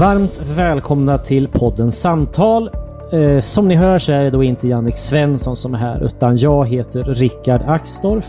[0.00, 2.70] Varmt välkomna till podden Samtal.
[3.12, 6.36] Eh, som ni hör så är det då inte Jannik Svensson som är här utan
[6.36, 8.26] jag heter Rickard Axdorff.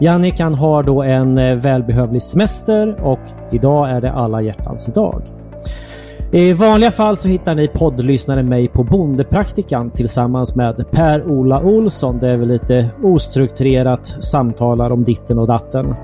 [0.00, 3.18] Jannik han har då en eh, välbehövlig semester och
[3.52, 5.22] idag är det alla hjärtans dag.
[6.32, 12.36] I vanliga fall så hittar ni poddlyssnare mig på Bondepraktikan tillsammans med Per-Ola Olsson där
[12.36, 15.94] vi lite ostrukturerat samtalar om ditten och datten.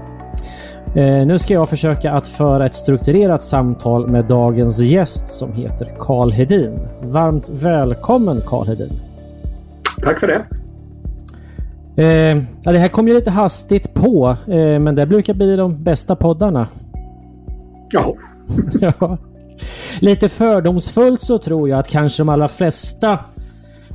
[0.97, 5.95] Eh, nu ska jag försöka att föra ett strukturerat samtal med dagens gäst som heter
[5.99, 6.79] Karl Hedin.
[7.03, 8.93] Varmt välkommen Karl Hedin.
[10.03, 10.45] Tack för det.
[12.03, 15.79] Eh, ja, det här kom ju lite hastigt på, eh, men det brukar bli de
[15.79, 16.67] bästa poddarna.
[17.91, 18.15] Ja.
[18.81, 19.19] ja.
[20.01, 23.19] Lite fördomsfullt så tror jag att kanske de allra flesta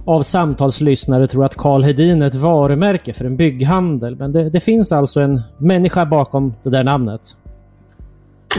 [0.10, 4.16] av samtalslyssnare tror att Karl Hedin är ett varumärke för en bygghandel.
[4.16, 7.22] Men det, det, finns alltså en människa bakom det där namnet.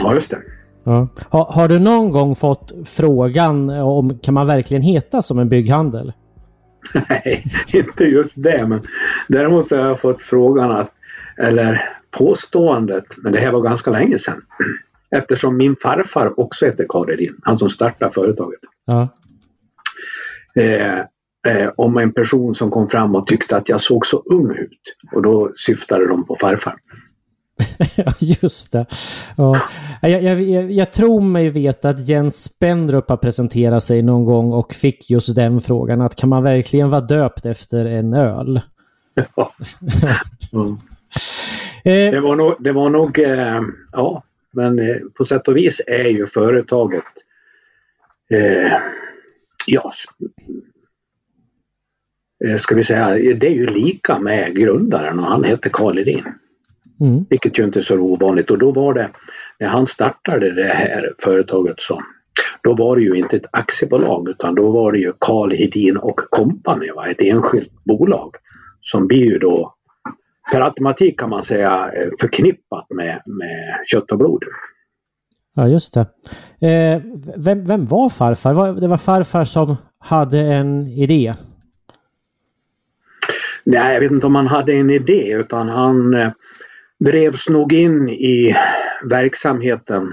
[0.01, 0.39] Ja, just det.
[0.85, 1.09] Ja.
[1.29, 6.13] Har, har, du någon gång fått frågan om kan man verkligen heta som en bygghandel?
[7.09, 8.67] Nej, inte just det.
[8.67, 8.81] Men
[9.29, 10.91] däremot har jag fått frågan att,
[11.39, 14.43] eller påståendet, men det här var ganska länge sedan.
[15.11, 18.61] Eftersom min farfar också heter Karl Hedin, han som startade företaget.
[18.87, 19.09] Ja.
[20.63, 21.05] Eh,
[21.47, 24.81] eh, om en person som kom fram och tyckte att jag såg så ung ut.
[25.13, 26.77] Och då syftade de på farfar.
[28.19, 28.87] Just det.
[29.37, 29.61] Ja.
[30.03, 34.75] Jag, jag, jag, tror mig veta att Jens Spendrup har presenterat sig någon gång och
[34.75, 38.61] fick just den frågan att kan man verkligen vara döpt efter en öl?
[39.15, 39.53] Ja.
[41.85, 42.13] Mm.
[42.13, 43.61] det var nog, det var nog eh,
[43.93, 47.05] ja, men eh, på sätt och vis är ju företaget
[48.31, 48.73] eh,
[49.67, 50.31] ja, Eh,
[52.59, 56.25] ska vi säga, det är ju lika med grundaren och han heter Karl Edin.
[57.01, 57.25] Mm.
[57.31, 59.11] Vilket ju inte är så ovanligt och då var det,
[59.59, 62.01] när han startade det här företaget så
[62.63, 66.21] då var det ju inte ett aktiebolag utan då var det ju Karl Hedin och
[66.31, 67.07] Company, va?
[67.07, 68.35] ett enskilt bolag.
[68.81, 69.75] Som blir ju då
[70.53, 74.45] per automatik kan man säga eh, förknippat med, med kött och blod.
[75.55, 76.01] Ja just det.
[76.69, 77.03] Eh,
[77.37, 78.81] vem, vem var farfar?
[78.81, 81.35] Det var farfar som hade en idé
[83.65, 86.33] Nej, jag vet inte om han hade en idé utan han eh,
[86.99, 88.57] drevs nog in i
[89.05, 90.13] verksamheten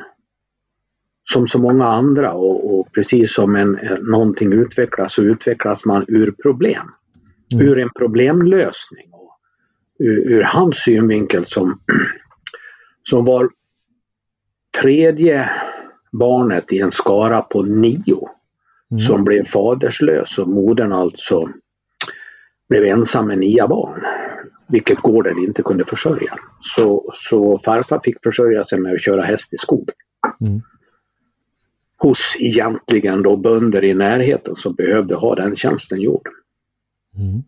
[1.33, 6.31] som så många andra och, och precis som en, någonting utvecklas så utvecklas man ur
[6.31, 6.91] problem.
[7.53, 7.67] Mm.
[7.67, 9.09] Ur en problemlösning.
[9.11, 9.39] Och
[9.99, 11.79] ur, ur hans synvinkel som,
[13.09, 13.49] som var
[14.81, 15.49] tredje
[16.11, 18.29] barnet i en skara på nio
[18.91, 18.99] mm.
[18.99, 21.49] som blev faderslös och modern alltså
[22.69, 24.01] blev ensam med nio barn.
[24.67, 26.39] Vilket gården inte kunde försörja.
[26.59, 29.89] Så, så farfar fick försörja sig med att köra häst i skog.
[30.41, 30.61] Mm.
[31.97, 36.27] Hos egentligen då bönder i närheten som behövde ha den tjänsten gjord.
[37.17, 37.43] Mm.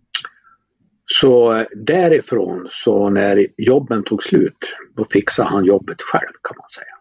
[1.05, 4.57] Så därifrån, så när jobben tog slut,
[4.95, 6.95] då fixade han jobbet själv kan man säga.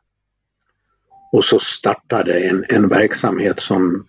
[1.33, 4.07] Och så startade en, en verksamhet som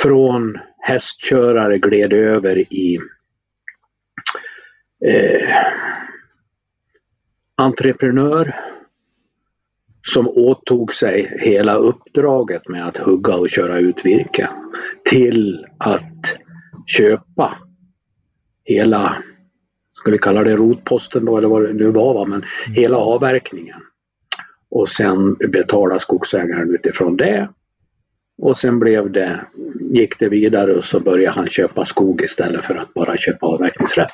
[0.00, 2.98] från hästkörare gled över i
[5.06, 5.56] eh,
[7.56, 8.54] entreprenör
[10.02, 14.48] som åtog sig hela uppdraget med att hugga och köra ut virke
[15.04, 16.38] till att
[16.86, 17.58] köpa
[18.64, 19.22] hela,
[19.92, 22.24] ska vi kalla det rotposten då eller vad det nu var, va?
[22.24, 22.44] men
[22.74, 23.80] hela avverkningen.
[24.70, 27.48] Och sen betala skogsägaren utifrån det.
[28.38, 29.46] Och sen blev det,
[29.80, 34.10] gick det vidare och så började han köpa skog istället för att bara köpa avverkningsrätt.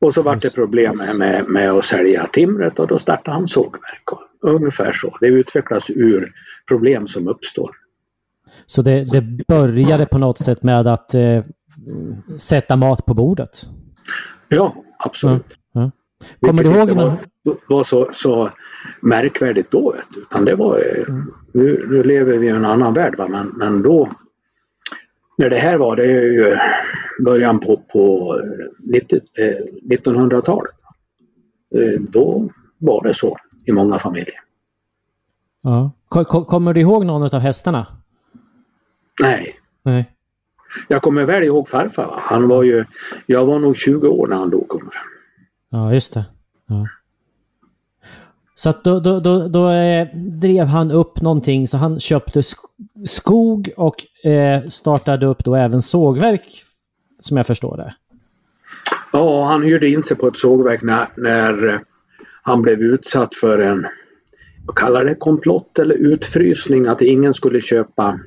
[0.00, 4.04] Och så var det problem med, med att sälja timret och då startade han sågverk.
[4.40, 5.16] Ungefär så.
[5.20, 6.32] Det utvecklas ur
[6.68, 7.70] problem som uppstår.
[8.66, 11.44] Så det, det började på något sätt med att eh,
[12.36, 13.68] sätta mat på bordet?
[14.48, 15.44] Ja, absolut.
[15.72, 15.90] Ja,
[16.40, 16.48] ja.
[16.48, 16.88] Kommer du ihåg?
[16.88, 17.16] Det var,
[17.68, 18.50] var så, så
[19.00, 19.94] märkvärdigt då.
[20.16, 21.32] Utan det var, mm.
[21.52, 23.28] nu, nu lever vi i en annan värld va?
[23.28, 24.08] Men, men då
[25.40, 26.58] när det här var, det är ju
[27.24, 28.34] början på, på
[29.82, 30.72] 1900-talet.
[31.74, 32.48] Eh, eh, då
[32.78, 34.40] var det så i många familjer.
[35.62, 35.90] Ja.
[36.46, 37.86] Kommer du ihåg någon av hästarna?
[39.22, 39.56] Nej.
[39.82, 40.10] Nej.
[40.88, 42.18] Jag kommer väl ihåg farfar.
[42.20, 42.84] Han var ju,
[43.26, 44.82] jag var nog 20 år när han dog.
[45.70, 46.24] Ja, just det.
[46.66, 46.88] Ja.
[48.60, 52.42] Så att då, då, då, då eh, drev han upp någonting så han köpte
[53.06, 56.64] skog och eh, startade upp då även sågverk
[57.20, 57.94] som jag förstår det.
[59.12, 61.80] Ja, han hyrde in sig på ett sågverk när, när
[62.42, 63.86] han blev utsatt för en,
[64.66, 68.20] vad kallar det, komplott eller utfrysning att ingen skulle köpa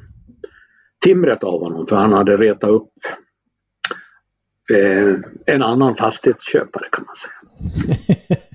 [1.05, 2.91] timret av honom för han hade retat upp
[4.73, 5.15] eh,
[5.55, 8.37] en annan fastighetsköpare kan man säga.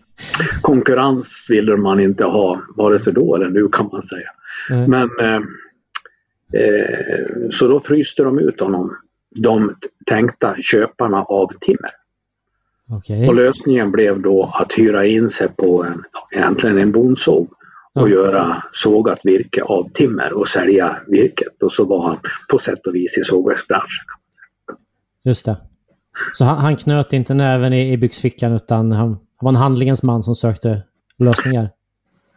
[0.62, 4.30] konkurrens ville man inte ha vare sig då eller nu kan man säga.
[4.70, 4.90] Mm.
[4.90, 5.42] Men eh,
[6.62, 8.96] eh, Så då fryste de ut honom,
[9.34, 9.74] de
[10.06, 11.90] tänkta köparna av timmer.
[12.90, 13.28] Okay.
[13.28, 17.48] Och lösningen blev då att hyra in sig på en, egentligen en bondsåg
[17.92, 18.12] och mm.
[18.12, 21.62] göra sågat virke av timmer och sälja virket.
[21.62, 22.18] Och så var han
[22.50, 24.04] på sätt och vis i sågverksbranschen.
[25.24, 25.56] Just det.
[26.32, 30.02] Så han, han knöt inte näven i, i byxfickan utan han han var en handlingens
[30.02, 30.82] man som sökte
[31.18, 31.70] lösningar.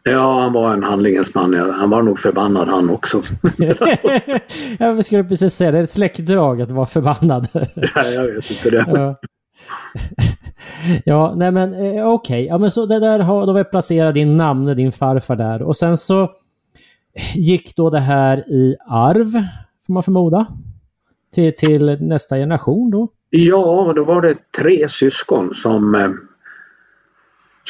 [0.03, 1.53] Ja, han var en handlingens man.
[1.53, 3.23] Han var nog förbannad han också.
[4.79, 5.77] jag skulle precis säga det.
[5.77, 7.47] är ett släktdrag att vara förbannad.
[7.95, 9.15] ja, jag vet inte det.
[11.05, 11.33] ja.
[11.35, 12.05] nej men eh, okej.
[12.05, 12.45] Okay.
[12.45, 15.61] Ja, men så det där har, då vi placerat din namn, din farfar där.
[15.61, 16.31] Och sen så
[17.35, 19.31] gick då det här i arv,
[19.85, 20.47] får man förmoda,
[21.33, 23.07] till, till nästa generation då?
[23.29, 26.09] Ja, då var det tre syskon som eh,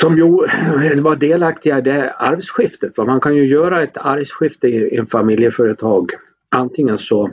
[0.02, 0.26] som ju
[1.02, 2.98] var delaktiga i det arvsskiftet.
[2.98, 6.12] Man kan ju göra ett arvsskifte i en familjeföretag.
[6.50, 7.32] Antingen så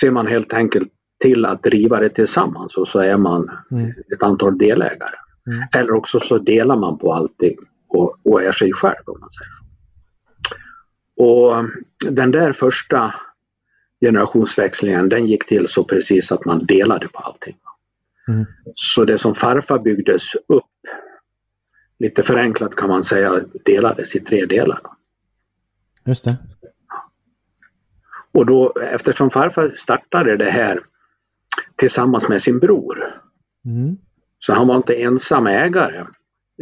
[0.00, 0.88] ser man helt enkelt
[1.20, 3.92] till att driva det tillsammans och så är man mm.
[4.14, 5.16] ett antal delägare.
[5.46, 5.62] Mm.
[5.74, 7.56] Eller också så delar man på allting
[7.88, 9.52] och, och är sig själv om man säger
[11.28, 11.64] Och
[12.12, 13.14] den där första
[14.00, 17.56] generationsväxlingen den gick till så precis att man delade på allting.
[18.28, 18.44] Mm.
[18.74, 20.64] Så det som farfar byggdes upp
[21.98, 24.80] lite förenklat kan man säga delades i tre delar.
[26.04, 26.36] Just det.
[28.32, 30.80] Och då eftersom farfar startade det här
[31.76, 33.20] tillsammans med sin bror.
[33.64, 33.96] Mm.
[34.38, 36.04] Så han var inte ensam ägare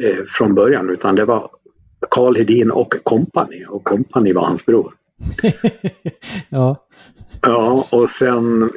[0.00, 1.50] eh, från början utan det var
[2.10, 4.94] Karl Hedin och kompani och kompani var hans bror.
[6.48, 6.86] ja.
[7.42, 8.70] Ja, och sen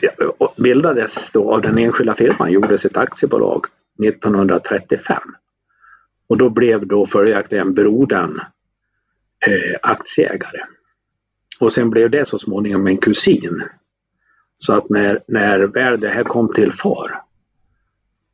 [0.57, 3.65] bildades då av den enskilda firman, gjordes ett aktiebolag
[4.03, 5.21] 1935.
[6.27, 8.39] Och då blev då följaktligen brodern
[9.47, 10.59] eh, aktieägare.
[11.59, 13.63] Och sen blev det så småningom en kusin.
[14.57, 17.21] Så att när, när väl det här kom till far,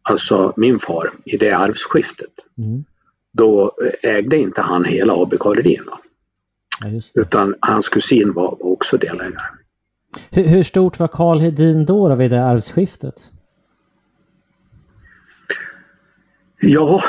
[0.01, 2.83] alltså min far, i det arvsskiftet, mm.
[3.31, 5.83] då ägde inte han hela AB Karolin.
[6.79, 9.45] Ja, utan hans kusin var också delägare.
[10.29, 13.31] Hur, hur, stort var Karl Hedin då, då vid det arvsskiftet?
[16.61, 17.01] Ja,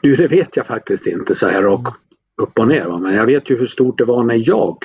[0.00, 1.96] du, det vet jag faktiskt inte så här rakt
[2.42, 2.98] upp och ner.
[2.98, 4.78] Men jag vet ju hur stort det var när jag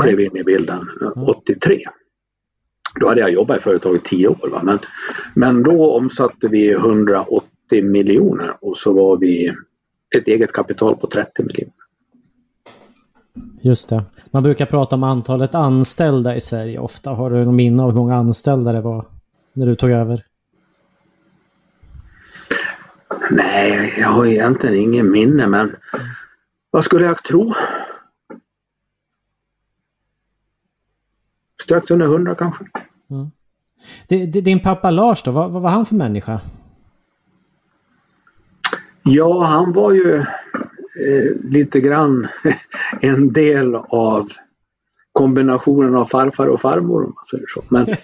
[0.00, 0.88] klev in i bilden
[1.26, 1.78] 83.
[3.00, 4.48] Då hade jag jobbat i företaget 10 år.
[4.50, 4.60] Va?
[4.62, 4.78] Men,
[5.34, 7.46] men då omsatte vi 180
[7.82, 9.54] miljoner och så var vi
[10.16, 11.72] ett eget kapital på 30 miljoner.
[13.60, 14.04] Just det.
[14.32, 17.10] Man brukar prata om antalet anställda i Sverige ofta.
[17.10, 19.04] Har du någon minne av hur många anställda det var
[19.52, 20.24] när du tog över?
[23.30, 25.76] Nej, jag har egentligen ingen minne men
[26.70, 27.54] vad skulle jag tro?
[31.62, 32.64] Strax under hundra kanske.
[33.10, 33.30] Mm.
[34.42, 36.40] Din pappa Lars då, vad, vad var han för människa?
[39.02, 40.16] Ja, han var ju
[41.06, 42.28] eh, lite grann
[43.00, 44.28] en del av
[45.12, 47.64] kombinationen av farfar och farmor om man säger så.
[47.68, 47.96] Men,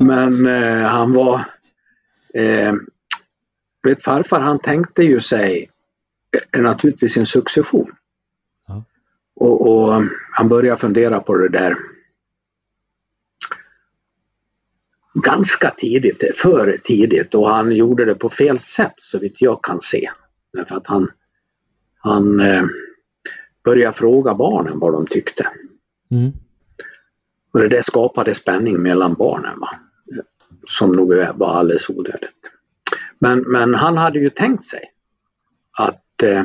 [0.06, 1.44] men eh, han var...
[2.34, 2.74] Eh,
[3.82, 5.70] vet, farfar han tänkte ju sig
[6.52, 7.92] eh, naturligtvis en succession.
[8.68, 8.84] Ja.
[9.34, 11.76] Och, och han började fundera på det där
[15.14, 19.80] ganska tidigt, för tidigt och han gjorde det på fel sätt så vitt jag kan
[19.80, 20.10] se.
[20.52, 21.10] Därför att han,
[21.98, 22.64] han eh,
[23.64, 25.48] började fråga barnen vad de tyckte.
[26.10, 26.32] Mm.
[27.52, 29.60] Och det där skapade spänning mellan barnen.
[29.60, 29.70] Va?
[30.66, 32.41] Som nog var alldeles onödigt.
[33.22, 34.92] Men, men han hade ju tänkt sig
[35.78, 36.44] att eh,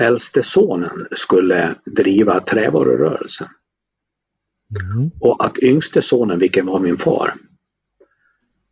[0.00, 3.48] äldste sonen skulle driva trävarurörelsen.
[4.80, 5.10] Mm.
[5.20, 7.34] Och att yngste sonen, vilken var min far,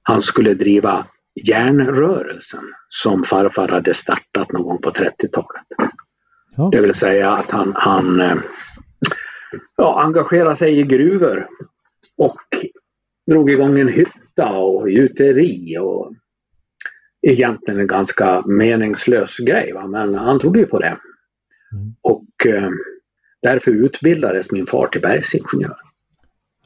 [0.02, 1.06] han skulle driva
[1.48, 5.66] järnrörelsen som farfar hade startat någon gång på 30-talet.
[6.56, 6.68] Ja.
[6.72, 8.36] Det vill säga att han, han eh,
[9.76, 11.48] ja, engagerade sig i gruvor
[12.18, 12.40] och
[13.26, 16.14] drog igång en hytta och gjuteri och
[17.22, 19.72] egentligen en ganska meningslös grej.
[19.72, 19.86] Va?
[19.86, 20.98] Men han trodde ju på det.
[21.72, 21.94] Mm.
[22.02, 22.70] Och eh,
[23.42, 25.76] därför utbildades min far till bergsingenjör.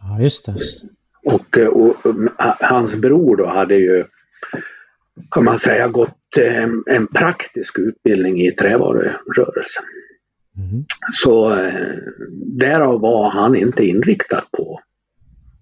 [0.01, 0.57] ja, just det.
[1.25, 2.15] Och, eh, och, och
[2.61, 4.05] hans bror då hade ju,
[5.31, 9.85] kan man säga, gått eh, en praktisk utbildning i trävarurörelsen.
[10.57, 10.85] Mm.
[11.13, 11.97] Så eh,
[12.61, 14.81] därav var han inte inriktad på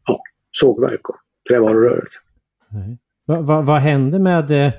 [0.07, 1.17] ja, sågverk och
[1.49, 2.19] trävarurörelse.
[2.69, 2.99] Nej.
[3.27, 4.73] Va, va, vad hände med eh,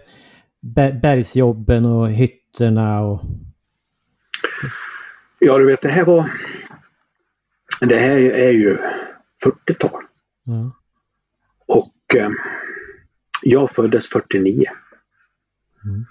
[0.61, 3.21] ber- bergsjobben och hytterna och...
[5.39, 6.31] Ja, du vet, det här var...
[7.79, 8.77] Det här är ju
[9.45, 10.03] 40-tal
[10.43, 10.71] Ja.
[11.65, 12.29] och eh,
[13.43, 14.65] jag föddes 49.
[15.85, 16.05] Mm.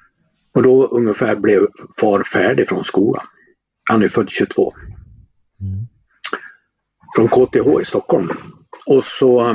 [0.54, 1.66] Och då ungefär blev
[2.00, 3.26] far färdig från skolan.
[3.90, 4.74] Han är född 22.
[5.60, 5.86] Mm.
[7.16, 8.30] från KTH i Stockholm.
[8.86, 9.50] Och så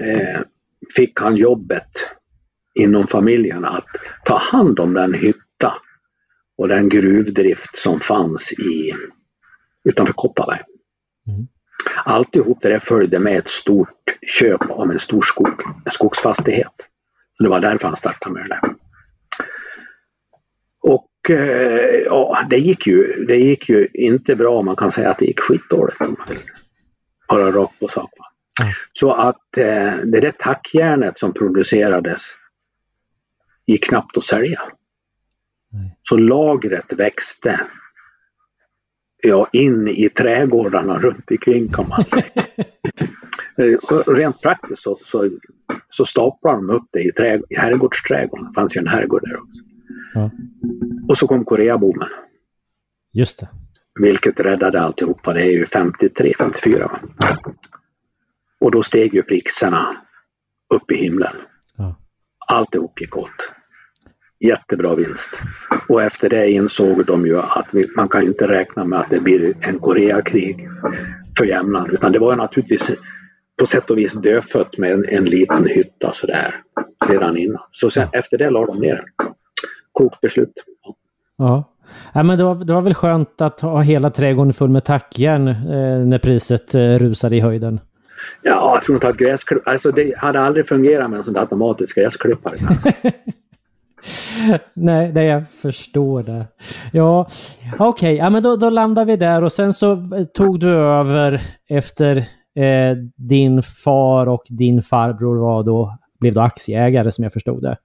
[0.00, 0.40] eh,
[0.96, 2.08] fick han jobbet
[2.74, 3.86] inom familjen att
[4.24, 5.74] ta hand om den hytta
[6.56, 8.94] och den gruvdrift som fanns i,
[9.84, 10.60] utanför Kopparberg.
[11.28, 11.46] Mm.
[12.04, 16.72] Alltihop det där följde med ett stort köp av en stor skog, en skogsfastighet.
[17.36, 18.74] Så det var därför han startade med det där.
[20.80, 24.62] Och eh, ja, det gick, ju, det gick ju inte bra.
[24.62, 25.98] Man kan säga att det gick skitdåligt.
[27.28, 28.10] Bara rakt på sak.
[28.18, 28.31] va.
[28.92, 32.22] Så att eh, det där tackjärnet som producerades
[33.66, 34.60] gick knappt att sälja.
[36.02, 37.60] Så lagret växte
[39.22, 42.24] ja, in i trädgårdarna runt omkring kan man säga.
[43.56, 45.30] Eh, Rent praktiskt så, så,
[45.88, 48.46] så staplade de upp det i, trä, i herrgårdsträdgården.
[48.46, 49.64] Det fanns ju en herrgård där också.
[50.14, 50.30] Ja.
[51.08, 52.08] Och så kom Koreaboomen,
[53.12, 53.48] Just det.
[54.00, 55.32] vilket räddade alltihopa.
[55.32, 57.00] Det är ju 53, 54.
[57.16, 57.38] Va?
[58.62, 59.96] Och då steg ju priserna
[60.74, 61.36] upp i himlen.
[61.76, 61.94] Ja.
[62.48, 63.52] Alltihop gick åt.
[64.40, 65.40] Jättebra vinst.
[65.88, 69.20] Och efter det insåg de ju att vi, man kan inte räkna med att det
[69.20, 70.68] blir en Koreakrig
[71.38, 71.90] för jämnan.
[71.90, 72.90] Utan det var ju naturligtvis
[73.58, 76.54] på sätt och vis dödfött med en, en liten hytta sådär
[77.08, 77.62] redan innan.
[77.70, 79.34] Så sen, efter det la de ner den.
[79.98, 80.52] Klokt beslut.
[81.36, 81.64] Ja.
[82.14, 85.48] ja men det, var, det var väl skönt att ha hela trädgården full med tackjärn
[85.48, 87.80] eh, när priset eh, rusade i höjden.
[88.42, 89.68] Ja, jag tror inte att gräsklipp...
[89.68, 92.56] Alltså det hade aldrig fungerat med en sån där automatisk gräsklippare.
[94.74, 96.46] Nej, det jag förstår det.
[96.92, 97.26] Ja,
[97.78, 101.40] okej, ja, men då, då landar vi där och sen så eh, tog du över
[101.68, 102.16] efter
[102.56, 107.76] eh, din far och din farbror var då, blev då aktieägare som jag förstod det.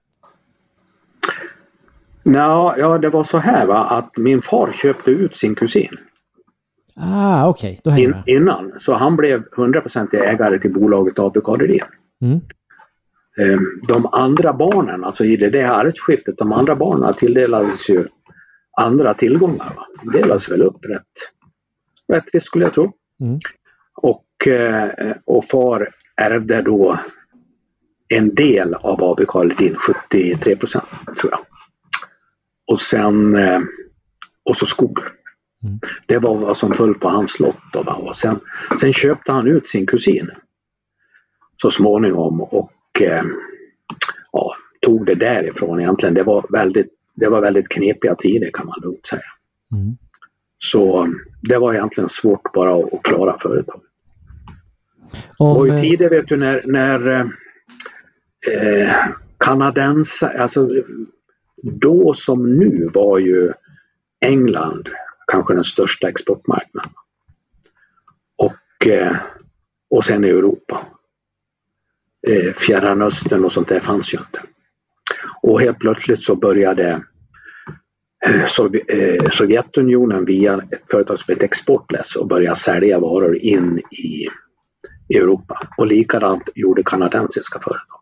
[2.22, 5.96] Nå, ja, det var så här va, att min far köpte ut sin kusin
[7.00, 8.72] Ah, okej, då hänger in, jag innan.
[8.80, 11.80] Så han blev 100% ägare till bolaget AB Kaderin.
[12.22, 12.40] Mm.
[13.40, 18.06] Ehm, De andra barnen, alltså i det där arvsskiftet, de andra barnen tilldelades ju
[18.80, 19.72] andra tillgångar.
[19.76, 19.86] Va?
[20.02, 21.02] De delades väl upp rätt
[22.12, 22.92] rättvist skulle jag tro.
[23.20, 23.38] Mm.
[23.94, 26.98] Och, eh, och far ärvde då
[28.08, 30.84] en del av AB Kaledin, 73 procent
[31.20, 31.40] tror jag.
[32.66, 33.60] Och sen eh,
[34.44, 34.98] och så skog.
[35.64, 35.78] Mm.
[36.06, 37.76] Det var vad som föll på hans lott.
[37.86, 38.40] Och sen,
[38.80, 40.30] sen köpte han ut sin kusin
[41.62, 43.24] så småningom och eh,
[44.32, 46.14] ja, tog det därifrån egentligen.
[46.14, 49.22] Det var väldigt, det var väldigt knepiga tider kan man lugnt säga.
[49.72, 49.96] Mm.
[50.58, 51.12] Så
[51.42, 53.84] det var egentligen svårt bara att, klara företaget.
[55.38, 57.20] Om, ju eh, tider vet du när, när
[58.46, 58.92] eh,
[59.38, 60.68] kanadensare, alltså
[61.62, 63.52] då som nu var ju
[64.20, 64.88] England
[65.32, 66.90] kanske den största exportmarknaden.
[68.36, 69.16] Och, eh,
[69.90, 70.86] och sen Europa.
[72.26, 74.42] Eh, Fjärran Östern och sånt där fanns ju inte.
[75.42, 77.02] Och helt plötsligt så började
[78.26, 84.28] eh, Sovjetunionen via ett företag som heter Exportless och börja sälja varor in i
[85.14, 85.68] Europa.
[85.76, 88.00] Och likadant gjorde kanadensiska företag.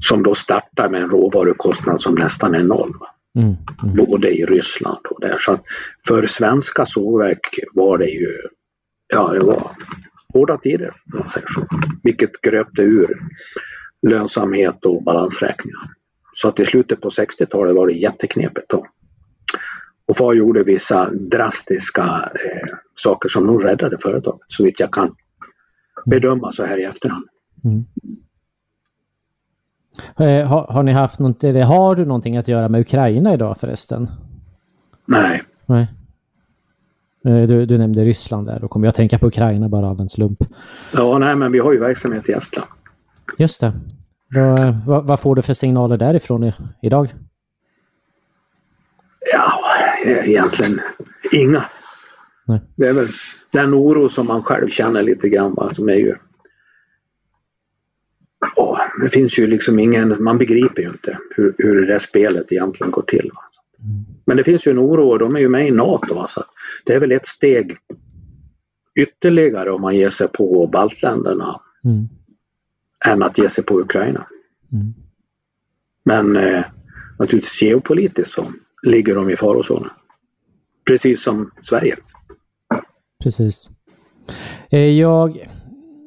[0.00, 2.94] Som då startar med en råvarukostnad som nästan är noll.
[3.38, 3.96] Mm, mm.
[3.96, 5.36] Både i Ryssland och där.
[5.38, 5.58] Så
[6.08, 8.38] för svenska sågverk var det ju,
[9.12, 9.76] ja det var
[10.32, 11.66] hårda tider, man säger så.
[12.02, 13.18] Vilket gröpte ur
[14.06, 15.90] lönsamhet och balansräkningar.
[16.34, 18.86] Så att i slutet på 60-talet var det jätteknepigt då.
[20.06, 25.14] Och FAR gjorde vissa drastiska eh, saker som nog räddade företaget, så vitt jag kan
[26.06, 27.28] bedöma så här i efterhand.
[27.64, 27.84] Mm.
[30.16, 33.58] Eh, har, har, ni haft något, eller har du någonting att göra med Ukraina idag
[33.58, 34.10] förresten?
[35.04, 35.42] Nej.
[35.66, 35.88] Nej.
[37.24, 40.08] Eh, du, du nämnde Ryssland där, då kommer jag tänka på Ukraina bara av en
[40.08, 40.38] slump.
[40.92, 42.68] Ja, nej men vi har ju verksamhet i Estland.
[43.38, 43.72] Just det.
[44.34, 47.14] Vad, vad, vad får du för signaler därifrån i, idag?
[49.32, 49.52] Ja,
[50.04, 50.80] egentligen
[51.32, 51.64] inga.
[52.44, 52.60] Nej.
[52.76, 53.08] Det är väl
[53.52, 56.14] den oro som man själv känner lite grann, va, som är ju
[58.56, 62.90] Ja, det finns ju liksom ingen, man begriper ju inte hur, hur det spelet egentligen
[62.90, 63.30] går till.
[63.84, 64.04] Mm.
[64.24, 66.14] Men det finns ju en oro och de är ju med i NATO.
[66.14, 66.28] Va?
[66.28, 66.44] Så
[66.84, 67.76] det är väl ett steg
[69.00, 72.08] ytterligare om man ger sig på baltländerna mm.
[73.06, 74.26] än att ge sig på Ukraina.
[74.72, 74.94] Mm.
[76.04, 76.64] Men eh,
[77.18, 78.52] naturligtvis geopolitiskt så
[78.82, 79.90] ligger de i farozonen.
[80.84, 81.96] Precis som Sverige.
[83.22, 83.70] Precis.
[84.70, 85.48] Eh, jag,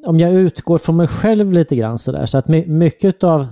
[0.06, 3.46] om jag utgår från mig själv lite grann sådär, så att mycket av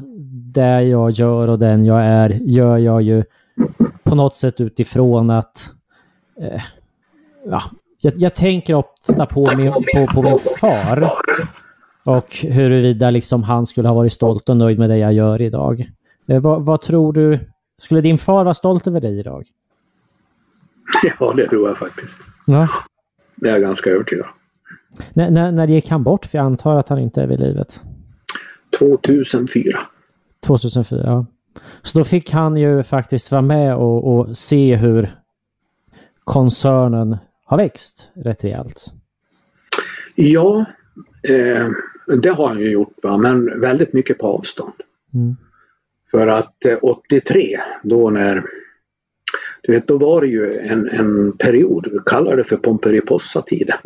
[0.53, 3.25] det jag gör och den jag är, gör jag ju
[4.03, 5.71] på något sätt utifrån att
[6.41, 6.63] eh,
[7.47, 7.63] ja,
[8.01, 11.11] jag, jag, tänker ofta på min, på, på min far
[12.05, 15.91] och huruvida liksom han skulle ha varit stolt och nöjd med det jag gör idag.
[16.27, 17.39] Eh, vad, vad, tror du?
[17.79, 19.47] Skulle din far vara stolt över dig idag?
[21.19, 22.17] Ja, det tror jag faktiskt.
[22.47, 22.69] Ja.
[23.35, 24.27] Det är jag ganska övertygad
[25.13, 26.27] när, när, när gick han bort?
[26.27, 27.81] För jag antar att han inte är vid livet.
[28.79, 29.79] 2004.
[30.47, 31.27] 2004, ja.
[31.83, 35.17] Så då fick han ju faktiskt vara med och, och se hur
[36.25, 38.85] koncernen har växt rätt rejält.
[40.15, 40.65] Ja,
[41.23, 41.69] eh,
[42.23, 43.17] det har han ju gjort, va?
[43.17, 44.73] men väldigt mycket på avstånd.
[45.15, 45.37] Mm.
[46.11, 48.45] För att eh, 83, då när
[49.63, 53.79] du vet, då var det ju en, en period, vi kallar det för Pomperipossa-tiden.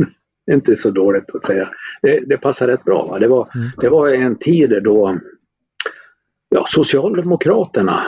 [0.50, 1.68] Inte så dåligt att säga.
[2.02, 3.06] Det, det passar rätt bra.
[3.06, 3.18] Va?
[3.18, 3.68] Det, var, mm.
[3.76, 5.18] det var en tid då
[6.48, 8.06] ja, Socialdemokraterna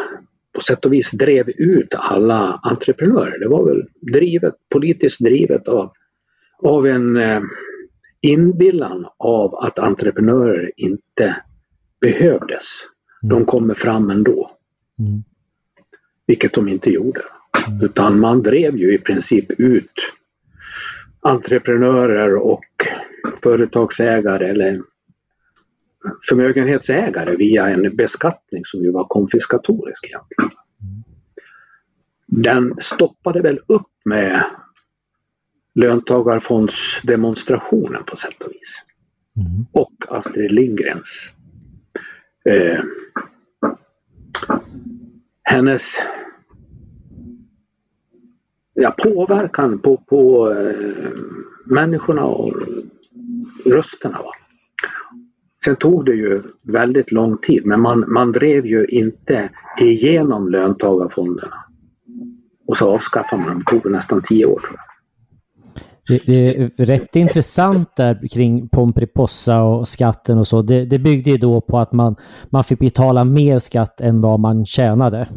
[0.53, 3.39] på sätt och vis drev ut alla entreprenörer.
[3.39, 5.93] Det var väl drivet, politiskt drivet av,
[6.63, 7.43] av en eh,
[8.21, 11.37] inbillan av att entreprenörer inte
[12.01, 12.65] behövdes.
[13.23, 13.37] Mm.
[13.37, 14.51] De kommer fram ändå.
[14.99, 15.23] Mm.
[16.27, 17.23] Vilket de inte gjorde.
[17.69, 17.85] Mm.
[17.85, 19.93] Utan man drev ju i princip ut
[21.33, 22.65] entreprenörer och
[23.43, 24.83] företagsägare eller
[26.29, 30.51] förmögenhetsägare via en beskattning som ju var konfiskatorisk egentligen.
[32.27, 34.45] Den stoppade väl upp med
[35.75, 38.83] löntagarfondsdemonstrationen på sätt och vis.
[39.37, 39.67] Mm.
[39.73, 41.31] Och Astrid Lindgrens
[42.45, 42.81] eh,
[45.43, 45.83] hennes
[48.75, 51.11] ja, påverkan på, på eh,
[51.67, 52.53] människorna och
[53.65, 54.19] rösterna.
[54.19, 54.33] Va?
[55.65, 61.55] Sen tog det ju väldigt lång tid men man, man drev ju inte igenom löntagarfonderna.
[62.67, 63.63] Och så avskaffade man dem.
[63.67, 64.61] Det tog nästan tio år.
[64.61, 64.93] Tror jag.
[66.27, 70.63] Det, är rätt intressant där kring Pomperipossa och skatten och så.
[70.63, 72.17] Det, det byggde ju då på att man,
[72.51, 75.29] man fick betala mer skatt än vad man tjänade.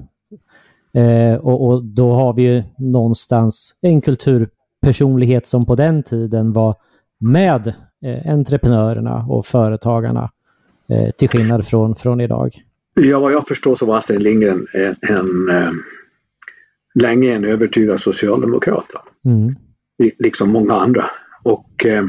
[0.96, 6.76] Eh, och, och, då har vi ju någonstans en kulturpersonlighet som på den tiden var
[7.20, 7.74] med
[8.06, 10.32] eh, entreprenörerna och företagarna
[10.90, 12.52] eh, till skillnad från, från idag.
[12.94, 15.72] Ja, vad jag förstår så var Astrid Lindgren en, en eh,
[16.94, 18.86] länge en övertygad socialdemokrat.
[19.26, 19.56] Mm.
[20.20, 21.06] Liksom många andra.
[21.44, 22.04] Och eh,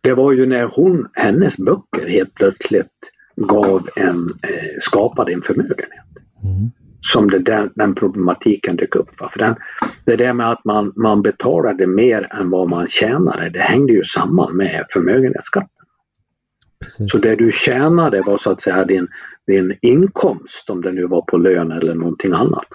[0.00, 2.86] det var ju när hon, hennes böcker helt plötsligt
[3.36, 6.06] gav en, eh, skapade en förmögenhet.
[6.44, 9.10] Mm som det där, den problematiken dök upp.
[9.16, 9.56] För den,
[10.04, 14.04] det där med att man, man betalade mer än vad man tjänade, det hängde ju
[14.04, 15.86] samman med förmögenhetsskatten.
[16.80, 17.10] Precis.
[17.10, 19.08] Så det du tjänade var så att säga din,
[19.46, 22.66] din inkomst, om det nu var på lön eller någonting annat.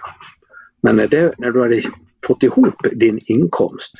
[0.82, 1.82] Men när, det, när du hade
[2.26, 3.94] fått ihop din inkomst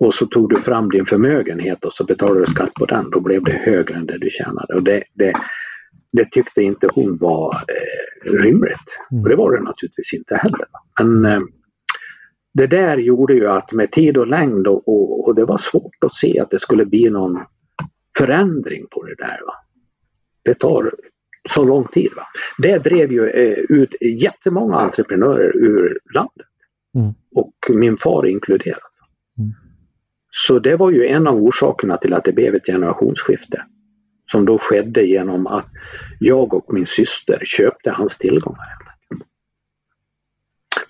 [0.00, 3.20] och så tog du fram din förmögenhet och så betalade du skatt på den, då
[3.20, 4.74] blev det högre än det du tjänade.
[4.74, 5.34] Och det, det,
[6.12, 8.98] det tyckte inte hon var eh, rimligt.
[9.10, 9.22] Mm.
[9.22, 10.66] Och det var det naturligtvis inte heller.
[11.00, 11.40] Men eh,
[12.54, 16.04] det där gjorde ju att med tid och längd och, och, och, det var svårt
[16.04, 17.38] att se att det skulle bli någon
[18.18, 19.40] förändring på det där.
[19.46, 19.54] Va?
[20.42, 20.94] Det tar
[21.48, 22.10] så lång tid.
[22.16, 22.26] Va?
[22.58, 26.46] Det drev ju eh, ut jättemånga entreprenörer ur landet.
[26.94, 27.12] Mm.
[27.34, 28.92] Och min far inkluderat.
[29.38, 29.52] Mm.
[30.30, 33.64] Så det var ju en av orsakerna till att det blev ett generationsskifte.
[34.30, 35.68] Som då skedde genom att
[36.18, 38.76] jag och min syster köpte hans tillgångar.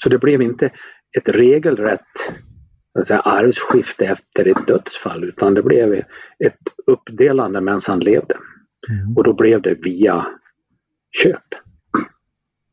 [0.02, 0.70] Så det blev inte
[1.18, 2.00] ett regelrätt
[3.06, 5.94] säga, arvsskifte efter ett dödsfall utan det blev
[6.38, 8.34] ett uppdelande medan han levde.
[8.88, 9.16] Mm.
[9.16, 10.26] Och då blev det via
[11.22, 11.54] köp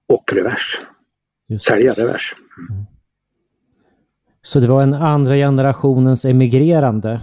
[0.07, 0.81] och revers.
[1.47, 1.65] Just.
[1.65, 2.35] Sälja revers.
[4.41, 7.21] Så det var en andra generationens emigrerande.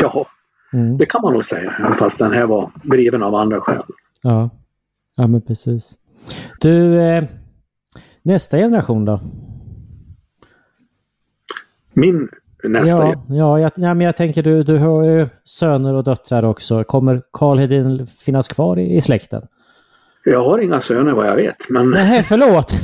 [0.00, 0.26] Ja,
[0.72, 0.96] Mm.
[0.96, 1.74] det kan man nog säga.
[1.78, 3.82] även Fast den här var driven av andra skäl.
[4.22, 4.50] Ja.
[5.16, 5.94] ja, men precis.
[6.60, 7.24] Du, eh,
[8.22, 9.20] nästa generation då?
[11.92, 12.28] Min
[12.64, 16.44] nästa Ja, ja, jag, ja, men jag tänker du, du har ju söner och döttrar
[16.44, 16.84] också.
[16.84, 19.42] Kommer Karl Hedin finnas kvar i, i släkten?
[20.24, 21.56] Jag har inga söner vad jag vet.
[21.70, 22.72] Men Nej, förlåt!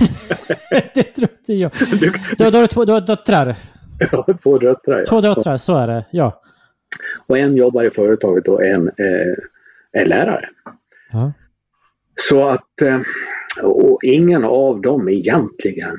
[0.94, 1.70] det trodde jag.
[2.00, 3.56] du, Du, du, har två, du har döttrar?
[3.98, 5.04] jag har två döttrar.
[5.04, 5.20] Två Ja.
[5.20, 6.04] döttrar, så är det.
[6.10, 6.42] Ja.
[7.26, 9.34] Och en jobbar i företaget och en eh,
[9.92, 10.48] är lärare.
[11.12, 11.32] ja.
[12.20, 13.00] Så att eh,
[13.62, 15.96] och ingen av dem egentligen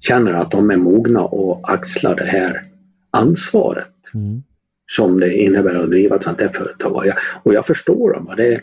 [0.00, 2.64] känner att de är mogna att axla det här
[3.10, 4.42] ansvaret Mm.
[4.92, 6.92] som det innebär att driva ett sånt här företag.
[6.96, 8.28] Och jag, och jag förstår dem.
[8.28, 8.60] och Det,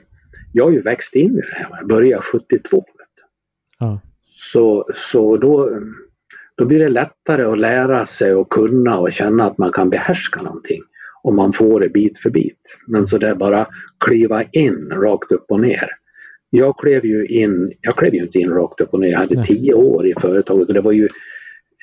[0.54, 1.67] jag har ju växt in i det här.
[1.80, 2.78] Jag började 72.
[2.78, 3.23] vet du.
[3.80, 3.99] Ja.
[4.38, 5.80] Så, så då,
[6.56, 10.41] då blir det lättare att lära sig och kunna och känna att man kan behärska
[10.41, 10.82] någonting.
[11.23, 12.77] Om man får det bit för bit.
[12.88, 13.67] Men så där bara
[13.99, 15.89] kliva in rakt upp och ner.
[16.49, 19.10] Jag klev ju in, jag klev ju inte in rakt upp och ner.
[19.10, 19.45] Jag hade Nej.
[19.45, 21.10] tio år i företaget och det var ju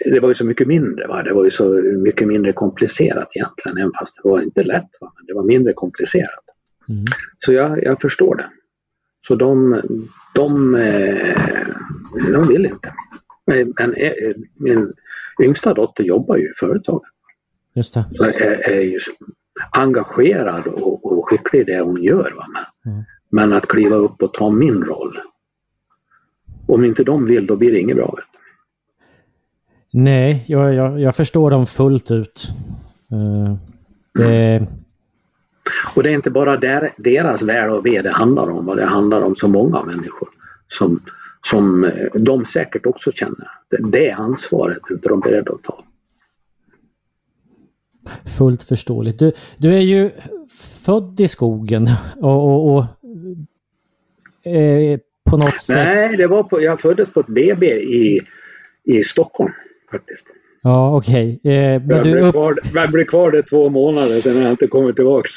[0.05, 1.07] det var ju så mycket mindre.
[1.07, 1.22] Va?
[1.22, 3.79] Det var ju så mycket mindre komplicerat egentligen.
[3.79, 4.90] Även fast det var inte lätt.
[5.01, 5.12] Va?
[5.16, 6.44] Men det var mindre komplicerat.
[6.88, 7.05] Mm.
[7.38, 8.46] Så jag, jag förstår det.
[9.27, 9.83] Så de,
[10.35, 11.37] de, eh,
[12.33, 12.92] de vill inte.
[13.46, 14.92] Men, men eh, min
[15.42, 17.11] yngsta dotter jobbar ju i företaget.
[17.77, 18.05] Just det.
[18.45, 18.99] Är, är ju
[19.71, 22.33] engagerad och, och skicklig i det hon gör.
[22.37, 22.47] Va?
[22.53, 23.05] Men, Mm.
[23.31, 25.19] men att kliva upp och ta min roll.
[26.69, 28.15] Om inte de vill då blir det inget bra.
[28.17, 28.25] Vet.
[29.93, 32.49] Nej, jag, jag, jag förstår dem fullt ut.
[33.12, 33.55] Eh,
[34.15, 34.67] det,
[35.97, 38.67] Och det är inte bara der, deras väl och ve det handlar om.
[38.67, 40.29] vad Det handlar om så många människor
[40.69, 41.01] som,
[41.47, 43.51] som eh, de säkert också känner.
[43.69, 45.85] Det, det ansvaret är inte de beredda att ta.
[48.38, 49.19] Fullt förståeligt.
[49.19, 50.11] Du, du är ju
[50.85, 52.85] född i skogen och, och, och
[54.53, 54.99] eh,
[55.31, 55.77] på något sätt...
[55.77, 58.21] Nej, det var på, jag föddes på ett BB i,
[58.85, 59.53] i Stockholm
[59.90, 60.27] faktiskt.
[60.62, 61.40] Ja, okej.
[61.45, 62.33] Eh, men Jag blev, upp...
[62.33, 65.31] kvar, jag blev kvar där två månader, sen har jag inte kommit tillbaks.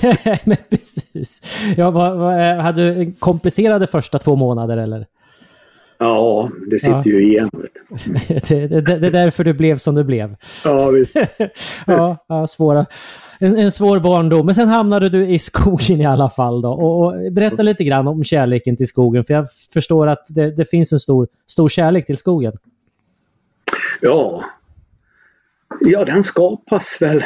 [0.44, 1.40] men precis.
[1.76, 5.06] Ja, vad, vad, eh, hade du komplicerade första två månader eller?
[6.02, 7.02] Ja, det sitter Ja.
[7.04, 7.50] ju igen.
[8.48, 10.36] Det, det, det är därför du blev som du blev.
[10.64, 11.14] Ja, visst.
[11.86, 12.86] ja, ja, svåra.
[13.38, 14.46] En, en svår barndom.
[14.46, 16.62] Men sen hamnade du i skogen i alla fall.
[16.62, 16.70] Då.
[16.72, 19.24] Och, och berätta lite grann om kärleken till skogen.
[19.24, 22.52] För jag förstår att det, det finns en stor, stor kärlek till skogen.
[24.00, 24.44] Ja.
[25.80, 27.24] Ja, den skapas väl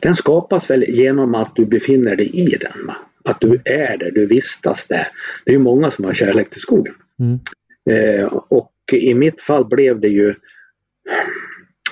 [0.00, 2.86] den skapas väl genom att du befinner dig i den.
[2.86, 2.96] Va?
[3.24, 5.08] Att du är där, du vistas där.
[5.44, 6.94] Det är ju många som har kärlek till skogen.
[7.18, 7.38] Mm.
[7.90, 10.34] Eh, och i mitt fall blev det ju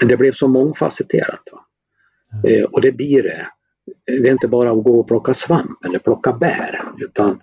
[0.00, 1.42] det blev så mångfacetterat.
[1.52, 1.64] Va?
[2.50, 3.46] Eh, och det blir det.
[4.06, 7.40] Det är inte bara att gå och plocka svamp eller plocka bär utan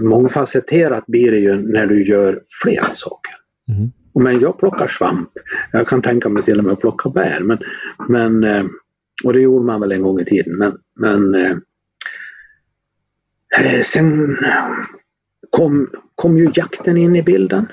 [0.00, 3.34] mångfacetterat blir det ju när du gör flera saker.
[3.68, 3.90] Mm.
[4.24, 5.28] Men jag plockar svamp.
[5.72, 7.40] Jag kan tänka mig till och med att plocka bär.
[7.40, 7.58] Men,
[8.08, 8.64] men, eh,
[9.24, 10.56] och det gjorde man väl en gång i tiden.
[10.58, 11.56] Men, men eh,
[13.84, 14.36] sen
[15.50, 17.66] kom, kom ju jakten in i bilden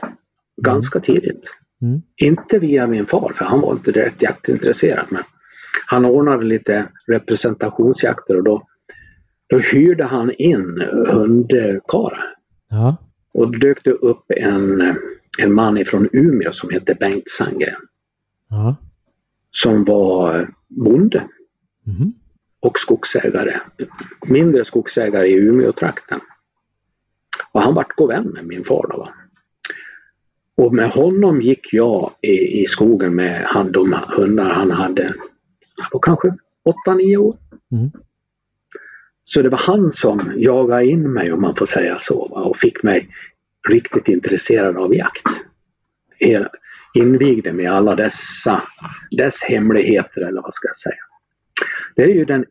[0.62, 1.44] ganska tidigt.
[1.82, 2.02] Mm.
[2.16, 5.06] Inte via min far, för han var inte direkt jaktintresserad.
[5.10, 5.24] Men
[5.86, 8.68] han ordnade lite representationsjakter och då,
[9.50, 12.36] då hyrde han in hundkarlar.
[12.70, 12.98] Ja.
[13.34, 14.96] Och då dök det upp en,
[15.40, 17.82] en man ifrån Umeå som hette Bengt Sandgren.
[18.50, 18.76] Ja.
[19.52, 21.24] Som var bonde.
[21.86, 22.14] Mhm.
[22.60, 23.60] Och skogsägare,
[24.28, 26.20] mindre skogsägare i Umeå-trakten.
[27.52, 28.98] Och han vart god vän med min far då.
[28.98, 29.14] Va?
[30.58, 35.04] Och med honom gick jag i, i skogen med han, de hundar han hade.
[35.78, 36.34] Han var kanske
[36.88, 37.38] 8-9 år.
[37.72, 37.92] Mm.
[39.24, 42.42] Så det var han som jagade in mig om man får säga så va?
[42.42, 43.10] och fick mig
[43.70, 45.28] riktigt intresserad av jakt.
[46.16, 46.50] Hela,
[46.94, 48.62] invigde mig i alla dessa,
[49.12, 51.09] dess hemligheter eller vad ska jag säga.
[52.00, 52.46] Det är ju den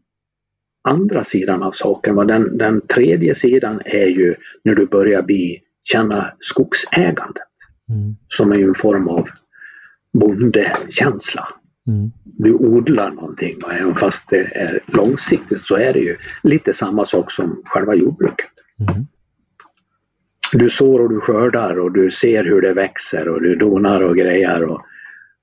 [0.89, 2.15] andra sidan av saken.
[2.15, 2.25] Va?
[2.25, 4.35] Den, den tredje sidan är ju
[4.65, 7.43] när du börjar bli, känna skogsägandet.
[7.91, 8.17] Mm.
[8.29, 9.29] Som är ju en form av
[10.13, 11.49] bondekänsla.
[11.87, 12.11] Mm.
[12.25, 17.05] Du odlar någonting och även fast det är långsiktigt så är det ju lite samma
[17.05, 18.51] sak som själva jordbruket.
[18.91, 19.07] Mm.
[20.53, 24.17] Du sår och du skördar och du ser hur det växer och du donar och
[24.17, 24.81] grejar och,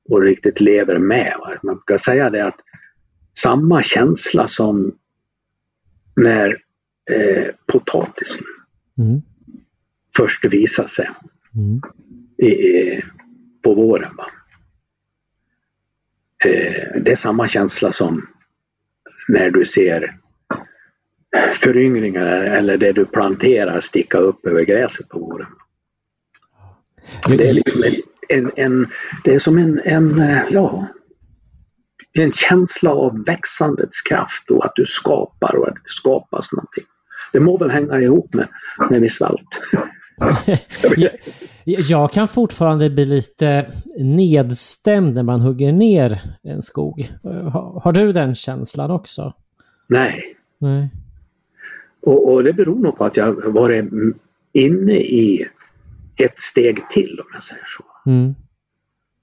[0.10, 1.34] och riktigt lever med.
[1.63, 2.60] Man kan säga det att
[3.38, 4.98] samma känsla som
[6.15, 6.58] när
[7.12, 8.45] eh, potatisen
[8.98, 9.21] Mm.
[10.17, 11.10] först visar sig
[11.56, 11.82] Mm.
[12.52, 13.02] i,
[13.63, 14.15] på våren.
[14.15, 14.26] Va?
[16.45, 18.28] Eh, det är samma känsla som
[19.28, 20.17] när du ser
[21.54, 25.48] föryngringar eller det du planterar sticka upp över gräset på våren.
[27.28, 27.95] Det är, liksom en,
[28.30, 28.88] en, en,
[29.24, 30.88] det är som en, en, eh, ja,
[32.23, 36.84] en känsla av växandets kraft och att du skapar och att det skapas någonting.
[37.34, 38.47] Det må väl hänga ihop med
[38.89, 39.62] när vi svalt.
[40.95, 41.12] jag,
[41.63, 47.10] jag kan fortfarande bli lite nedstämd när man hugger ner en skog.
[47.23, 49.34] Har, har du den känslan också?
[49.88, 50.89] Nej, Nej.
[52.01, 53.86] och, och det beror nog på att jag varit
[54.54, 55.47] inne i
[56.15, 58.10] ett steg till om jag säger så.
[58.10, 58.36] Mm.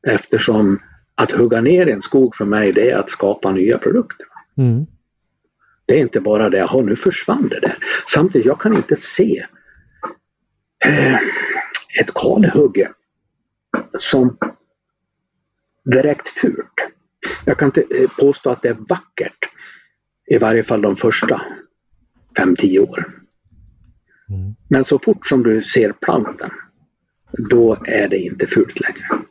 [0.07, 0.79] Eftersom
[1.15, 4.27] att hugga ner en skog för mig det är att skapa nya produkter.
[4.57, 4.87] Mm.
[5.87, 7.79] Det är inte bara det, jaha nu försvann det där.
[8.09, 9.47] Samtidigt, jag kan inte se
[10.85, 11.15] eh,
[12.01, 12.91] ett kalhugge
[13.99, 14.37] som
[15.85, 16.93] direkt fult.
[17.45, 19.49] Jag kan inte eh, påstå att det är vackert.
[20.27, 21.43] I varje fall de första
[22.39, 23.13] 5-10 åren.
[24.29, 24.55] Mm.
[24.69, 26.51] Men så fort som du ser planten,
[27.33, 29.23] då är det inte fult längre.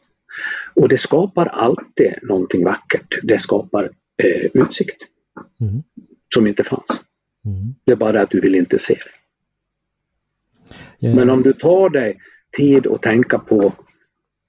[0.76, 3.20] Och det skapar alltid någonting vackert.
[3.24, 3.92] Det skapar
[4.24, 5.04] eh, utsikt
[5.62, 5.84] Mm.
[6.34, 7.02] som inte fanns.
[7.46, 7.76] Mm.
[7.86, 9.12] Det är bara att du vill inte se det.
[11.00, 11.16] Ja.
[11.16, 12.18] Men om du tar dig
[12.58, 13.74] tid att tänka på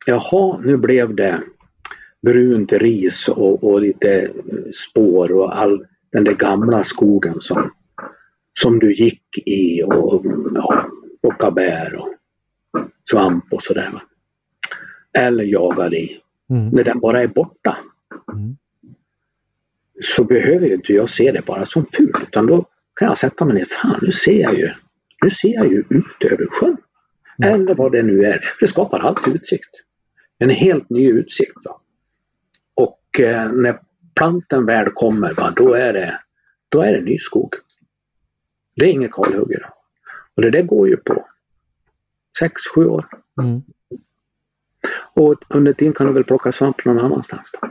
[0.07, 1.43] Jaha, nu blev det
[2.23, 4.31] brunt ris och, och lite
[4.75, 7.71] spår och all den där gamla skogen som,
[8.61, 10.87] som du gick i och ja,
[11.21, 12.09] plockade bär och
[13.11, 13.93] svamp och sådär.
[15.19, 16.21] Eller jagade i.
[16.51, 16.69] Mm.
[16.69, 17.79] När den bara är borta
[18.33, 18.57] Mm.
[20.03, 23.45] så behöver ju inte jag se det bara som fult utan då kan jag sätta
[23.45, 23.65] mig ner.
[23.65, 24.71] Fan, nu ser jag ju,
[25.23, 26.77] nu ser jag ju ut över sjön.
[27.43, 27.55] Mm.
[27.55, 28.45] Eller vad det nu är.
[28.61, 29.71] Det skapar alltid utsikt.
[30.39, 31.57] En helt ny utsikt.
[31.65, 31.81] Va?
[32.75, 33.81] Och eh, när
[34.15, 36.21] planten väl kommer, va, då, är det,
[36.69, 37.55] då är det ny skog.
[38.77, 39.71] Det är inget kalhugger.
[40.35, 41.27] Och det där går ju på
[42.77, 43.07] 6-7 år.
[43.43, 43.63] Mm.
[45.15, 47.43] Och under tiden kan du väl plocka svamp någon annanstans.
[47.61, 47.69] Då.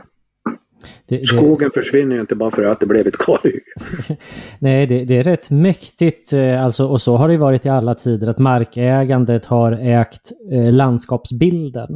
[1.08, 3.62] Det, det, Skogen försvinner ju inte bara för att det blev ett kalhygge.
[4.58, 6.32] nej, det, det är rätt mäktigt.
[6.32, 10.72] eh, Alltså, och så har det varit i alla tider att markägandet har ägt eh,
[10.72, 11.94] landskapsbilden.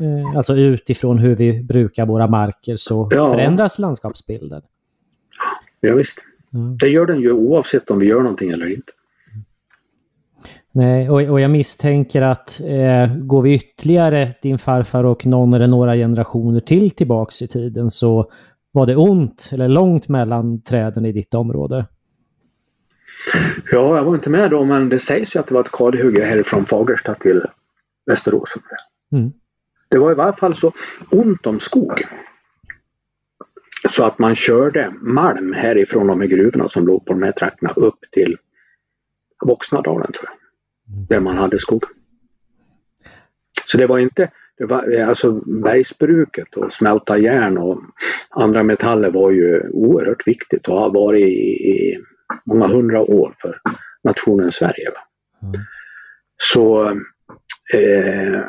[0.00, 3.32] Eh, alltså utifrån hur vi brukar våra marker så Ja.
[3.32, 4.62] förändras landskapsbilden.
[5.80, 6.18] Ja, visst.
[6.54, 6.76] Mm.
[6.80, 8.92] Det gör den ju oavsett om vi gör någonting eller inte.
[10.72, 15.66] Nej, och, och jag misstänker att eh, går vi ytterligare din farfar och någon eller
[15.66, 18.30] några generationer till tillbaks i tiden så
[18.72, 21.86] var det ont eller långt mellan träden i ditt område.
[23.72, 26.24] Ja, jag var inte med då men det sägs ju att det var ett kalhygge
[26.24, 27.42] härifrån Fagersta till
[28.06, 28.54] Västerås.
[29.12, 29.32] Mm.
[29.88, 30.72] Det var i varje fall så
[31.10, 32.02] ont om skog.
[33.90, 37.72] Så att man körde malm härifrån de här gruvorna som låg på de här trakterna
[37.76, 38.36] upp till
[39.44, 40.37] Voxnadalen tror jag.
[41.08, 41.84] Där man hade skog.
[43.64, 47.82] Så det var inte, det var, alltså bergsbruket och smälta järn och
[48.30, 51.98] andra metaller var ju oerhört viktigt och har varit i, i
[52.44, 53.60] många hundra år för
[54.02, 54.90] nationen Sverige.
[55.42, 55.60] Mm.
[56.36, 56.88] Så,
[57.74, 58.40] eh,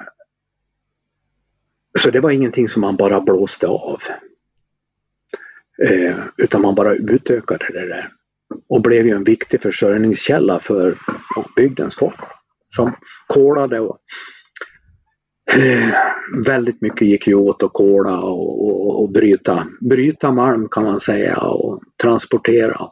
[1.99, 4.01] så det var ingenting som man bara blåste av.
[5.83, 8.13] Eh, utan man bara utökade det där.
[8.67, 10.95] Och blev ju en viktig försörjningskälla för
[11.55, 12.19] bygdens folk.
[12.75, 12.95] Som
[13.27, 13.97] kolade och
[15.51, 15.93] eh,
[16.45, 20.99] väldigt mycket gick ju åt att kola och, och, och, bryta, bryta malm kan man
[20.99, 22.91] säga och transportera.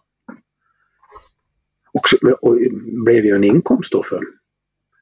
[1.94, 2.02] Och,
[2.42, 2.58] och
[3.06, 4.22] blev ju en inkomst då för,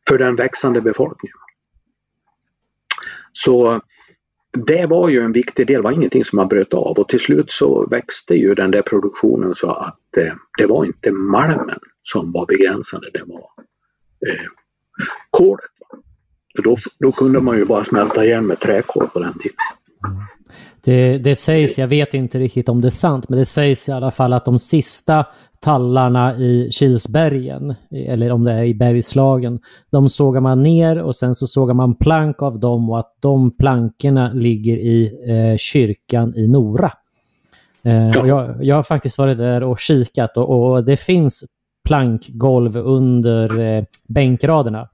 [0.07, 1.37] för den växande befolkningen.
[3.33, 3.81] Så
[4.55, 7.19] det var ju en viktig del, det var ingenting som man bröt av och till
[7.19, 12.31] slut så växte ju den där produktionen så att eh, det var inte malmen som
[12.31, 13.49] var begränsande, det var
[14.27, 14.45] eh,
[15.29, 15.65] kolet.
[16.55, 19.57] För då, då kunde man ju bara smälta igen med träkol på den tiden.
[20.81, 23.91] Det, det sägs, jag vet inte riktigt om det är sant, men det sägs i
[23.91, 25.25] alla fall att de sista
[25.65, 29.60] tallarna i Kilsbergen, eller om det är i Bergslagen,
[29.91, 33.58] de sågar man ner och sen så sågar man plank av dem och att de
[33.58, 36.91] plankorna ligger i eh, kyrkan i Nora.
[37.84, 38.28] Eh, ja.
[38.28, 41.43] jag, jag, har faktiskt varit där och kikat och, och det finns
[41.88, 44.89] plankgolv under eh, bänkraderna.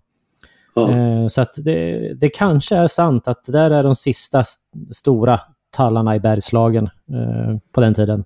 [0.77, 4.43] Eh, så att det, det kanske är sant att det där är de sista
[4.91, 5.39] stora
[5.75, 8.23] tallarna i Bergslagen eh, på den tiden.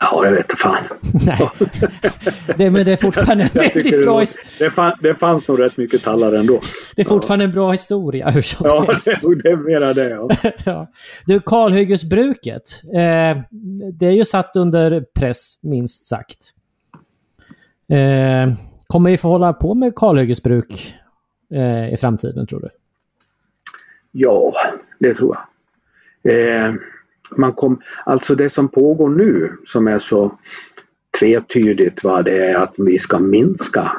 [0.00, 0.84] Ja, jag vet fan.
[1.26, 1.50] Nej.
[2.56, 4.20] Det, men det är fortfarande en väldigt bra...
[4.20, 4.26] Det,
[4.58, 6.60] det, fann, det fanns nog rätt mycket tallar ändå.
[6.96, 7.48] Det är fortfarande ja.
[7.48, 10.08] en bra historia hur som Ja, det, det är mera det.
[10.08, 10.28] Ja.
[10.64, 10.90] ja.
[11.26, 12.82] Du, kalhyggesbruket.
[12.84, 13.42] Eh,
[13.92, 16.54] det är ju satt under press, minst sagt.
[17.88, 18.52] Eh,
[18.86, 20.94] kommer vi få hålla på med kalhyggesbruk
[21.54, 22.68] eh, i framtiden, tror du?
[24.12, 24.52] Ja,
[24.98, 25.44] det tror jag.
[27.36, 30.38] Man kom, alltså det som pågår nu som är så
[31.20, 33.92] tvetydigt va, det är att vi ska minska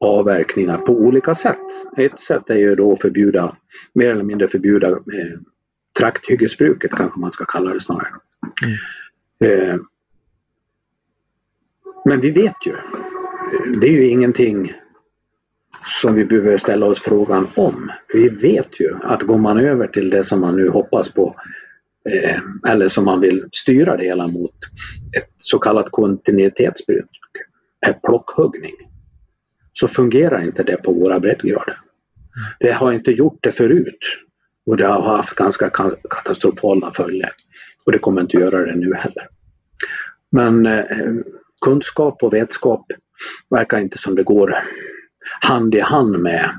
[0.00, 1.58] avverkningar på olika sätt.
[1.96, 3.56] Ett sätt är ju då att förbjuda,
[3.92, 5.38] mer eller mindre förbjuda eh,
[5.98, 8.14] trakthyggesbruket kanske man ska kalla det snarare.
[8.62, 9.70] Mm.
[9.70, 9.76] Eh,
[12.04, 12.76] men vi vet ju,
[13.80, 14.72] det är ju ingenting
[15.86, 17.90] som vi behöver ställa oss frågan om.
[18.14, 21.36] Vi vet ju att går man över till det som man nu hoppas på
[22.10, 24.54] Eh, eller som man vill styra det hela mot
[25.16, 27.10] ett så kallat kontinuitetsbruk,
[28.04, 28.74] plockhuggning,
[29.72, 31.78] så fungerar inte det på våra breddgrader.
[32.60, 33.98] Det har inte gjort det förut
[34.66, 35.70] och det har haft ganska
[36.10, 37.32] katastrofala följder
[37.86, 39.28] och det kommer inte göra det nu heller.
[40.30, 40.84] Men eh,
[41.64, 42.86] kunskap och vetskap
[43.50, 44.56] verkar inte som det går
[45.40, 46.50] hand i hand med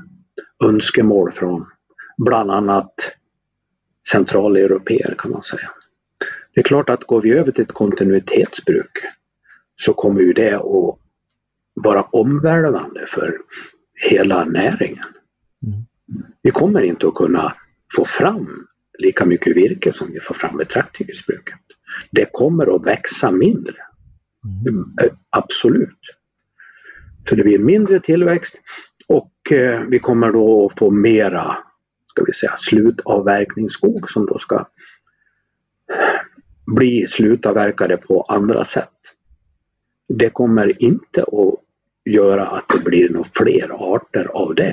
[0.64, 1.66] önskemål från
[2.18, 2.94] bland annat
[4.10, 5.70] centraleuropeer kan man säga.
[6.54, 8.98] Det är klart att går vi över till ett kontinuitetsbruk
[9.76, 10.98] så kommer ju det att
[11.74, 13.38] vara omvälvande för
[13.94, 15.06] hela näringen.
[15.66, 15.84] Mm.
[16.42, 17.54] Vi kommer inte att kunna
[17.96, 18.66] få fram
[18.98, 21.60] lika mycket virke som vi får fram med trakthyggesbruket.
[22.10, 23.76] Det kommer att växa mindre.
[24.68, 24.84] Mm.
[25.30, 25.98] Absolut.
[27.28, 28.60] Så det blir mindre tillväxt
[29.08, 31.58] och eh, vi kommer då att få mera
[32.14, 34.66] ska vi säga, slutavverkningsskog som då ska
[36.66, 38.88] bli slutavverkade på andra sätt.
[40.08, 41.60] Det kommer inte att
[42.04, 44.72] göra att det blir några fler arter av det.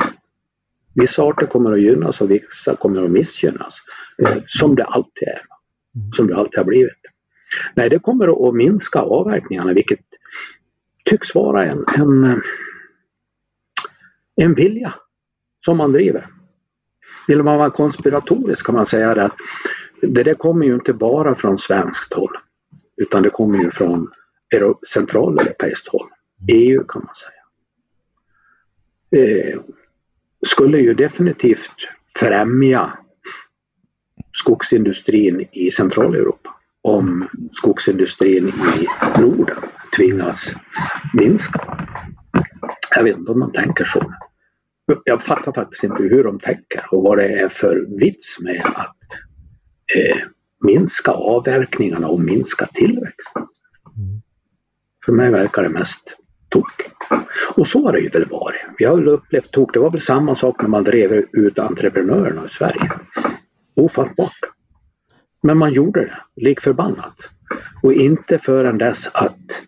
[0.94, 3.76] Vissa arter kommer att gynnas och vissa kommer att missgynnas.
[4.18, 5.42] Eh, som det alltid är.
[6.16, 7.02] Som det alltid har blivit.
[7.76, 10.00] Nej, det kommer att minska avverkningarna vilket
[11.06, 12.42] tycks vara en, en,
[14.36, 14.94] en vilja
[15.66, 16.28] som man driver.
[17.32, 19.32] Vill man vara konspiratorisk kan man säga det
[20.02, 22.38] det där kommer ju inte bara från svenskt håll
[22.98, 24.12] utan det kommer ju från
[24.94, 26.10] centraleuropeiskt håll.
[26.48, 27.42] EU kan man säga.
[29.26, 29.60] Eh,
[30.48, 31.76] skulle ju definitivt
[32.20, 32.98] främja
[34.32, 38.88] skogsindustrin i Centraleuropa om skogsindustrin i
[39.22, 39.58] Norden
[39.98, 40.56] tvingas
[41.14, 41.88] minska.
[42.96, 44.14] Jag vet inte om man tänker så.
[45.04, 48.98] Jag fattar faktiskt inte hur de tänker och vad det är för vits med att
[49.96, 50.18] eh,
[50.64, 53.48] minska avverkningarna och minska tillväxten.
[55.06, 56.18] För mig verkar det mest
[56.50, 56.92] tok.
[57.56, 58.62] Och så har det ju väl varit.
[58.78, 59.74] Vi har väl upplevt tok.
[59.74, 62.92] Det var väl samma sak när man drev ut entreprenörerna i Sverige.
[63.76, 64.40] Ofattbart.
[65.44, 67.16] Men man gjorde det, lik förbannat.
[67.84, 69.64] Och inte förrän dess att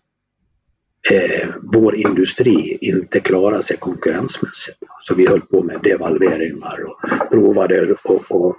[1.12, 4.78] eh, vår industri inte klarade sig konkurrensmässigt.
[5.01, 8.56] Så vi höll på med devalveringar och provade att få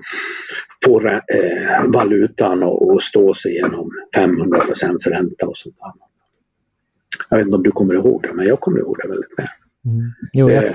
[1.06, 4.62] eh, valutan att stå sig genom 500
[5.06, 6.08] ränta och sånt annat.
[7.30, 9.46] Jag vet inte om du kommer ihåg det, men jag kommer ihåg det väldigt väl.
[9.84, 10.12] Mm.
[10.32, 10.72] Jo, jag, eh,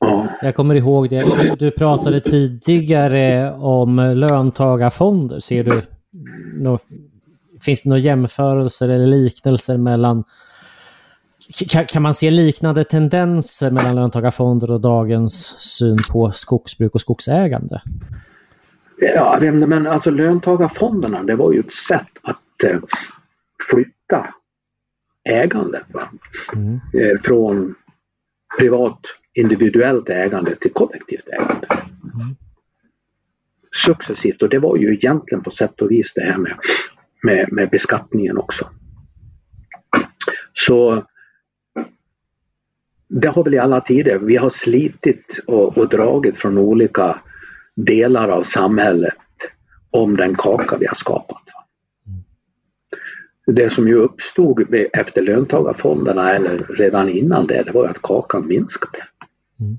[0.00, 0.28] ja.
[0.42, 1.22] jag kommer ihåg det.
[1.22, 5.40] Du, du, pratade tidigare om löntagarfonder.
[5.40, 5.80] Ser du
[6.54, 6.78] no,
[7.60, 10.24] finns det några jämförelser eller liknelser mellan
[11.68, 17.82] Kan, kan man se liknande tendenser mellan löntagarfonder och dagens syn på skogsbruk och skogsägande?
[18.98, 22.78] Ja, men alltså löntagarfonderna det var ju ett sätt att eh,
[23.70, 24.34] flytta
[25.28, 25.86] ägandet
[26.54, 26.74] mm.
[26.74, 27.74] eh, från
[28.58, 29.00] privat
[29.34, 31.66] individuellt ägande till kollektivt ägande.
[32.14, 32.36] Mm.
[33.84, 36.56] Successivt och det var ju egentligen på sätt och vis det här med,
[37.22, 38.70] med, med beskattningen också.
[40.52, 41.04] Så
[43.08, 47.18] det har väl i alla tider, vi har slitit och, och dragit från olika
[47.74, 49.16] delar av samhället
[49.90, 51.42] om den kaka vi har skapat.
[53.46, 58.98] Det som ju uppstod efter löntagarfonderna eller redan innan det, det var att kakan minskade.
[59.60, 59.78] Mm.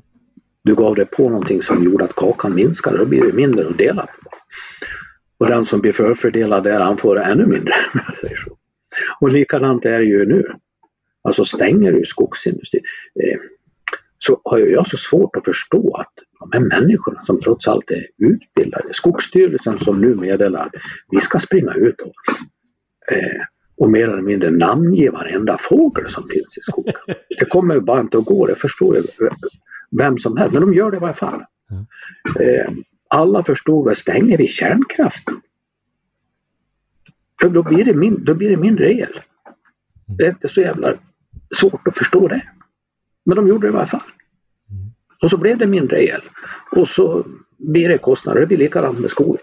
[0.64, 3.78] Du gav dig på någonting som gjorde att kakan minskade, då blir det mindre att
[3.78, 4.30] dela på.
[5.38, 7.74] Och den som blir förfördelad där, han får ännu mindre.
[9.20, 10.44] Och likadant är det ju nu.
[11.28, 12.84] Alltså stänger du skogsindustrin
[13.24, 13.40] eh,
[14.20, 18.06] så har jag så svårt att förstå att de här människorna som trots allt är
[18.18, 20.74] utbildade, Skogsstyrelsen som nu meddelar att
[21.12, 22.14] vi ska springa ut och,
[23.12, 23.42] eh,
[23.78, 26.94] och mer eller mindre namnge varenda fågel som finns i skogen.
[27.40, 29.04] Det kommer bara inte att gå, det förstår ju
[29.92, 31.44] vem som helst, men de gör det i varje fall.
[32.40, 32.74] Eh,
[33.10, 35.42] alla förstod väl, stänger vi kärnkraften?
[37.42, 39.20] Då blir, det min, då blir det mindre el.
[40.18, 40.94] Det är inte så jävla
[41.56, 42.42] svårt att förstå det.
[43.26, 44.12] Men de gjorde det i varje fall.
[45.22, 46.22] Och så blev det mindre el.
[46.72, 47.26] Och så
[47.58, 48.40] blir det kostnader.
[48.40, 49.42] Det blir likadant med skogen.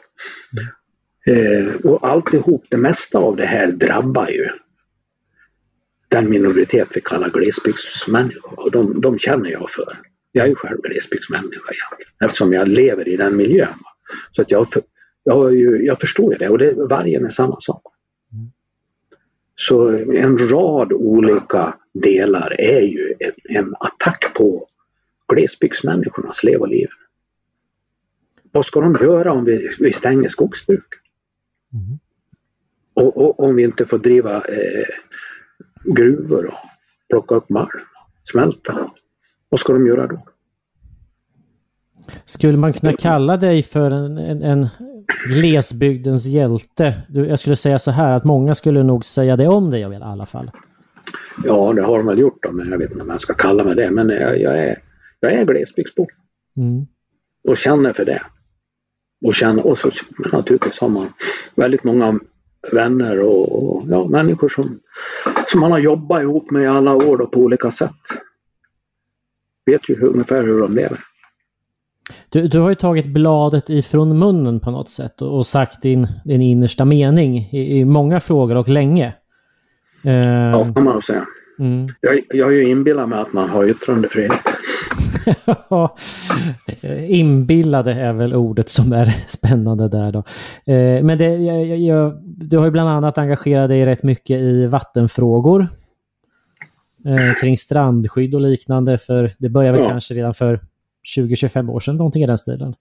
[1.27, 4.49] Eh, och alltihop, det mesta av det här drabbar ju
[6.09, 8.61] den minoritet vi kallar glesbygdsmänniskor.
[8.61, 10.01] Och de, de känner jag för.
[10.33, 13.79] Jag är ju själv glesbygdsmänniska egentligen, eftersom jag lever i den miljön.
[14.33, 14.67] Så att jag,
[15.25, 17.83] jag, jag förstår ju det och det, vargen är samma sak.
[19.57, 24.68] Så en rad olika delar är ju en, en attack på
[25.28, 26.88] glesbygdsmänniskornas lev och liv.
[28.53, 30.86] Vad ska de göra om vi, vi stänger skogsbruk?
[31.72, 31.99] Mm.
[32.95, 34.86] Och, och, om vi inte får driva eh,
[35.84, 36.55] gruvor och
[37.09, 37.80] plocka upp malm,
[38.24, 38.90] smälta.
[39.49, 40.26] Vad ska de göra då?
[42.24, 44.68] Skulle man kunna kalla dig för en, en, en
[45.28, 47.03] glesbygdens hjälte?
[47.09, 50.26] Jag skulle säga så här att många skulle nog säga det om dig i alla
[50.26, 50.51] fall.
[51.45, 53.64] Ja, det har de väl gjort då, men jag vet inte om jag ska kalla
[53.64, 53.91] mig det.
[53.91, 54.78] Men jag, jag är,
[55.20, 56.07] jag är glesbygdsbo.
[56.57, 56.87] Mm.
[57.49, 58.22] Och känner för det.
[59.24, 59.91] Och, känner, och så,
[60.32, 61.12] naturligtvis har man
[61.55, 62.20] väldigt många
[62.72, 64.80] vänner och, och ja, människor som,
[65.49, 67.91] som man har jobbat ihop med i alla år då, på olika sätt.
[69.66, 71.01] Vet ju ungefär hur de lever.
[72.28, 76.09] Du, du har ju tagit bladet ifrån munnen på något sätt och, och sagt din,
[76.24, 79.14] din innersta mening i, i många frågor och länge.
[80.05, 81.27] Ja, kan man nog säga.
[81.59, 81.87] Mm.
[82.01, 84.33] Jag, jag har ju inbillat mig att man har yttrandefrihet.
[87.09, 90.19] Inbillade är väl ordet som är spännande där då.
[90.73, 94.67] Eh, men det, jag, jag, du har ju bland annat engagerat dig rätt mycket i
[94.67, 95.67] vattenfrågor.
[97.05, 99.91] Eh, kring strandskydd och liknande för det började väl ja.
[99.91, 100.61] kanske redan för
[101.17, 102.75] 20-25 år sedan, någonting i den stilen.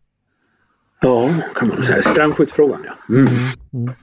[1.01, 2.01] Ja, kan man säga.
[2.01, 3.15] Strandskyddsfrågan ja.
[3.15, 3.27] Mm.
[3.27, 3.37] Mm,
[3.73, 3.95] mm.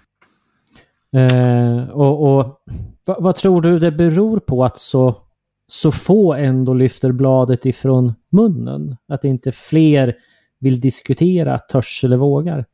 [1.17, 2.63] Eh, och, och
[3.07, 5.23] vad, vad, tror du det beror på att så,
[5.67, 8.97] så få ändå lyfter bladet ifrån munnen?
[9.09, 10.17] Att inte fler
[10.59, 12.65] vill diskutera, törs eller vågar?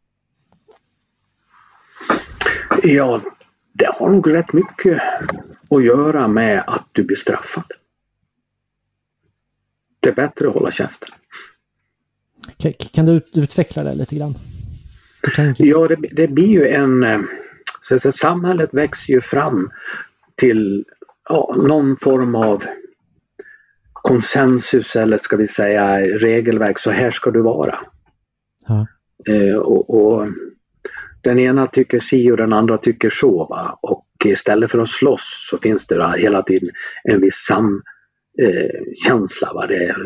[2.83, 3.21] Ja,
[3.73, 5.03] det har nog rätt mycket
[5.71, 7.65] att göra med att du blir straffad.
[10.01, 11.09] Det är bättre att hålla käften.
[12.93, 14.35] Kan, du utveckla det lite grann?
[15.59, 17.27] Ja, det, det, blir ju en...
[17.91, 19.71] Eh, så, så, samhället växer ju fram
[20.37, 20.85] till
[21.29, 22.65] ja, någon form av
[23.93, 26.79] konsensus eller ska vi säga regelverk.
[26.79, 27.79] Så här ska du vara.
[28.67, 28.87] Ja.
[29.29, 30.29] Eh, och, och,
[31.23, 33.45] Den ena tycker si och den andra tycker så.
[33.45, 33.79] Va?
[33.83, 36.71] Och istället för att slåss så finns det hela tiden
[37.05, 37.47] en viss
[39.07, 39.67] samkänsla.
[39.71, 39.97] Eh,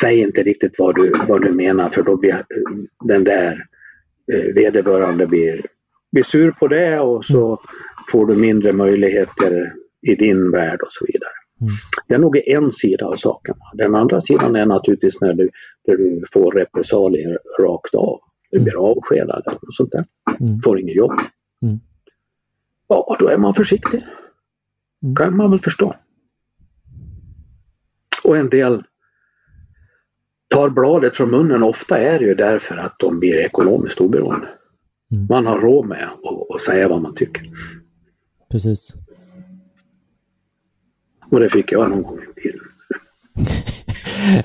[0.00, 2.44] säg inte riktigt vad du, vad du menar för då blir
[3.04, 3.66] den där
[4.32, 5.66] eh, vederbörande blir,
[6.16, 7.58] blir sur på det och så mm.
[8.10, 11.30] får du mindre möjligheter i din värld och så vidare.
[11.60, 11.72] Mm.
[12.08, 13.54] Det är nog en sida av saken.
[13.74, 15.50] Den andra sidan är naturligtvis när du,
[15.86, 18.20] när du får repressalier rakt av.
[18.50, 18.84] Du blir mm.
[18.84, 20.04] avskedad något sånt där.
[20.40, 20.60] Mm.
[20.64, 21.12] Får inget jobb.
[21.62, 21.78] Mm.
[22.88, 24.06] Ja, då är man försiktig.
[25.02, 25.16] Mm.
[25.16, 25.94] kan man väl förstå.
[28.24, 28.82] Och en del
[30.48, 34.48] tar bladet från munnen ofta är det ju därför att de blir ekonomiskt oberoende.
[35.12, 35.26] Mm.
[35.28, 36.08] Man har råd med
[36.54, 37.50] att säga vad man tycker.
[38.50, 38.94] Precis.
[41.30, 42.60] Och det fick jag någon gång i bilen.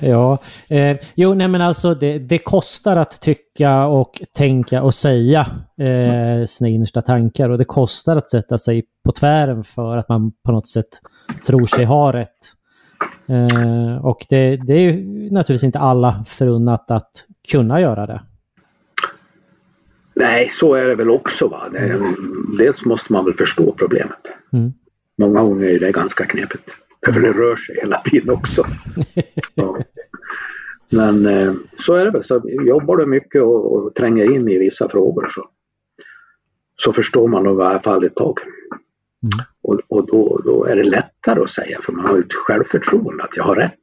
[0.00, 0.38] ja,
[0.68, 5.46] eh, jo, nej men alltså det, det, kostar att tycka och tänka och säga
[5.78, 10.32] eh, sina innersta tankar och det kostar att sätta sig på tvären för att man
[10.44, 10.88] på något sätt
[11.46, 12.28] tror sig ha rätt.
[13.28, 18.22] Eh, och det, det, är ju naturligtvis inte alla förunnat att kunna göra det.
[20.22, 21.48] Nej, så är det väl också.
[21.48, 21.68] Va?
[21.72, 22.14] Det,
[22.58, 24.18] dels måste man väl förstå problemet.
[24.52, 24.72] Mm.
[25.18, 26.70] Många gånger är det ganska knepigt.
[27.06, 28.64] För det rör sig hela tiden också.
[29.54, 29.78] Ja.
[30.90, 32.24] Men eh, så är det väl.
[32.24, 35.48] Så jobbar du mycket och, och tränger in i vissa frågor så,
[36.76, 38.38] så förstår man nog i alla fall ett tag.
[39.22, 39.46] Mm.
[39.62, 43.36] Och, och då, då, är det lättare att säga för man har ett självförtroende att
[43.36, 43.80] jag har rätt.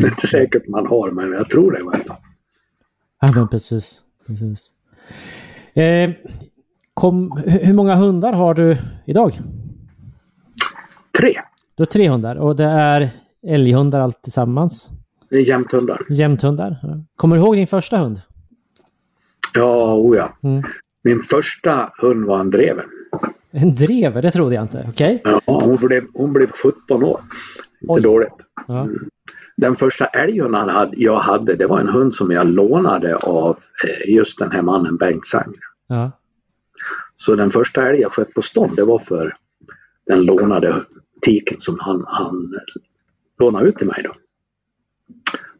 [0.00, 2.16] Det är inte säkert man har men jag tror det i alla fall.
[3.20, 4.02] Ja men precis.
[4.26, 4.72] precis.
[5.76, 6.10] Eh,
[6.94, 9.40] kom, hur många hundar har du idag?
[11.18, 11.40] Tre.
[11.74, 13.10] Du har tre hundar och det är
[13.46, 14.90] älghundar allt tillsammans?
[15.28, 16.00] Det är jämthundar.
[16.10, 16.76] Jämthundar.
[17.16, 18.20] Kommer du ihåg din första hund?
[19.54, 20.36] Ja, o ja.
[20.42, 20.62] Mm.
[21.04, 22.84] Min första hund var en drever.
[23.50, 24.22] En drever?
[24.22, 24.86] Det trodde jag inte.
[24.88, 25.20] Okej.
[25.24, 25.40] Okay.
[25.46, 27.20] Ja, hon blev, hon blev 17 år.
[27.80, 28.02] Inte Oj.
[28.02, 28.34] dåligt.
[28.68, 28.88] Ja.
[29.56, 34.38] Den första älghunden jag hade, det var en hund som jag lånade av eh, just
[34.38, 35.60] den här mannen Bengt Sanger.
[35.86, 36.10] Ja.
[37.16, 39.36] Så den första älg jag sköt på stånd, det var för
[40.06, 40.84] den lånade
[41.22, 42.54] tiken som han, han
[43.38, 44.02] lånade ut till mig.
[44.02, 44.14] Då.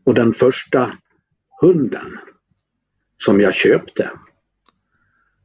[0.04, 0.92] Och den första
[1.60, 2.18] hunden
[3.18, 4.10] som jag köpte,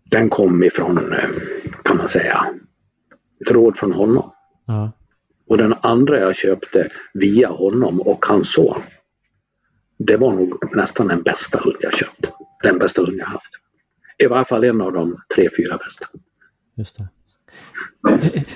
[0.03, 1.29] den kom ifrån, eh,
[1.83, 2.45] kan man säga,
[3.39, 4.31] ett råd från honom.
[4.65, 4.91] Ja.
[5.51, 8.81] Och den andra jag köpte via honom och hans son,
[9.97, 12.25] det var nog nästan den bästa hund jag köpt.
[12.63, 13.51] Den bästa hund jag haft.
[14.17, 16.07] I varje fall en av de tre, fyra bästa.
[16.75, 17.07] Just det.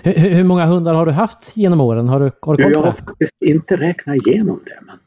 [0.03, 2.07] Hur, hur många hundar har du haft genom åren?
[2.07, 4.79] Har du, har du Jag har faktiskt inte räknat igenom det.
[4.81, 4.99] Men...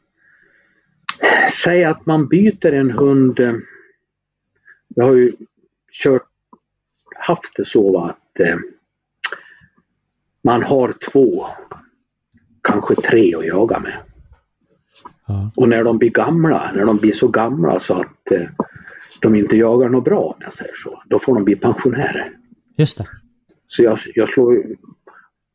[1.63, 3.39] Säg att man byter en hund.
[3.39, 3.53] Eh,
[4.87, 5.31] jag har ju
[5.91, 6.27] kört,
[7.15, 8.57] haft det så att eh,
[10.49, 11.45] man har två,
[12.63, 13.93] kanske tre att jaga med.
[15.27, 15.49] Ja.
[15.55, 18.49] Och när de blir gamla, när de blir så gamla så att eh,
[19.21, 22.37] de inte jagar något bra, om jag säger så, då får de bli pensionärer.
[22.77, 23.07] Just det.
[23.67, 24.65] Så jag, jag slår,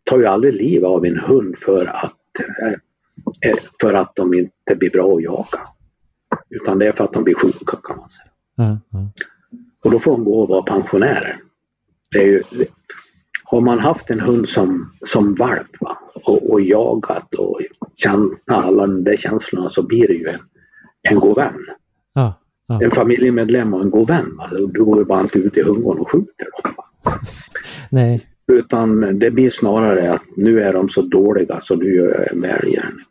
[0.05, 4.77] tar ju aldrig liv av en hund för att, eh, eh, för att de inte
[4.77, 5.61] blir bra att jaga.
[6.51, 8.31] Utan det är för att de blir sjuka kan man säga.
[8.59, 9.09] Mm.
[9.85, 11.41] Och då får de gå och vara pensionärer.
[12.11, 12.43] Det är ju,
[13.55, 17.61] har man haft en hund som, som valp va, och, och jagat och
[17.97, 20.41] känt alla de där känslorna så blir det ju en,
[21.03, 21.67] en god vän.
[22.13, 22.35] Ja,
[22.67, 22.83] ja.
[22.83, 24.37] En familjemedlem och en god vän.
[24.37, 24.49] Va.
[24.51, 26.75] Du går ju bara inte ut i hungon och skjuter dem.
[27.91, 28.21] Nej.
[28.53, 32.41] Utan det blir snarare att nu är de så dåliga så nu gör jag en
[32.41, 33.05] välgärning.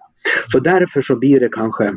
[0.48, 1.96] Så därför så blir det kanske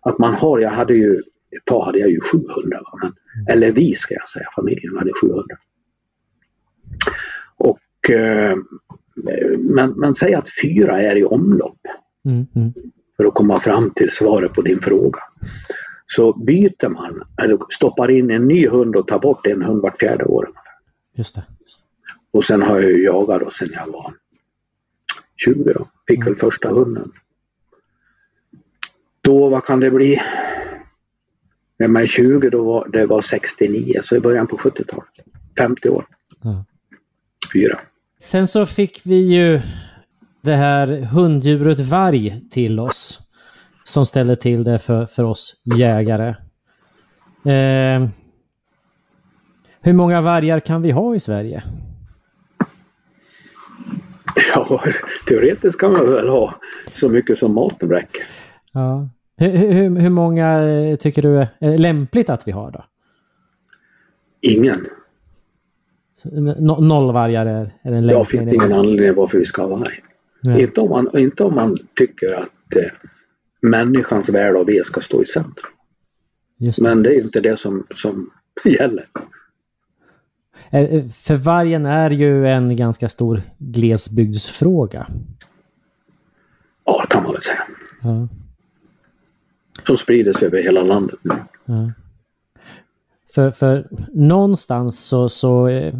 [0.00, 1.14] att man har, jag hade ju,
[1.56, 3.12] ett tag hade jag ju 700, men,
[3.48, 5.44] eller vi ska jag säga, familjen hade 700.
[8.08, 8.56] Eh,
[9.58, 11.80] men, men säg att fyra är i omlopp.
[12.24, 12.72] Mm, mm.
[13.16, 15.20] För att komma fram till svaret på din fråga.
[16.06, 19.98] Så byter man, eller stoppar in en ny hund och tar bort en hund vart
[19.98, 20.50] fjärde år.
[21.14, 21.44] Just det.
[22.30, 24.14] Och sen har jag ju jagat då sen jag var
[25.36, 25.88] 20 då.
[26.08, 26.28] Fick mm.
[26.28, 27.12] väl första hunden.
[29.20, 30.20] Då, vad kan det bli?
[31.78, 35.08] När man är 20 då var det var 69, så i början på 70-talet.
[35.58, 36.06] 50 år.
[36.44, 36.56] Mm.
[37.52, 37.78] Fyra.
[38.18, 39.60] Sen så fick vi ju
[40.40, 43.20] det här hunddjuret varg till oss.
[43.84, 46.28] Som ställer till det för, för oss jägare.
[47.44, 48.08] Eh,
[49.80, 51.62] hur många vargar kan vi ha i Sverige?
[54.54, 54.82] Ja,
[55.26, 56.60] teoretiskt kan man väl ha
[56.94, 58.22] så mycket som maten räcker.
[58.72, 59.08] Ja.
[59.36, 62.84] Hur, hur, hur många eh, tycker du är lämpligt att vi har då?
[64.40, 64.86] Ingen.
[66.24, 68.14] No, noll vargar är, är en lämplig?
[68.14, 70.02] Jag finns ingen anledning varför vi ska ha varg.
[70.46, 72.90] Inte, om man, inte om man tycker att eh,
[73.60, 75.72] människans väl och ve ska stå i centrum.
[76.82, 78.30] Men det är inte det som, som
[78.64, 79.08] gäller.
[80.70, 85.06] Eh, eh, för vargen är ju en ganska stor glesbygdsfråga.
[86.84, 87.62] Ja, det kan man väl säga.
[88.02, 88.28] Ja.
[89.86, 91.34] Som sprider sig över hela landet nu.
[91.64, 91.92] Ja.
[93.34, 95.94] För, för någonstans så, så eh,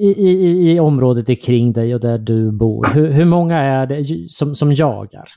[0.00, 4.04] i, i, i området kring dig och där du bor, hur, hur många är det
[4.30, 5.28] som, som jagar?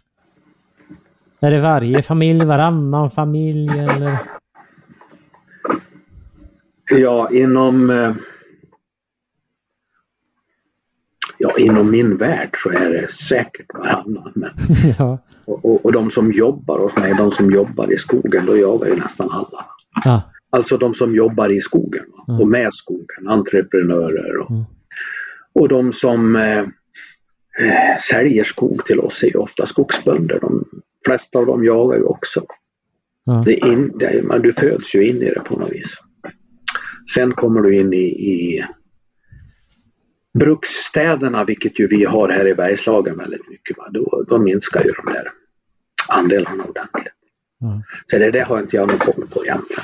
[1.39, 4.17] Är det varje familj, varannan familj eller?
[6.91, 7.91] Ja, inom
[11.37, 14.31] ja, inom min värld så är det säkert varannan.
[14.35, 14.51] Men,
[14.99, 15.17] ja.
[15.45, 18.87] och, och, och de som jobbar hos mig, de som jobbar i skogen, då jagar
[18.87, 19.65] ju nästan alla.
[20.03, 20.21] Ja.
[20.55, 22.05] Alltså de som jobbar i skogen?
[22.27, 22.41] Mm.
[22.41, 24.63] och med skogen, entreprenörer och, Mm.
[25.53, 26.59] och de som eh,
[27.59, 30.39] eh, säljer skog till oss är ofta skogsbönder.
[30.39, 30.65] De
[31.05, 32.45] flesta av dem jagar ju också.
[33.25, 33.43] Ja.
[33.45, 35.93] Det in, det men du föds ju in i det på något vis.
[37.15, 38.65] Sen kommer du in i, i
[40.39, 43.77] bruksstäderna, vilket ju vi har här i Bergslagen väldigt mycket.
[43.77, 43.89] Va?
[43.91, 45.31] Då, då minskar ju de där
[46.09, 47.14] andelarna ordentligt.
[47.65, 47.81] Ja.
[48.05, 49.83] Så det där har inte jag någon koll på egentligen.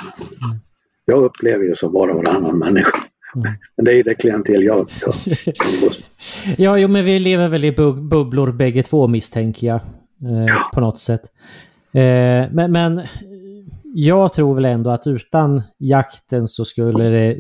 [1.06, 2.98] Jag upplever ju som bara varannan människa.
[3.36, 3.54] Mm.
[3.76, 4.88] Men det är ju det klientel jag
[6.58, 9.76] Ja, jo, men vi lever väl i bub- bubblor bägge två misstänker jag.
[10.22, 11.22] Eh, på något sätt.
[11.94, 13.02] Eh, men, men
[13.84, 17.38] jag tror väl ändå att utan jakten så skulle det...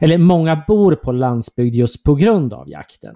[0.00, 3.12] Eller många bor på landsbygd just på grund av jakten.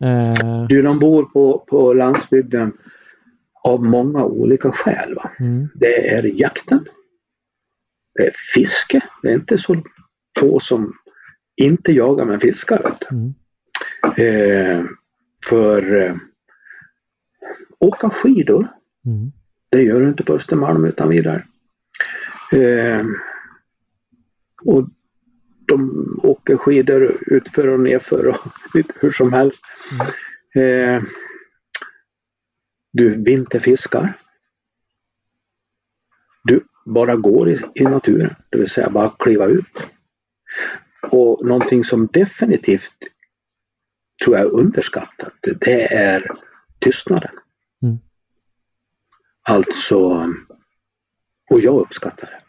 [0.00, 2.72] Eh, Du, de bor på, på landsbygden
[3.68, 5.16] av många olika skäl.
[5.40, 6.84] Mm, Det är jakten.
[8.14, 9.00] Det är fiske.
[9.22, 9.82] Det är inte så
[10.40, 10.92] få som
[11.56, 12.98] inte jagar men fiskar.
[13.10, 13.34] Mm,
[14.16, 14.84] Eh,
[15.44, 16.16] för eh,
[17.78, 18.68] åka skidor,
[19.06, 19.32] mm,
[19.70, 21.44] det gör du inte på Östermalm utan vidare.
[22.52, 23.06] Eh,
[24.64, 24.88] och
[25.66, 28.36] de åker skidor utför och nerför och
[28.74, 29.62] lite hur som helst.
[30.54, 31.02] Eh,
[32.92, 34.18] du vinterfiskar.
[36.44, 39.76] Du bara går i, i naturen, det vill säga bara kliva ut.
[41.10, 42.96] Och någonting som definitivt
[44.24, 46.30] tror jag är underskattat, det är
[46.78, 47.30] tystnaden.
[47.82, 47.98] Mm.
[49.42, 50.32] Alltså,
[51.50, 52.40] och jag uppskattar det.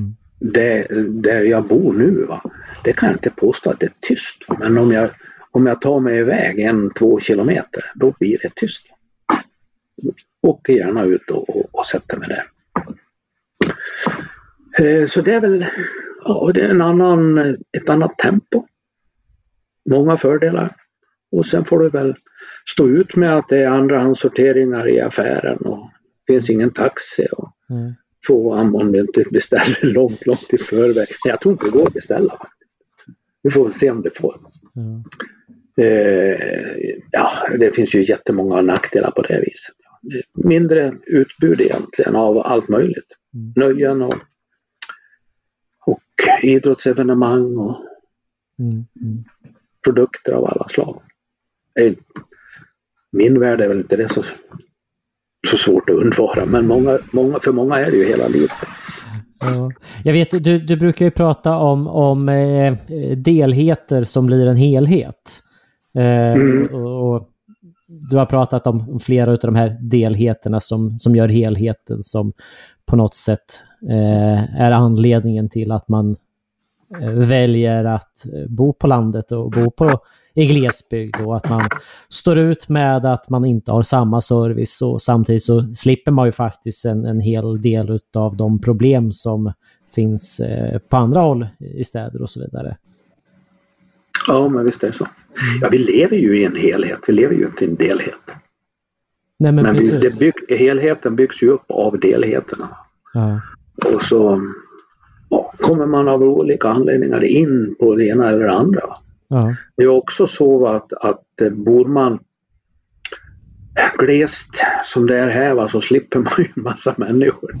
[0.00, 0.16] Mm.
[0.38, 0.86] det.
[1.22, 2.50] Där jag bor nu, va,
[2.84, 4.42] det kan jag inte påstå att det är tyst.
[4.58, 5.10] Men om jag,
[5.50, 8.86] om jag tar mig iväg en, två kilometer, då blir det tyst.
[10.42, 12.46] Åker gärna ut och, och, och sätter mig där.
[14.78, 15.66] Eh, Så det är väl
[16.24, 17.38] ja, det är en annan,
[17.72, 18.66] ett annat tempo.
[19.90, 20.76] Många fördelar.
[21.32, 22.14] Och sen får du väl
[22.74, 25.90] stå ut med att det är andrahandssorteringar i affären och
[26.26, 27.26] det finns ingen taxi.
[27.32, 27.94] Och mm.
[28.26, 31.08] få om du inte beställer långt, långt i förväg.
[31.24, 32.78] Men jag tror inte det går att beställa faktiskt.
[33.42, 34.40] Vi får se om det får.
[34.72, 35.02] Ja.
[35.84, 36.38] Eh,
[37.10, 39.74] ja, det finns ju jättemånga nackdelar på det viset.
[40.34, 43.12] Mindre utbud egentligen av allt möjligt.
[43.34, 43.52] Mm.
[43.56, 44.14] Nöjen och,
[45.86, 46.02] och
[46.42, 47.84] idrottsevenemang och
[48.60, 49.24] Mm, mm.
[49.84, 51.02] produkter av alla slag.
[51.80, 51.92] Eh,
[53.12, 54.22] Min värld är väl inte det så,
[55.50, 58.50] så svårt att undvara men många, många, för många är det ju hela livet.
[59.40, 59.72] Ja.
[60.04, 62.74] Jag vet, du, du brukar ju prata om, om eh,
[63.16, 65.42] delheter som blir en helhet.
[65.94, 66.74] Eh, Mm.
[66.74, 67.30] och, och
[67.88, 72.32] du har pratat om flera av de här delheterna som, som gör helheten som
[72.86, 76.16] på något sätt eh, är anledningen till att man
[77.00, 80.00] eh, väljer att eh, bo på landet och bo på,
[80.34, 81.68] i glesbygd och att man
[82.08, 86.32] står ut med att man inte har samma service och samtidigt så slipper man ju
[86.32, 89.52] faktiskt en, en hel del av de problem som
[89.94, 92.76] finns eh, på andra håll i städer och så vidare.
[94.26, 95.08] Ja, men visst är det så.
[95.60, 98.14] Ja, vi lever ju i en helhet, vi lever ju inte i en delhet.
[99.38, 102.68] Nej men, Men det bygg, helheten byggs ju upp av delheterna.
[103.14, 103.40] Ja.
[103.94, 104.52] Och så
[105.28, 108.82] ja, kommer man av olika anledningar in på det ena eller det andra.
[109.28, 109.54] Ja.
[109.76, 112.18] Det är också så att, att eh, bor man
[113.98, 117.52] glest som det är här va, så slipper man ju en massa människor.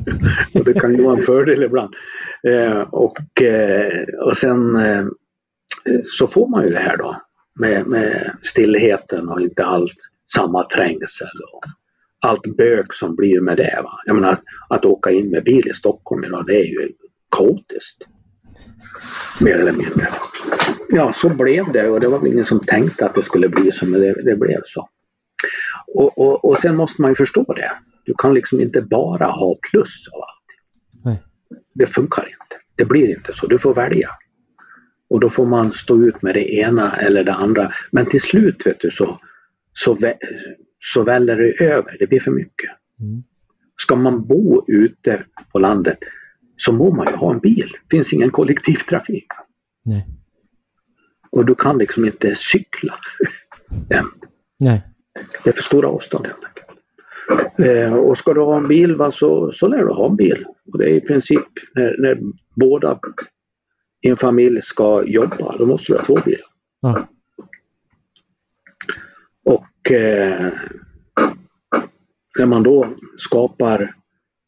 [0.54, 1.94] och det kan ju vara en fördel ibland.
[2.42, 3.92] Eh, och, eh,
[4.26, 5.06] och sen eh,
[6.06, 7.22] så får man ju det här då
[7.58, 9.96] med, med stillheten och inte allt
[10.34, 11.64] samma trängsel och
[12.20, 13.80] allt bök som blir med det.
[13.84, 14.00] Va?
[14.06, 16.92] Jag menar att, att åka in med bil i Stockholm idag det är ju
[17.36, 18.04] kaotiskt.
[19.40, 20.08] Mer eller mindre.
[20.90, 23.72] Ja, så blev det och det var väl ingen som tänkte att det skulle bli
[23.72, 24.88] så men det, det blev så.
[25.94, 27.72] Och, och, och sen måste man ju förstå det.
[28.04, 31.04] Du kan liksom inte bara ha plus av allt.
[31.04, 31.22] Nej.
[31.74, 32.56] Det funkar inte.
[32.76, 33.46] Det blir inte så.
[33.46, 34.10] Du får välja.
[35.10, 37.72] Och då får man stå ut med det ena eller det andra.
[37.90, 39.20] Men till slut vet du så,
[39.72, 40.18] så, vä-
[40.80, 41.96] så väller det över.
[41.98, 42.70] Det blir för mycket.
[43.00, 43.22] Mm.
[43.76, 45.98] Ska man bo ute på landet
[46.56, 47.72] så må man ju ha en bil.
[47.88, 49.26] Det finns ingen kollektivtrafik.
[49.84, 50.06] Nej.
[51.30, 52.94] Och du kan liksom inte cykla.
[54.60, 54.82] Nej.
[55.44, 56.68] Det är för stora avstånd helt enkelt.
[57.58, 60.44] Eh, och ska du ha en bil va, så, så lär du ha en bil.
[60.72, 62.18] Och det är i princip när, när
[62.54, 63.00] båda
[64.00, 66.46] i en familj ska jobba, då måste du ha två bilar.
[66.80, 67.08] Ja.
[69.44, 70.52] Och eh,
[72.38, 73.94] när man då skapar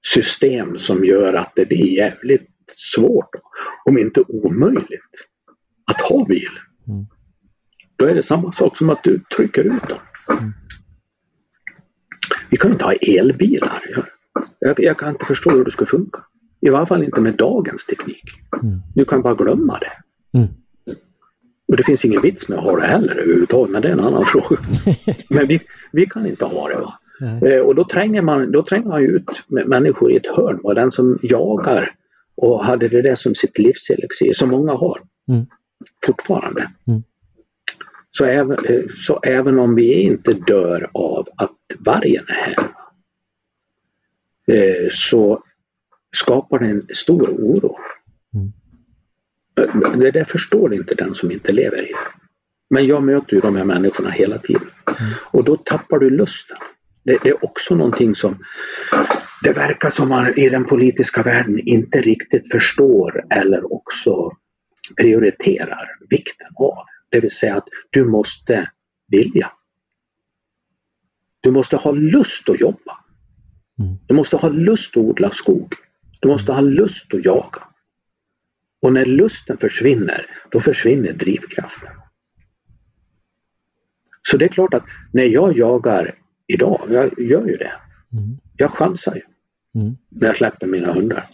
[0.07, 3.35] system som gör att det blir jävligt svårt,
[3.85, 5.29] om inte omöjligt,
[5.87, 6.59] att ha bil.
[6.89, 7.07] Mm.
[7.97, 9.99] Då är det samma sak som att du trycker ut dem.
[10.29, 10.53] Mm.
[12.51, 13.83] Vi kan inte ha elbilar.
[14.59, 16.25] Jag, jag, kan inte förstå hur det ska funka.
[16.61, 18.25] I varje fall inte med dagens teknik.
[18.63, 18.79] Mm.
[18.95, 19.93] Du kan bara glömma det.
[20.39, 20.49] Mm.
[21.69, 24.01] Och det finns ingen vits med att ha det heller överhuvudtaget, men det är en
[24.01, 24.57] annan fråga.
[25.31, 25.61] men vi,
[25.93, 26.77] vi kan inte ha det.
[26.77, 26.99] Va?
[27.49, 30.61] Eh, och då tränger, man, då tränger man ut med människor i ett hörn.
[30.63, 30.75] Va?
[30.75, 31.95] Den som jagar
[32.35, 35.47] och hade det där som sitt livselixir, som många har Mm.
[36.07, 36.71] fortfarande.
[36.87, 37.03] Mm.
[38.11, 42.57] Så, även, eh, så även om vi inte dör av att vargen är här
[44.47, 45.43] eh, så
[46.17, 47.77] skapar det en stor oro.
[48.35, 48.53] Mm.
[50.01, 52.21] Det där förstår inte den som inte lever i det.
[52.71, 54.71] Men jag möter ju de här människorna hela tiden.
[55.31, 56.57] Och då tappar du lusten.
[57.03, 58.45] Det, det är också någonting som
[59.43, 64.31] det verkar som man i den politiska världen inte riktigt förstår eller också
[64.97, 66.85] prioriterar vikten av.
[67.09, 68.71] Det vill säga att du måste
[69.09, 69.53] vilja.
[71.41, 72.99] Du måste ha lust att jobba.
[73.79, 73.99] Mm.
[74.07, 75.75] Du måste ha lust att odla skog.
[76.21, 77.63] Du måste ha lust att jaga.
[78.83, 81.89] Och när lusten försvinner, då försvinner drivkraften.
[84.23, 86.15] Så det är klart att när jag jagar
[86.47, 87.73] idag, jag gör ju det.
[88.13, 88.39] Mm.
[88.57, 89.23] Jag chansar ju
[89.75, 89.97] Mm.
[90.09, 91.29] när jag släpper mina hundar.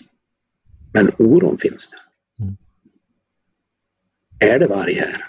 [0.93, 2.01] Men oron finns där.
[2.45, 2.57] Mm.
[4.39, 5.25] Är det varg här?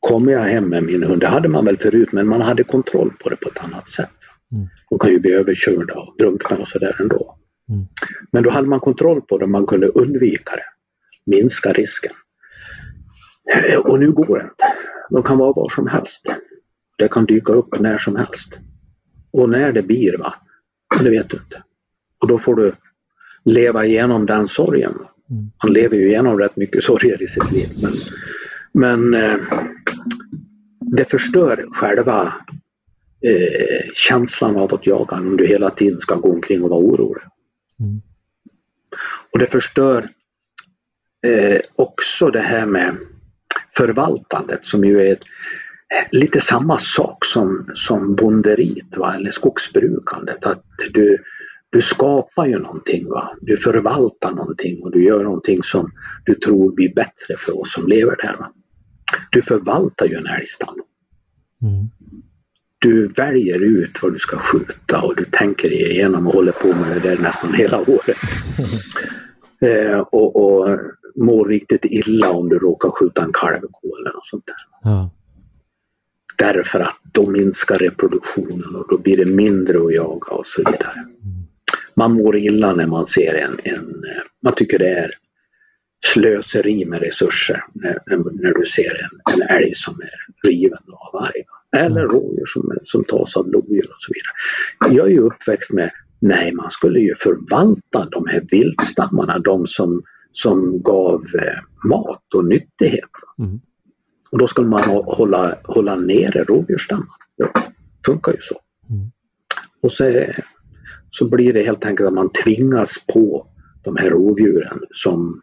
[0.00, 1.20] Kommer jag hem med min hund?
[1.20, 4.10] Det hade man väl förut men man hade kontroll på det på ett annat sätt.
[4.52, 4.68] Mm.
[4.90, 7.38] De kan ju bli överkörda och drunkna och sådär ändå.
[7.68, 7.86] Mm.
[8.32, 10.64] Men då hade man kontroll på det, man kunde undvika det.
[11.26, 12.12] Minska risken.
[13.84, 14.64] Och nu går det inte.
[15.10, 16.26] De kan vara var som helst.
[16.98, 18.58] Det kan dyka upp när som helst.
[19.30, 20.34] Och när det blir, va?
[21.02, 21.62] det vet du inte.
[22.18, 22.74] Och då får du
[23.44, 24.92] leva igenom den sorgen.
[25.30, 25.50] Mm.
[25.58, 27.68] Han lever ju igenom rätt mycket sorger i sitt liv.
[28.72, 29.38] Men, men eh,
[30.80, 32.34] det förstör själva
[33.20, 37.22] eh, känslan av att jaga om du hela tiden ska gå omkring och vara orolig.
[37.80, 38.02] Mm.
[39.32, 40.08] Och det förstör
[41.26, 42.96] eh, också det här med
[43.76, 45.24] förvaltandet som ju är ett,
[46.10, 49.14] lite samma sak som, som bonderiet va?
[49.14, 50.44] eller skogsbrukandet.
[50.44, 51.18] Att du,
[51.70, 53.36] du skapar ju någonting, va?
[53.40, 55.92] du förvaltar någonting och du gör någonting som
[56.24, 58.36] du tror blir bättre för oss som lever där.
[58.38, 58.52] Va?
[59.30, 60.74] Du förvaltar ju en älgstam.
[61.62, 61.90] Mm.
[62.84, 66.96] Du väljer ut vad du ska skjuta och du tänker igenom och håller på med
[66.96, 68.16] det där nästan hela året.
[69.60, 70.78] eh, och, och
[71.14, 74.54] mår riktigt illa om du råkar skjuta en kalvko eller något sånt där.
[74.82, 75.10] Ja.
[76.38, 81.04] Därför att då minskar reproduktionen och då blir det mindre att jaga och så vidare.
[81.94, 84.04] Man mår illa när man ser en, en
[84.42, 85.10] man tycker det är
[86.06, 91.20] slöseri med resurser när, när, när du ser en, en älg som är riven av
[91.20, 91.44] varg.
[91.76, 94.96] Eller rådjur som, som tas av lodjur och så vidare.
[94.96, 100.02] Jag är ju uppväxt med, nej man skulle ju förvalta de här viltstammarna, de som,
[100.32, 103.10] som gav eh, mat och nyttighet.
[103.38, 103.60] Mm.
[104.30, 107.12] Och då skulle man hå- hålla, hålla nere rovdjursstammarna.
[107.38, 107.50] Det
[108.06, 108.60] funkar ju så.
[108.90, 109.10] Mm.
[109.82, 110.24] Och så,
[111.10, 113.46] så blir det helt enkelt att man tvingas på
[113.82, 115.42] de här rovdjuren som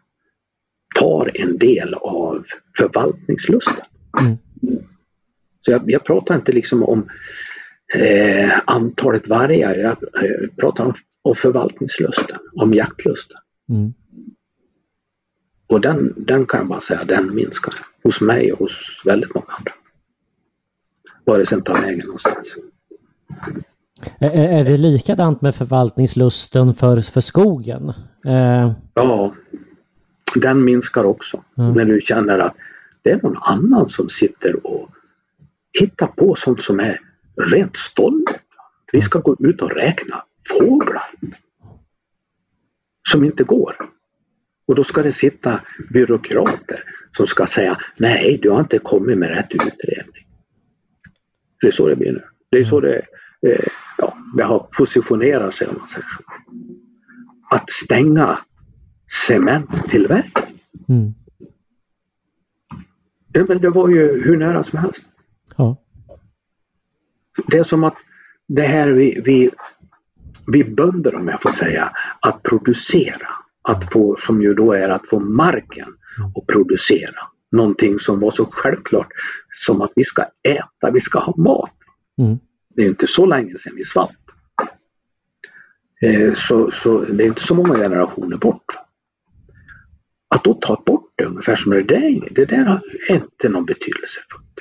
[1.00, 2.46] tar en del av
[2.78, 3.86] förvaltningslusten.
[4.22, 4.38] Mm.
[5.62, 7.10] Så jag, jag pratar inte liksom om
[7.94, 9.92] eh, antalet vargar, jag
[10.24, 13.38] eh, pratar om, om förvaltningslusten, om jaktlusten.
[13.70, 13.94] Mm.
[15.68, 17.74] Och den, den kan bara säga, den minskar.
[18.04, 19.72] Hos mig och hos väldigt många andra.
[21.38, 22.56] Det sen tar vägen någonstans.
[24.20, 27.94] Är, är det likadant med förvaltningslusten för, för skogen?
[28.26, 29.34] Eh, Ja,
[30.36, 31.44] den minskar också.
[31.58, 31.74] Mm.
[31.74, 32.56] När du känner att
[33.02, 34.90] det är någon annan som sitter och
[35.80, 37.02] hittar på sånt som är
[37.52, 38.42] rent stolligt.
[38.92, 41.12] Vi ska gå ut och räkna fåglar.
[43.10, 43.76] Som inte går.
[44.68, 46.84] Och då ska det sitta byråkrater
[47.18, 50.28] som ska säga nej, du har inte kommit med rätt utredning.
[51.62, 52.24] Det är så det blir nu.
[52.50, 53.02] Det är så det,
[53.48, 53.66] eh,
[53.98, 56.24] ja, det har positionerat sig om man säger så.
[57.56, 58.40] Att stänga
[59.28, 60.60] cementtillverkning.
[60.90, 61.14] mm.
[63.34, 65.06] Ja, men det var ju hur nära som helst.
[65.58, 65.78] Ja.
[67.48, 67.96] Det är som att
[68.48, 69.50] det här vi, vi,
[70.48, 73.28] vi bönder om jag får säga, att producera,
[73.62, 75.88] att få, som ju då är att få marken
[76.36, 77.28] att producera.
[77.52, 79.08] någonting som var så självklart
[79.50, 81.74] som att vi ska äta, vi ska ha mat.
[82.18, 82.40] Mm.
[82.76, 84.18] Det är inte så länge sedan vi svalt.
[86.02, 88.66] Eh, så, så det är inte så många generationer bort.
[90.28, 94.60] Att då ta bort det ungefär som det där, det där är inte någon betydelsefullt.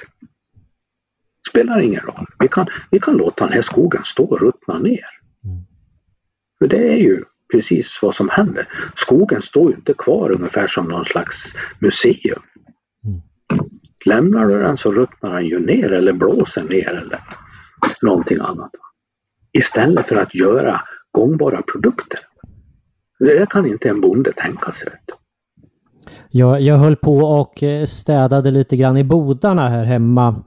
[1.48, 2.26] Spelar ingen roll.
[2.38, 5.06] Vi kan, vi kan låta den här skogen stå och ruttna ner.
[5.44, 5.64] Mm.
[6.58, 8.68] För det är ju precis vad som händer.
[8.96, 12.42] Skogen står ju inte kvar ungefär som någon slags museum.
[13.04, 13.20] Mm.
[14.04, 17.20] Lämnar du den så ruttnar den ju ner eller blåser ner eller
[18.02, 18.70] någonting annat.
[19.52, 22.18] Istället för att göra gångbara produkter.
[23.18, 24.92] Det kan inte en bonde tänka sig.
[26.30, 30.44] Jag, jag höll på och eh, städade lite grann i bodarna här hemma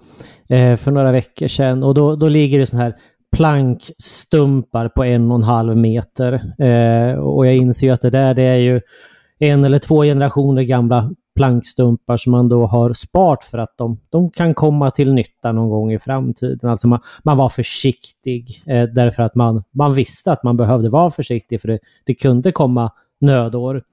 [0.49, 2.95] eh, för några veckor sedan och då, då ligger det sådana här
[3.35, 6.33] plankstumpar på en och en halv meter.
[6.63, 8.81] Eh, och jag inser ju att det där det är ju
[9.39, 14.31] en eller två generationer gamla plankstumpar som man då har sparat för att de, de
[14.31, 16.69] kan komma till nytta någon gång i framtiden.
[16.69, 21.09] Alltså man, man var försiktig eh, därför att man, man visste att man behövde vara
[21.09, 22.91] försiktig för det, det kunde komma
[23.21, 23.83] nödår.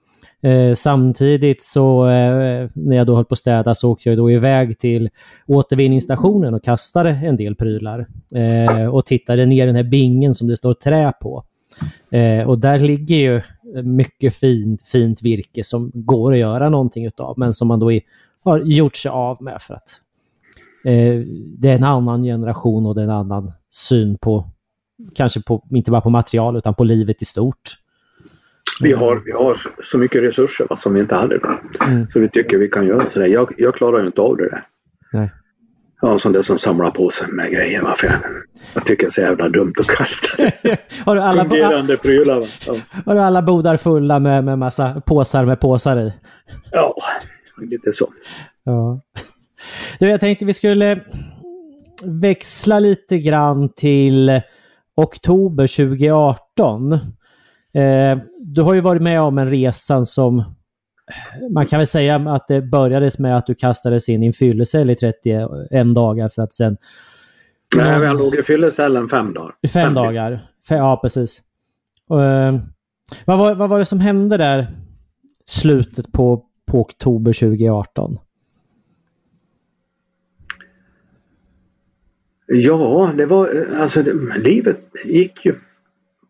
[0.42, 4.30] Eh, samtidigt så eh, när jag då höll på att städa så åkte jag då
[4.30, 5.08] iväg till
[5.46, 8.06] återvinningsstationen och kastade en del prylar.
[8.34, 11.44] Eh, och tittade ner i den här bingen som det står trä på.
[12.10, 13.40] Eh, och där ligger ju
[13.82, 18.02] mycket fint, fint virke som går att göra någonting utav men som man då i,
[18.44, 20.00] har gjort sig av med för att
[20.84, 21.20] eh,
[21.58, 24.50] det är en annan generation och det är en annan syn på
[25.14, 27.79] kanske på, inte bara på material utan på livet i stort.
[28.82, 31.58] Vi har, vi har så mycket resurser va, som vi inte hade då.
[31.86, 32.06] Mm.
[32.12, 33.26] Så vi tycker vi kan göra sådär.
[33.26, 34.64] Jag, jag klarar ju inte av det där.
[35.12, 35.30] Nej.
[36.02, 37.82] Ja, sån där som samlar på sig med grejer.
[37.82, 38.16] Varför jag,
[38.74, 40.28] jag tycker det är så jävla dumt att kasta.
[41.04, 42.44] har, du alla Fungerande prylar.
[42.66, 42.76] Ja.
[43.06, 46.12] har du alla bodar fulla med, med massa påsar med påsar i?
[46.72, 46.96] Ja,
[47.62, 48.12] lite så.
[48.64, 49.00] Ja.
[49.98, 51.00] Du, jag tänkte vi skulle
[52.04, 54.40] växla lite grann till
[54.96, 56.92] oktober 2018.
[57.72, 58.18] Eh,
[58.54, 60.44] du har ju varit med om en resa som
[61.50, 64.90] man kan väl säga att det börjades med att du kastades in i en fyllecell
[64.90, 65.48] i 31
[65.94, 66.76] dagar för att sen...
[67.76, 69.54] Nej, jag låg i fyllecellen fem dagar.
[69.62, 70.46] Fem, fem dagar.
[70.68, 71.42] Ja, precis.
[72.08, 72.58] Och, eh,
[73.24, 74.66] vad, var, vad var det som hände där
[75.44, 78.18] slutet på, på oktober 2018?
[82.46, 85.54] Ja, det var alltså det, livet gick ju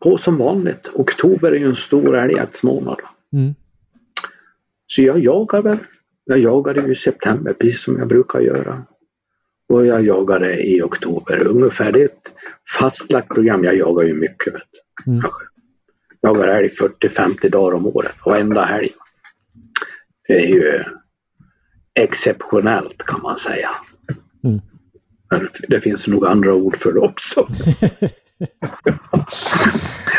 [0.00, 0.88] på som vanligt.
[0.94, 3.00] Oktober är ju en stor älgjaktsmånad.
[3.32, 3.54] Mm.
[4.86, 5.78] Så jag jagar väl.
[6.24, 8.82] Jag jagade i september precis som jag brukar göra.
[9.68, 11.92] Och jag jagade i oktober ungefär.
[11.92, 12.32] Det är ett
[12.78, 13.64] fastlagt program.
[13.64, 14.54] Jag jagar ju mycket.
[14.54, 14.62] Vet
[15.06, 15.20] mm.
[16.20, 18.14] Jag jagar älg 40-50 dagar om året.
[18.24, 18.92] Varenda helg.
[20.28, 20.84] Det är ju
[21.94, 23.70] exceptionellt kan man säga.
[24.44, 24.60] Mm.
[25.68, 27.48] Det finns nog andra ord för det också.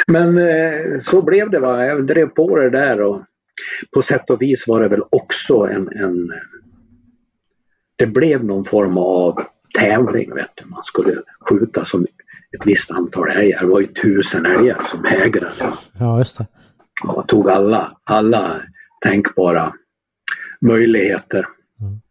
[0.07, 1.59] Men eh, så blev det.
[1.59, 1.85] Va?
[1.85, 3.21] Jag drev på det där och
[3.93, 6.31] på sätt och vis var det väl också en, en
[7.95, 9.43] det blev någon form av
[9.79, 10.35] tävling.
[10.35, 10.65] Vet du.
[10.65, 11.15] Man skulle
[11.49, 12.07] skjuta som
[12.57, 13.59] ett visst antal älgar.
[13.59, 15.73] Det var ju tusen älgar som hägrade.
[15.99, 16.47] Ja, just det.
[17.03, 18.61] Och tog alla, alla
[19.01, 19.73] tänkbara
[20.61, 21.47] möjligheter.
[21.81, 22.01] Mm.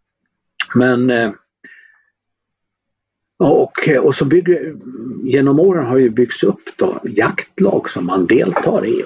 [0.75, 1.33] Men eh,
[3.41, 4.77] och, och så bygger,
[5.25, 9.03] genom åren har ju byggts upp då jaktlag som man deltar i.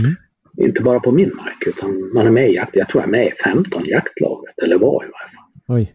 [0.00, 0.16] Mm.
[0.58, 2.76] Inte bara på min mark utan man är med i jakt.
[2.76, 5.76] Jag tror jag är med i 15 jaktlag, eller var i varje fall.
[5.76, 5.94] Oj.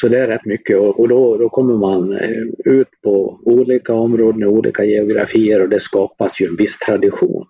[0.00, 3.94] Så det är rätt mycket och, och då, då kommer man eh, ut på olika
[3.94, 7.46] områden, olika geografier och det skapas ju en viss tradition.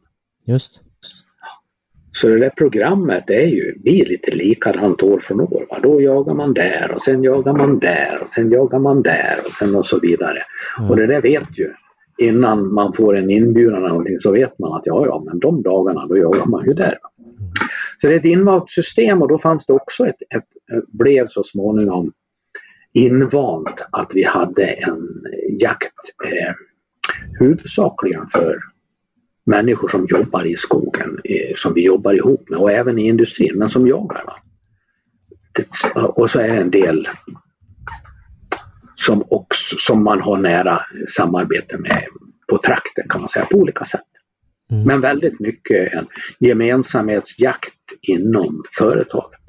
[0.46, 0.82] Just.
[2.12, 5.66] Så det där programmet är ju, blir lite likadant år från år.
[5.70, 5.78] Va?
[5.82, 9.52] Då jagar man där och sen jagar man där och sen jagar man där och
[9.52, 10.42] sen och så vidare.
[10.78, 10.90] Mm.
[10.90, 11.72] Och det där vet ju
[12.18, 15.62] innan man får en inbjudan eller någonting så vet man att ja, ja, men de
[15.62, 16.98] dagarna då jagar man ju där.
[18.00, 20.44] Så det är ett invalt system och då fanns det också ett, ett,
[20.88, 22.12] blev så småningom
[22.92, 25.08] invant att vi hade en
[25.60, 25.94] jakt
[26.24, 26.54] eh,
[27.40, 28.58] huvudsakligen för
[29.48, 31.20] människor som jobbar i skogen,
[31.56, 34.24] som vi jobbar ihop med och även i industrin, men som jagar.
[34.26, 34.36] Va?
[36.08, 37.08] Och så är det en del
[38.94, 42.04] som, också, som man har nära samarbete med
[42.48, 44.00] på trakten kan man säga, på olika sätt.
[44.70, 44.84] Mm.
[44.84, 46.06] Men väldigt mycket en
[46.38, 49.40] gemensamhetsjakt inom företaget.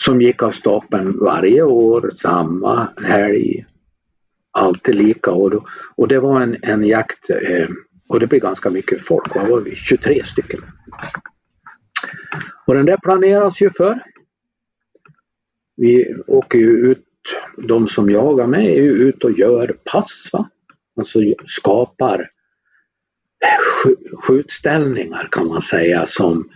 [0.00, 3.66] Som gick av stapeln varje år, samma helg,
[4.50, 5.30] alltid lika.
[5.30, 7.68] Och, då, och det var en, en jakt eh,
[8.12, 9.34] och det blev ganska mycket folk.
[9.34, 10.60] Var vi 23 stycken.
[12.66, 14.00] Och den där planeras ju för.
[15.76, 17.04] Vi åker ju ut,
[17.56, 20.30] de som jagar med är ju ute och gör pass.
[20.32, 20.48] Va?
[20.96, 22.30] Alltså skapar
[24.22, 26.50] skjutställningar kan man säga som,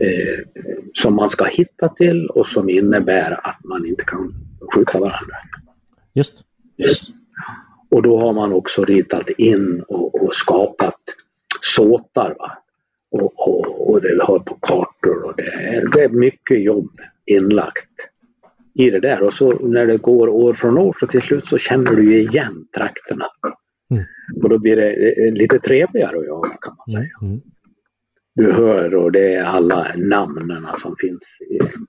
[0.00, 0.44] eh,
[0.94, 4.34] som man ska hitta till och som innebär att man inte kan
[4.74, 5.36] skjuta varandra.
[6.14, 6.44] Just.
[6.76, 7.14] Just.
[7.90, 11.00] Och då har man också ritat in och, och skapat
[11.60, 12.34] såtar.
[12.38, 12.58] Va?
[13.10, 17.90] Och, och, och det har på kartor och det är, det är mycket jobb inlagt
[18.74, 21.58] i det där och så när det går år från år så till slut så
[21.58, 23.26] känner du ju igen trakterna.
[23.90, 24.04] Mm.
[24.42, 27.10] Och då blir det lite trevligare att jaga kan man säga.
[27.22, 27.40] Mm.
[28.34, 31.38] Du hör och det är alla namnen som finns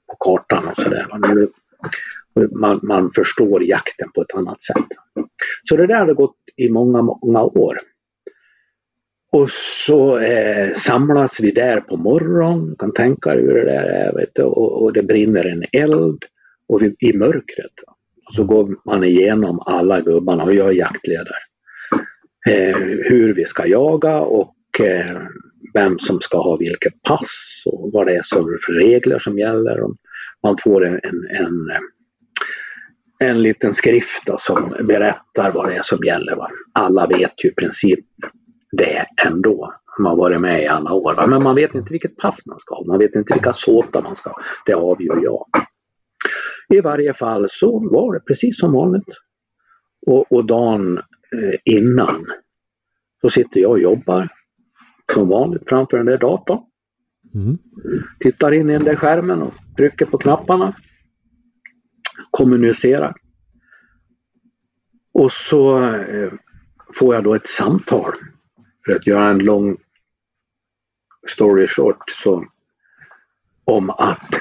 [0.08, 1.08] på kartan och sådär.
[2.52, 4.86] Man, man förstår jakten på ett annat sätt.
[5.70, 7.80] Så det där har gått i många, många år.
[9.32, 9.50] Och
[9.86, 14.14] så eh, samlas vi där på morgonen, du kan tänka dig hur det där är,
[14.14, 16.24] vet du, och, och det brinner en eld
[16.68, 17.74] och vi, i mörkret.
[18.28, 21.38] Och så går man igenom alla gubbarna och jag är jaktledare.
[22.50, 25.22] Eh, hur vi ska jaga och eh,
[25.74, 28.24] vem som ska ha vilket pass och vad det är
[28.66, 29.80] för regler som gäller.
[30.44, 31.72] Man får en, en, en,
[33.20, 36.36] en liten skrift då, som berättar vad det är som gäller.
[36.36, 36.50] Va?
[36.72, 38.06] Alla vet ju i princip
[38.72, 39.74] det ändå.
[40.00, 41.14] Man har varit med i alla år.
[41.16, 41.28] Va?
[41.28, 42.86] Men man vet inte vilket pass man ska ha.
[42.86, 44.42] Man vet inte vilka såtar man ska ha.
[44.66, 45.46] Det avgör jag.
[46.70, 49.10] I varje fall så var det precis som vanligt.
[50.06, 52.26] Och, och dagen eh, innan
[53.22, 54.30] så sitter jag och jobbar
[55.14, 56.60] som vanligt framför den där datorn.
[57.36, 57.58] Mm.
[58.20, 60.76] Tittar in i den där skärmen och trycker på knapparna.
[62.38, 63.16] Kommunicerar.
[65.14, 66.34] Och så eh,
[66.94, 68.14] får jag då ett samtal.
[68.86, 69.78] För att göra en lång
[71.28, 72.46] story short så
[73.64, 74.40] om att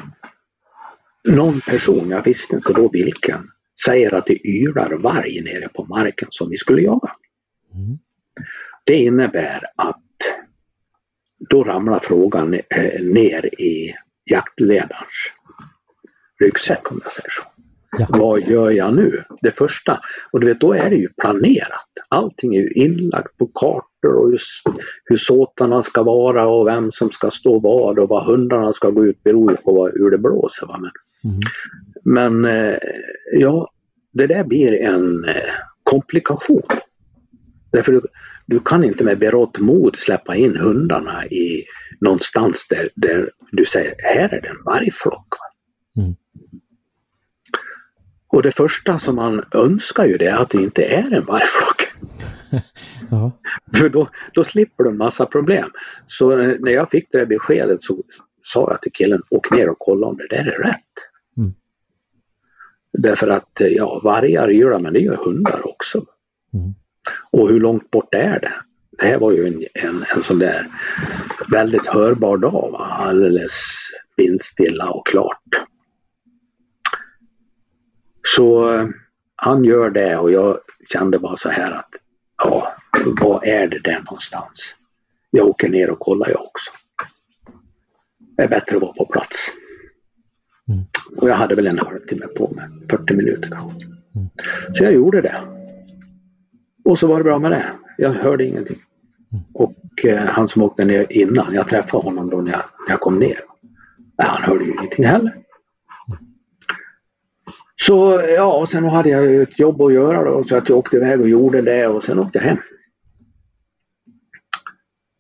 [1.25, 3.51] någon person, jag visste inte då vilken,
[3.85, 7.17] säger att det yrar varg nere på marken som vi skulle jaga.
[7.75, 7.99] Mm.
[8.85, 10.03] Det innebär att
[11.39, 13.95] då ramlar frågan eh, ner i
[14.25, 15.33] jaktledarens
[16.41, 17.56] ryggsäck om jag säger så.
[17.99, 18.07] Ja.
[18.09, 19.23] Vad gör jag nu?
[19.43, 20.01] Det första,
[20.33, 21.91] och du vet då är det ju planerat.
[22.09, 24.67] Allting är ju inlagt på kartor och just
[25.05, 29.07] hur såtarna ska vara och vem som ska stå vad och var hundarna ska gå
[29.07, 30.67] ut beror på vad, hur det blåser.
[30.67, 30.79] Va?
[30.79, 30.91] Men
[31.25, 31.41] Mm.
[32.05, 32.79] Men eh,
[33.33, 33.71] ja,
[34.13, 36.63] det där blir en eh, komplikation.
[37.73, 38.01] Därför du,
[38.47, 41.65] du kan inte med berått mod släppa in hundarna i
[42.01, 45.29] någonstans där, där du säger här är det en vargflock.
[45.97, 46.15] Mm.
[48.37, 51.93] Och det första som man önskar ju det är att det inte är en vargflock.
[53.11, 53.33] ja.
[53.77, 55.71] För då, då slipper du en massa problem.
[56.07, 58.03] Så när jag fick det beskedet så
[58.43, 60.93] sa jag till killen, åk ner och kolla om det där är rätt.
[62.93, 65.99] Därför att ja, vargar ylar men det gör hundar också.
[66.55, 66.75] Mm.
[67.31, 68.53] Och hur långt bort är det?
[68.99, 70.67] Det här var ju en, en, en sån där
[71.51, 72.69] väldigt hörbar dag.
[72.73, 72.79] Va?
[72.79, 73.53] Alldeles
[74.17, 75.67] vindstilla och klart.
[78.27, 78.71] Så
[79.37, 80.59] han gör det och jag
[80.93, 81.91] kände bara så här att
[82.43, 82.73] ja,
[83.21, 84.75] vad är det där någonstans?
[85.31, 86.71] Jag åker ner och kollar jag också.
[88.37, 89.53] Det är bättre att vara på plats.
[90.69, 90.85] Mm.
[91.17, 93.87] Och jag hade väl en halvtimme på mig, 40 minuter kanske.
[93.87, 94.29] Mm.
[94.75, 95.43] Så jag gjorde det.
[96.85, 97.65] Och så var det bra med det.
[97.99, 98.77] Jag hörde ingenting.
[99.33, 99.45] Mm.
[99.55, 103.01] Och eh, han som åkte ner innan, jag träffade honom då när jag, när jag
[103.01, 103.41] kom ner.
[104.19, 105.46] Nej, han hörde ju ingenting heller.
[107.83, 110.79] Så ja, och sen hade jag ju ett jobb att göra då så att jag
[110.79, 112.59] åkte iväg och gjorde det och sen åkte jag hem.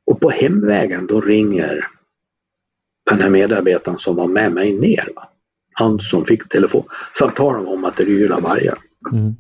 [0.07, 1.88] Och på hemvägen då ringer
[3.11, 5.09] den här medarbetaren som var med mig ner.
[5.16, 5.28] Va?
[5.78, 8.78] han som fick telefonsamtal om att det yrade vargar.
[9.12, 9.34] Mm.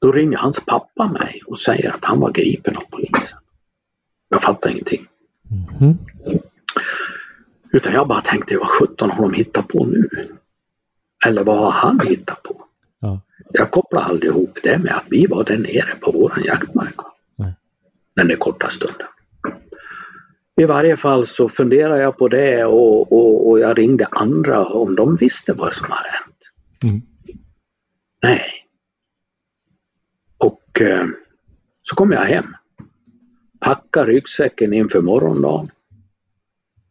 [0.00, 3.38] Då ringer hans pappa mig och säger att han var gripen av polisen.
[4.28, 5.06] Jag fattar ingenting.
[5.80, 5.94] Mm.
[7.72, 10.08] Utan jag bara tänkte, vad sjutton har de hittat på nu?
[11.26, 12.64] Eller vad har han hittat på?
[13.00, 13.20] Ja.
[13.52, 16.94] Jag kopplar aldrig ihop det med att vi var där nere på våran jaktmark.
[17.36, 17.52] Nej.
[18.16, 19.06] Den där korta stunden.
[20.56, 24.94] I varje fall så funderade jag på det och, och, och jag ringde andra om
[24.94, 26.36] de visste vad som hade hänt.
[26.84, 27.02] Mm.
[28.22, 28.42] Nej.
[30.38, 31.06] Och eh,
[31.82, 32.56] så kom jag hem.
[33.60, 35.70] Packade ryggsäcken inför morgondagen.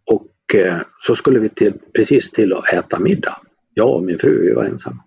[0.05, 3.41] Och eh, så skulle vi till, precis till att äta middag.
[3.77, 5.03] Jag och min fru, vi var ensamma.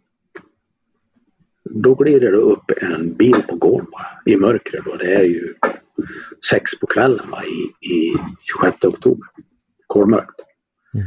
[1.64, 4.87] Då glider det upp en bil på gården bara, i mörkret.
[4.87, 5.55] Och det är ju
[6.51, 9.27] sex på kvällen va, i, i 26 oktober.
[9.87, 10.41] Kolmörkt.
[10.95, 11.07] Mm.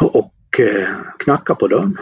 [0.00, 0.88] och eh,
[1.18, 1.98] knackade på dörren.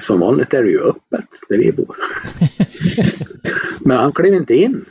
[0.00, 1.96] Som vanligt är det ju öppet där vi bor.
[3.80, 4.84] Men han klev inte in.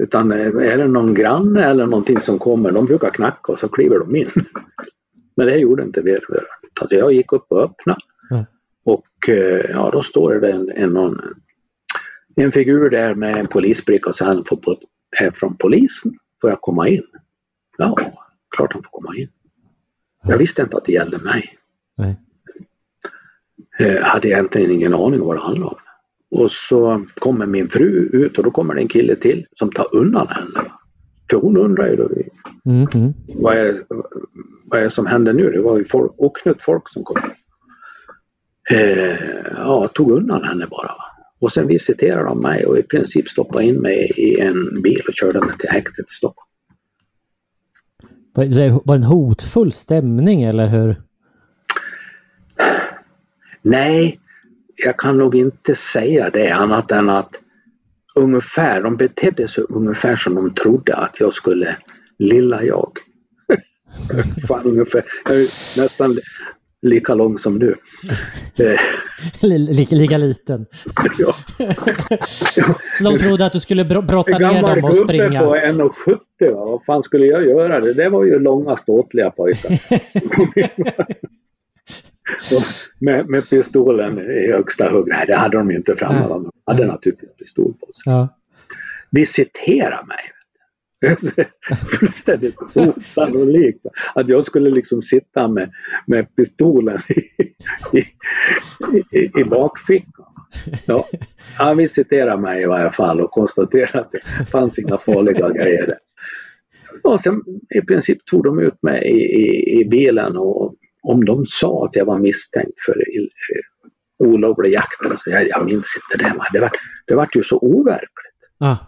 [0.00, 3.68] Utan eh, är det någon granne eller någonting som kommer, de brukar knacka och så
[3.68, 4.30] kliver de in.
[5.36, 6.18] Men det gjorde inte vi.
[6.80, 8.00] Alltså jag gick upp och öppnade.
[8.30, 8.44] Mm.
[8.84, 11.20] Och eh, ja, då står det en, en,
[12.36, 14.80] en figur där med en polisbricka och sen får på,
[15.20, 16.12] är från polisen.
[16.40, 17.06] Får jag komma in?
[17.78, 17.96] Ja,
[18.56, 19.28] klart han får komma in.
[20.22, 21.58] Jag visste inte att det gällde mig.
[21.96, 22.16] Nej.
[23.78, 25.80] Eh, hade egentligen ingen aning om vad det handlade om.
[26.30, 29.96] Och så kommer min fru ut och då kommer det en kille till som tar
[29.96, 30.72] undan henne.
[31.30, 32.08] För hon undrar ju då,
[32.66, 33.14] Mm, mm.
[33.26, 33.82] vad är,
[34.64, 35.50] vad är det som händer nu?
[35.50, 37.16] Det var ju folk, oknytt folk som kom.
[38.70, 39.16] Eh,
[39.56, 40.92] ja, tog undan henne bara.
[41.38, 45.14] Och sen visiterade de mig och i princip stoppade in mig i en bil och
[45.14, 46.46] körde mig till häktet i Stockholm.
[48.34, 50.96] Var det en hotfull stämning eller hur?
[53.62, 54.20] Nej,
[54.84, 57.40] jag kan nog inte säga det annat än att
[58.16, 61.76] ungefär, de betedde sig ungefär som de trodde att jag skulle
[62.18, 62.92] lilla jag.
[64.48, 65.04] Fan, ungefär.
[65.24, 66.16] Jag är nästan
[66.82, 67.76] lika lång som du.
[68.58, 68.80] Eh,
[69.40, 70.66] Li- Lika, lika liten.
[71.18, 71.34] ja.
[72.98, 75.40] Så de trodde att du skulle bro- brotta En ner gammal dem och gubbe springa.
[75.40, 76.64] på 1,70 va?
[76.64, 77.80] Vad fan skulle jag göra?
[77.80, 79.78] Det där var ju långa ståtliga pojkar.
[82.98, 85.08] Med, med pistolen i högsta hugg.
[85.08, 86.28] Nej, det hade de ju inte framme.
[86.28, 88.12] De hade naturligtvis pistol på sig.
[88.12, 88.28] Ja.
[89.10, 90.32] Visitera mig.
[92.00, 93.86] Fullständigt osannolikt.
[94.14, 95.72] Att jag skulle liksom sitta med,
[96.06, 97.20] med pistolen i,
[97.98, 100.26] i, i, i bakfickan.
[100.86, 101.06] Ja,
[101.56, 105.98] han visiterade mig i varje fall och konstaterade att det fanns inga farliga grejer där.
[107.02, 107.42] Och sen
[107.74, 110.74] i princip tog de ut mig i, i, i bilen och
[111.06, 115.64] om de sa att jag var misstänkt för eh, olovlig jakt, eller så, jag, jag
[115.64, 116.34] minns inte det.
[116.52, 116.70] Det var,
[117.06, 118.50] det var ju så overkligt.
[118.58, 118.78] Ja.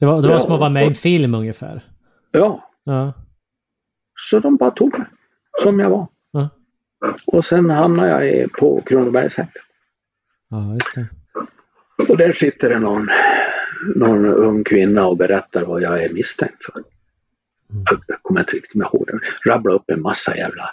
[0.00, 1.84] Det var, det var Ja, som att vara med i en film ungefär.
[2.30, 3.12] Ja, Ja.
[4.30, 5.06] Så de bara tog mig
[5.62, 6.06] som jag var.
[6.30, 6.48] Ja.
[7.26, 9.62] Och sen hamnade jag på Kronobergshäktet.
[10.50, 11.06] ja, just det.
[12.08, 13.08] Och där sitter det någon,
[13.96, 16.82] någon ung kvinna och berättar vad jag är misstänkt för.
[18.30, 19.10] Jag kommer inte riktigt ihåg.
[19.46, 20.70] Rabbla upp en massa jävla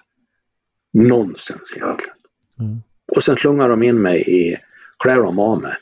[0.94, 2.16] nonsens egentligen.
[2.60, 2.82] Mm.
[3.12, 4.58] Och sen slungar de in mig i,
[5.00, 5.76] klär de av mig.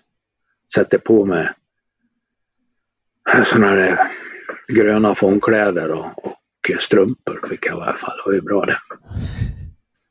[0.75, 1.49] Sätter på mig
[3.45, 4.11] sådana där
[4.67, 6.35] gröna fångkläder och, och
[6.79, 8.17] strumpor fick jag i alla fall.
[8.17, 8.77] Det var ju bra det.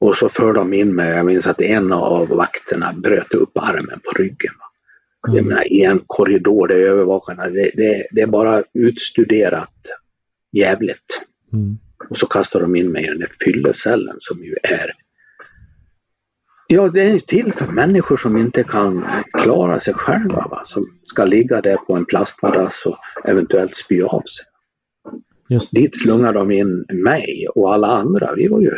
[0.01, 4.01] Och så för de in mig, jag minns att en av vakterna bröt upp armen
[4.05, 4.53] på ryggen.
[4.59, 5.35] va.
[5.35, 9.71] Jag menar, i en korridor där övervakarna, det, det, det är bara utstuderat
[10.53, 11.21] jävligt.
[11.55, 11.79] Mm.
[12.11, 14.93] Och så kastar de in mig i den där fyllecellen som ju är
[16.69, 20.47] Ja, det är ju till för människor som inte kan klara sig själva.
[20.51, 20.63] Va?
[20.65, 24.47] Som ska ligga där på en plastmadrass och eventuellt spy av sig.
[25.49, 25.75] Just.
[25.75, 28.35] Dit slungar de in mig och alla andra.
[28.37, 28.71] Vi var ju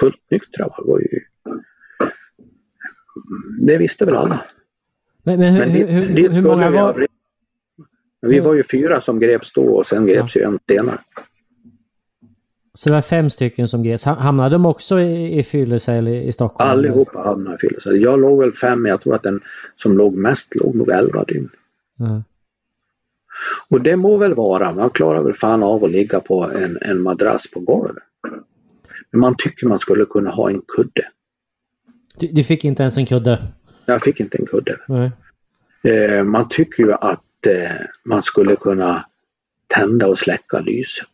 [0.00, 0.66] fullt nyktra.
[0.66, 0.76] Va?
[0.78, 1.20] Var ju...
[3.60, 4.44] det visste väl alla.
[5.22, 6.88] Men, men hur, Men dit, hur, dit hur många vi var...
[6.88, 7.08] aldrig-
[8.20, 10.98] Vi var ju fyra som greps då och sen greps ju en senare.
[12.80, 14.04] Så det var fem stycken som greps.
[14.04, 16.70] Ha- Hamnade de också i, i fyllecell i, i Stockholm?
[16.70, 18.02] Allihopa hamnade i fyllecell.
[18.02, 19.40] Jag låg väl fem, men jag tror att den
[19.76, 21.48] som låg mest låg nog elva dygn.
[21.96, 22.22] Ja.
[23.68, 27.02] Och det må väl vara, man klarar väl fan av att ligga på en, en
[27.02, 28.02] madrass på golvet.
[29.10, 31.08] Men man tycker man skulle kunna ha en kudde.
[32.18, 33.42] Du, du fick inte ens en kudde?
[33.86, 34.76] Jag fick inte en kudde.
[34.88, 35.10] Nej.
[35.82, 39.06] Eh, man tycker ju att eh, man skulle kunna
[39.66, 41.08] tända och släcka lyset.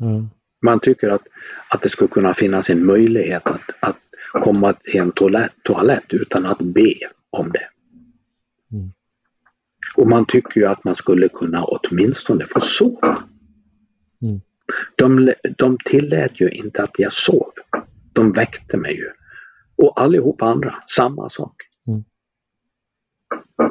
[0.00, 0.28] Ja.
[0.62, 1.22] Man tycker att,
[1.68, 3.96] att det skulle kunna finnas en möjlighet att, att
[4.32, 6.94] komma till en toalett, toalett utan att be
[7.30, 7.68] om det.
[8.72, 8.92] Mm.
[9.96, 13.22] Och man tycker ju att man skulle kunna åtminstone få sova.
[14.22, 14.40] Mm.
[14.96, 17.52] De, de tillät ju inte att jag sov.
[18.12, 19.10] De väckte mig ju.
[19.76, 21.54] Och allihopa andra, samma sak.
[21.86, 22.04] Mm.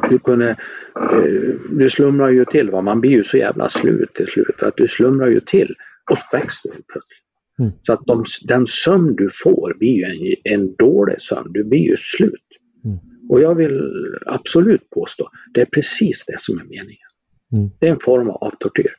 [0.09, 0.49] Du kunde,
[0.95, 2.81] eh, du slumrar ju till, va?
[2.81, 5.75] man blir ju så jävla slut till slut att du slumrar ju till
[6.09, 7.23] och så väcks du plötsligt.
[7.59, 7.71] Mm.
[7.83, 11.79] Så att de, den sömn du får blir ju en, en dålig sömn, du blir
[11.79, 12.47] ju slut.
[12.85, 12.97] Mm.
[13.29, 13.81] Och jag vill
[14.25, 17.09] absolut påstå, det är precis det som är meningen.
[17.51, 17.69] Mm.
[17.79, 18.95] Det är en form av tortyr.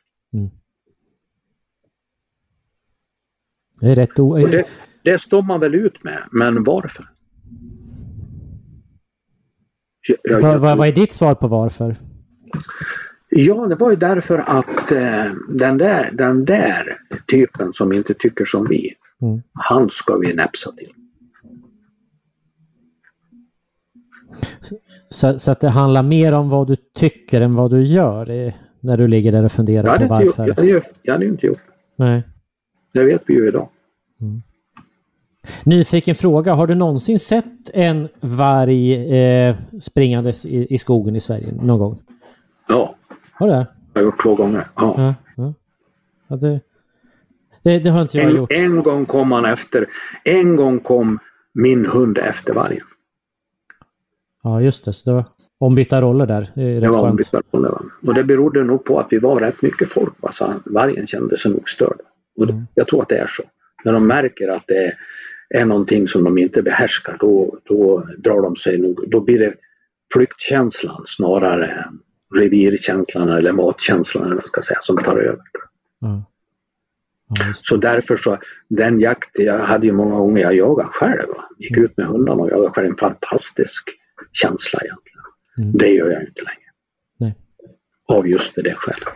[3.79, 4.37] Det är rätt o...
[4.37, 4.65] Det,
[5.03, 7.09] det står man väl ut med, men varför?
[10.07, 11.95] Jag- jag- vad, vad är ditt svar på varför?
[13.35, 16.97] Ja, det var ju därför att eh, den, där, den där
[17.31, 19.41] typen som inte tycker som vi, Mm.
[19.53, 20.91] han ska vi näpsa till.
[25.09, 28.53] Så, så att det handlar mer om vad du tycker än vad du gör eh,
[28.79, 30.47] när du ligger där och funderar Jag på inte gjort, varför.
[30.47, 31.61] jag, hade, jag hade inte gjort
[31.95, 32.23] Nej.
[32.93, 33.03] det.
[33.03, 33.69] vet vi ju idag.
[35.63, 41.53] Nyfiken fråga, har du någonsin sett en varg eh, springandes i, i skogen i Sverige
[41.61, 41.99] någon gång?
[42.67, 42.95] Ja,
[43.41, 43.67] Har du det?
[43.93, 44.67] jag har gjort två gånger.
[44.75, 44.93] Ja.
[44.97, 45.15] Ja.
[45.37, 45.53] ja.
[46.27, 46.59] ja det,
[47.63, 48.51] det, det har inte jag En, gjort.
[48.51, 49.85] en gång kom han efter.
[50.23, 51.19] En gång kom
[51.53, 52.85] min hund efter vargen.
[54.43, 54.93] Ja, just det.
[54.93, 55.25] Så det var
[55.59, 56.51] ombytta roller där.
[56.55, 57.11] Det Det var skönt.
[57.11, 57.81] ombytta roller, va.
[58.07, 60.13] Och det berodde nog på att vi var rätt mycket folk.
[60.21, 60.31] Va?
[60.33, 61.97] Så vargen kände sig nog störd.
[62.37, 62.67] Och Mm.
[62.73, 63.43] Jag tror att det är så.
[63.83, 64.93] När de märker att det är,
[65.49, 69.03] är någonting som de inte behärskar då, då drar de sig nog.
[69.09, 69.53] Då blir det
[70.13, 71.99] flyktkänslan snarare än
[72.35, 75.43] revirkänslan eller matkänslan eller vad ska säga som tar över.
[75.99, 76.23] Ja.
[77.39, 77.45] Ja.
[77.55, 78.37] Så därför så,
[78.67, 81.29] den jakten, jag hade ju många gånger jag jagade själv.
[81.57, 82.87] Gick ut med hundarna och jagade själv.
[82.87, 83.89] En fantastisk
[84.31, 85.21] känsla egentligen.
[85.57, 85.77] Mm.
[85.77, 86.71] Det gör jag inte längre.
[87.17, 87.35] Nej.
[88.07, 89.07] Av just det skälet.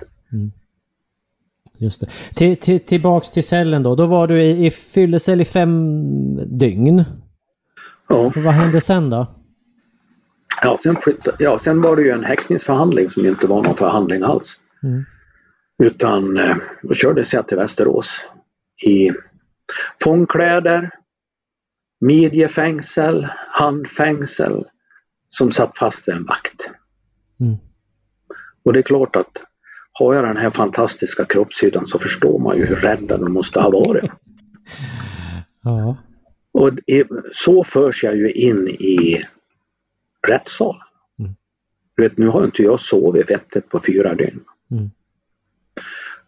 [1.78, 2.08] Just det.
[2.36, 3.96] Till, till, tillbaks till cellen då.
[3.96, 7.04] Då var du i, i fyllecell i fem dygn.
[8.10, 8.16] Ja.
[8.16, 9.28] Och vad hände sen då?
[10.62, 14.24] Ja, sen, flyttade, ja, sen var det ju en häktningsförhandling som inte var någon förhandling
[14.24, 14.60] alls.
[14.84, 15.04] Mm.
[15.84, 18.22] Utan eh, då kördes jag till Västerås
[18.86, 19.12] i
[20.04, 20.92] fångkläder,
[22.02, 24.66] midjefängsel, handfängsel
[25.30, 26.70] som satt fast vid en vakt.
[27.40, 27.56] Mm.
[28.66, 29.42] Och det är klart att
[29.92, 33.70] har jag den här fantastiska kroppshyddan så förstår man ju hur rädda de måste ha
[33.70, 34.12] varit.
[35.68, 35.98] Ja.
[36.54, 39.24] Och det- så förs jag ju in i
[40.26, 40.82] rättssalen.
[41.20, 41.36] Mm.
[41.96, 44.40] Du vet, nu har inte jag sovit vettigt på fyra dygn.
[44.72, 44.90] Mm.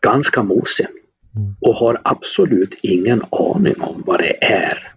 [0.01, 0.87] Ganska mosig.
[1.35, 1.55] Mm.
[1.61, 4.93] Och har absolut ingen aning om vad det är.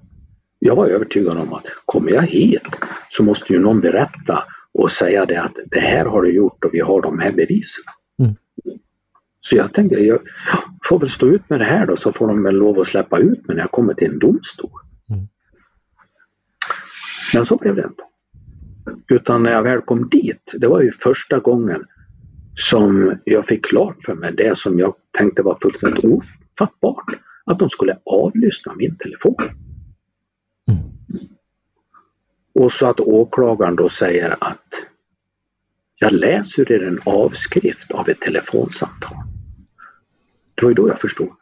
[0.59, 2.63] Jag var övertygad om att kommer jag hit
[3.11, 6.75] så måste ju någon berätta och säga det att det här har du gjort och
[6.75, 7.85] vi har de här bevisen.
[8.19, 8.35] Mm.
[9.41, 10.21] Så jag tänkte, jag
[10.85, 13.19] får väl stå ut med det här då så får de väl lov att släppa
[13.19, 14.81] ut mig när jag kommer till en domstol.
[15.11, 15.29] Mm.
[17.35, 18.03] Men så blev det inte.
[19.09, 21.85] Utan när jag väl kom dit, det var ju första gången
[22.55, 27.05] som jag fick klart för mig det som jag tänkte var fullständigt ofattbart.
[27.45, 29.35] Att de skulle avlyssna min telefon.
[30.69, 30.83] Mm.
[32.55, 34.75] Och så att åklagaren då säger att
[35.97, 39.17] jag läser ur en avskrift av ett telefonsamtal.
[40.55, 41.33] Det var ju då jag förstod.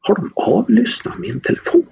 [0.00, 1.86] Har de avlyssnat min telefon?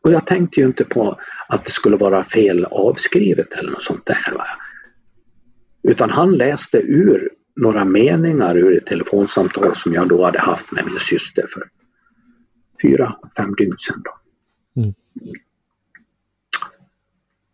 [0.00, 4.06] Och jag tänkte ju inte på att det skulle vara fel avskrivet eller något sånt
[4.06, 4.34] där.
[4.34, 4.46] Va?
[5.82, 10.86] Utan han läste ur några meningar ur ett telefonsamtal som jag då hade haft med
[10.86, 11.62] min syster för
[12.82, 14.02] fyra, fem dygn sedan.
[14.04, 14.10] Då.
[14.80, 14.94] Mm.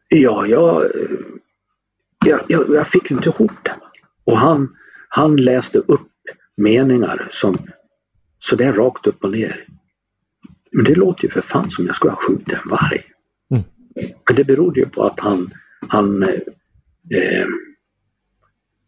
[0.09, 0.91] Ja, jag,
[2.27, 3.77] jag, jag, fick inte ihop det.
[4.25, 4.77] Och han,
[5.09, 6.11] han läste upp
[6.57, 7.59] meningar som
[8.39, 9.67] sådär rakt upp och ner.
[10.75, 13.03] Men det låter ju för fan som jag skulle ha skjutit en varg.
[13.51, 13.65] Mm.
[14.27, 15.51] Men det berodde ju på att han,
[15.89, 16.31] han eh,
[17.11, 17.47] eh,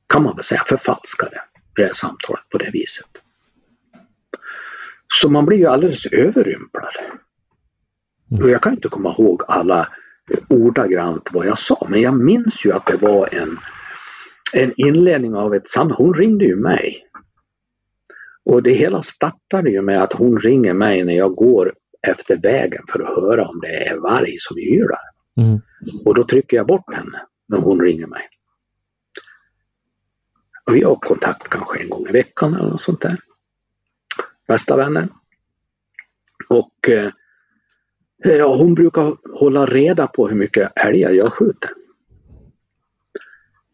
[0.06, 1.40] kan man väl säga förfalskade
[1.76, 3.06] det här samtalet på det viset.
[5.14, 6.94] Så man blir ju alldeles överrumplad.
[8.30, 8.42] Mm.
[8.42, 9.88] Och jag kan inte komma ihåg alla
[10.48, 13.58] ordagrant vad jag sa men jag minns ju att det var en,
[14.52, 15.96] en inledning av ett samtal.
[15.96, 17.05] Hon ringde ju mig.
[18.46, 22.82] Och det hela startade ju med att hon ringer mig när jag går efter vägen
[22.88, 25.00] för att höra om det är varg som ylar.
[25.36, 25.60] Mm.
[26.04, 28.22] Och då trycker jag bort henne när hon ringer mig.
[30.66, 33.16] Och vi har kontakt kanske en gång i veckan eller något sånt där.
[34.48, 35.08] Bästa vänner.
[36.48, 37.10] Och eh,
[38.16, 41.70] ja, hon brukar hålla reda på hur mycket älgar jag skjuter.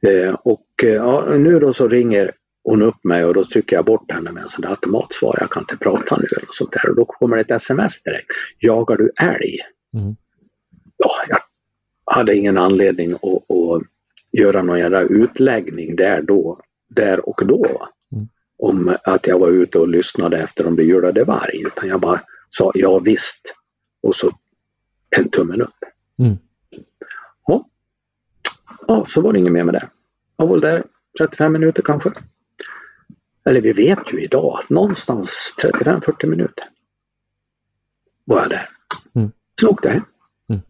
[0.07, 2.32] Eh, och eh, ja, nu då så ringer
[2.64, 5.36] hon upp mig och då trycker jag bort henne med en sån där automatsvar.
[5.40, 6.90] Jag kan inte prata nu eller något sånt där.
[6.90, 8.26] Och då kommer det ett sms direkt.
[8.59, 9.59] Jagar du älg?
[9.94, 10.16] Mm.
[10.97, 11.39] ja, jag
[12.14, 13.82] hade ingen anledning att, att
[14.32, 17.89] göra någon jävla utläggning där, då, där och då.
[18.12, 18.28] Mm.
[18.59, 21.62] Om att jag var ute och lyssnade efter om det ylade varg.
[21.66, 22.20] Utan jag bara
[22.51, 23.55] sa ja visst.
[24.02, 24.32] Och så
[25.16, 25.84] en tummen upp.
[26.18, 26.36] Mm.
[27.47, 27.68] Ja.
[28.86, 29.89] ja, så var det inget mer med det.
[30.36, 30.84] Jag var väl där
[31.18, 32.12] 35 minuter kanske.
[33.44, 36.64] Eller vi vet ju idag att någonstans 35-40 minuter
[38.24, 38.69] var jag där.
[39.14, 39.32] Mm.
[39.60, 40.05] Sen åkte jag hem.
[40.48, 40.62] Mm.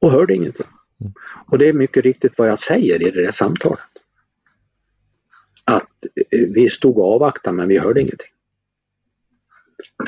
[0.00, 0.66] Och hörde ingenting.
[1.00, 1.12] Mm.
[1.46, 3.80] Och det är mycket riktigt vad jag säger i det där samtalet.
[5.64, 8.30] Att eh, vi stod och avvaktade men vi hörde ingenting.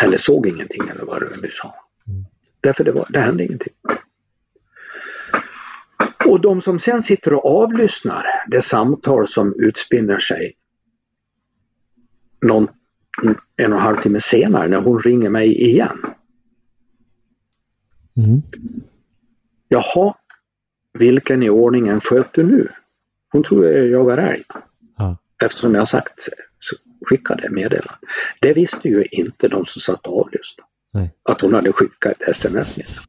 [0.03, 1.75] Eller såg ingenting eller vad du sa.
[2.09, 2.25] Mm.
[2.61, 3.73] Därför det, var, det hände ingenting.
[6.25, 10.56] Och de som sen sitter och avlyssnar det samtal som utspinner sig
[12.41, 12.69] någon,
[13.57, 15.99] en och en halv timme senare när hon ringer mig igen.
[18.17, 18.43] Mm.
[19.69, 20.15] Jaha,
[20.99, 22.69] vilken i ordningen sköt du nu?
[23.33, 24.45] Hon tror jag jagar älg.
[24.97, 25.17] Ja.
[25.45, 26.77] Eftersom jag sagt så
[27.07, 27.95] skickade meddelande.
[28.41, 30.69] Det visste ju inte de som satt och avlyssnade.
[31.23, 33.09] Att hon hade skickat ett sms-meddelande.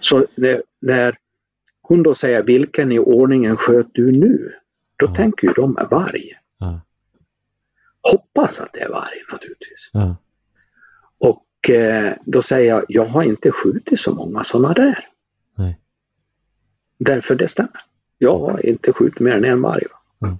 [0.00, 1.16] Så när, när
[1.82, 4.52] hon då säger vilken i ordningen sköt du nu?
[4.96, 5.14] Då Ja.
[5.14, 6.32] tänker ju de är varg.
[8.12, 9.90] Hoppas att det är varg naturligtvis.
[9.92, 10.16] Ja.
[11.18, 15.08] Och eh, då säger jag, jag har inte skjutit så många sådana där.
[15.54, 15.80] Nej.
[16.98, 17.80] Därför det stämmer.
[18.18, 19.84] Jag har inte skjutit mer än en varg.
[19.90, 20.28] va.
[20.28, 20.38] Mm.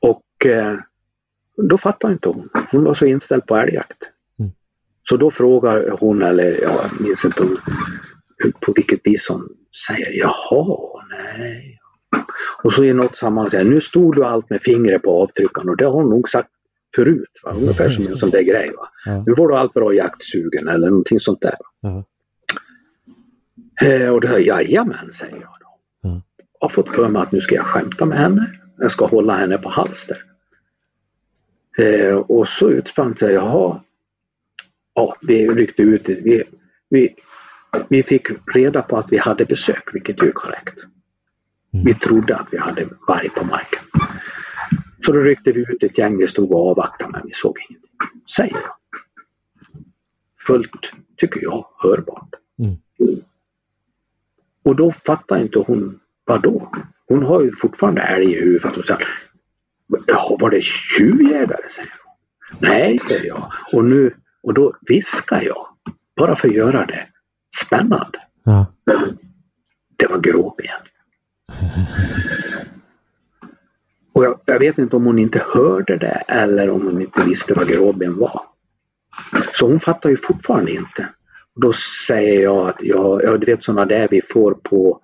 [0.00, 0.78] Och eh,
[1.56, 2.48] då fattar inte hon.
[2.70, 4.10] Hon var så inställd på älgjakt.
[4.38, 4.52] Mm.
[5.08, 7.58] Så då frågar hon, eller jag minns inte hon,
[8.60, 9.48] på vilket vis hon
[9.88, 11.04] säger jaha,
[11.38, 11.78] nej.
[12.62, 15.76] Och så i något sammanhang säger nu stod du allt med fingret på avtryckaren och
[15.76, 16.48] det har hon nog sagt
[16.94, 17.40] förut.
[17.44, 17.52] Va?
[17.52, 18.70] Ungefär som en sån där grej.
[18.76, 18.88] Va?
[19.04, 19.24] Ja.
[19.26, 21.54] Nu får du allt bra jaktsugen eller någonting sånt där.
[21.80, 22.04] Ja.
[23.82, 25.78] Eh, och då, jajamän, säger jag då.
[26.02, 26.22] Ja.
[26.60, 28.50] Jag har fått för mig att nu ska jag skämta med henne.
[28.78, 30.24] Jag ska hålla henne på halster.
[31.78, 33.80] Eh, och så utspann sig, jaha.
[34.94, 36.08] Ja, vi ryckte ut.
[36.08, 36.44] Vi,
[36.88, 37.14] vi,
[37.88, 40.78] vi fick reda på att vi hade besök, vilket är korrekt.
[41.74, 41.84] Mm.
[41.84, 43.80] Vi trodde att vi hade varg på marken.
[45.06, 47.90] Så då ryckte vi ut ett gäng, vi stod och avvaktade men vi såg ingenting.
[48.36, 48.74] Säger jag.
[50.46, 52.34] Fullt, tycker jag, hörbart.
[52.58, 52.76] Mm.
[54.64, 56.72] Och då fattar inte hon, vad då?
[57.08, 59.06] Hon har ju fortfarande älg i huvudet och säger
[60.06, 61.68] Jaha, var det tjuvjägare?
[61.70, 62.14] säger hon.
[62.60, 63.52] Nej, säger jag.
[63.72, 65.66] Och, nu, och då viskar jag,
[66.16, 67.06] bara för att göra det
[67.56, 68.18] spännande.
[68.44, 68.66] Ja.
[69.96, 70.66] Det var gråben.
[74.12, 77.54] Och jag, jag vet inte om hon inte hörde det eller om hon inte visste
[77.54, 78.42] vad gråben var.
[79.52, 81.08] Så hon fattar ju fortfarande inte.
[81.54, 81.72] Då
[82.08, 85.00] säger jag att jag, ja, du vet sådana där vi får på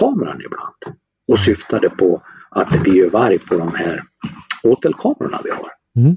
[0.00, 0.98] kameran ibland.
[1.28, 4.04] Och syftade på att det blir ju varg på de här
[4.62, 5.68] åtelkamerorna vi har.
[5.96, 6.16] Mm.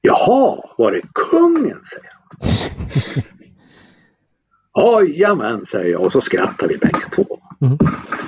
[0.00, 1.80] Jaha, var det kungen?
[1.84, 3.26] säger jag.
[4.76, 7.40] Jajamän, säger jag och så skrattar vi bägge två.
[7.60, 7.78] Mm.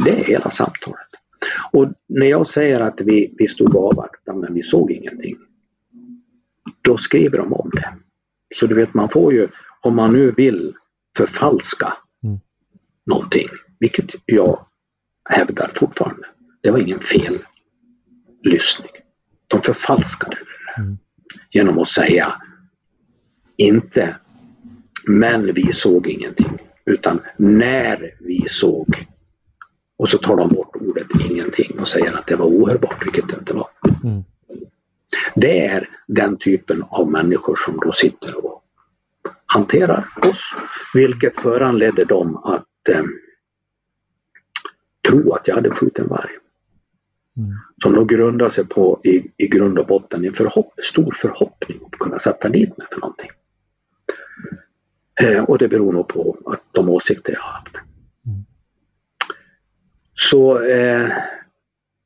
[0.05, 1.09] Det är hela samtalet.
[1.73, 5.37] Och när jag säger att vi, vi stod och avvaktade men vi såg ingenting.
[6.83, 7.95] Då skriver de om det.
[8.55, 9.49] Så du vet man får ju,
[9.81, 10.75] om man nu vill
[11.17, 11.93] förfalska
[12.25, 12.39] Mm.
[13.07, 13.49] någonting,
[13.81, 14.67] vilket jag
[15.31, 16.27] hävdar fortfarande.
[16.63, 17.39] Det var ingen fel
[18.43, 18.91] lyssning.
[19.47, 20.99] De förfalskade det Mm.
[21.51, 22.43] genom att säga
[23.57, 24.17] inte
[25.07, 29.07] men vi såg ingenting utan när vi såg
[29.99, 33.37] och så tar de bort ordet ingenting och säger att det var ohörbart, vilket det
[33.37, 33.69] inte var.
[34.05, 34.25] Mm.
[35.35, 38.65] Det är den typen av människor som då sitter och
[39.47, 40.55] hanterar oss,
[40.95, 43.05] vilket föranledde dem att eh,
[45.09, 46.31] tro att jag hade skjutit en varg.
[47.37, 47.51] Mm.
[47.83, 51.99] Som då grundar sig på i, i grund och botten en förhopp, stor förhoppning att
[51.99, 53.31] kunna sätta dit mig för någonting.
[55.21, 57.75] Eh, och det beror nog på att de åsikter jag har haft.
[58.27, 58.45] Mm.
[60.15, 61.09] Så eh,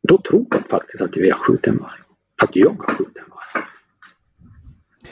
[0.09, 2.01] då tror de faktiskt att vi har skjutit en varg.
[2.43, 3.65] Att jag har skjutit en varg.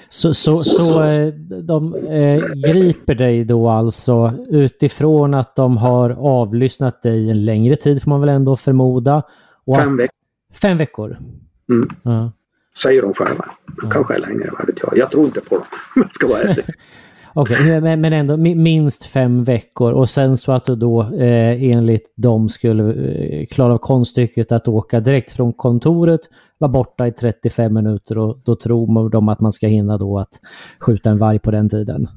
[0.09, 1.29] Så, så, så eh,
[1.63, 8.03] de eh, griper dig då alltså utifrån att de har avlyssnat dig en längre tid
[8.03, 9.23] får man väl ändå förmoda.
[9.65, 10.17] Och Fem veckor
[10.53, 11.19] Fem veckor?
[11.71, 11.91] Mm.
[12.03, 12.33] Ja.
[12.83, 13.51] säger de själva.
[13.83, 13.91] Ja.
[13.91, 14.97] Kanske är längre, vad vet jag.
[14.97, 15.65] Jag tror inte på dem
[15.95, 16.65] jag ska vara ärlig.
[17.35, 21.63] Okej, men, men ändå mi- minst fem veckor och sen så att du då eh,
[21.77, 26.21] enligt dem skulle eh, klara av konststycket att åka direkt från kontoret,
[26.59, 30.41] vara borta i 35 minuter och då tror de att man ska hinna då att
[30.81, 32.09] skjuta en varg på den tiden.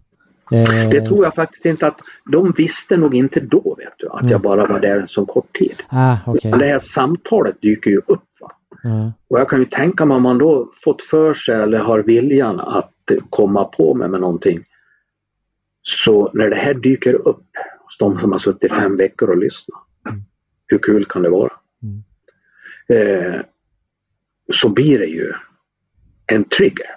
[0.52, 1.98] Eh, Det tror jag faktiskt inte att
[2.32, 4.10] de visste nog inte då vet du.
[4.10, 4.32] Att Mm.
[4.32, 5.76] jag bara var där en så kort tid.
[5.90, 6.18] Ah.
[6.44, 8.20] Men det här samtalet dyker ju upp.
[8.84, 9.12] Ja.
[9.30, 12.60] Och jag kan ju tänka mig om man då fått för sig eller har viljan
[12.60, 12.90] att
[13.30, 14.60] komma på mig med någonting.
[15.84, 17.46] Så när det här dyker upp
[17.80, 19.84] hos de som har suttit fem veckor och lyssnat.
[20.10, 20.24] Mm.
[20.68, 21.54] Hur kul kan det vara?
[21.84, 22.04] Mm.
[22.88, 23.42] Eh,
[24.54, 25.34] så blir det ju
[26.26, 26.96] en trigger.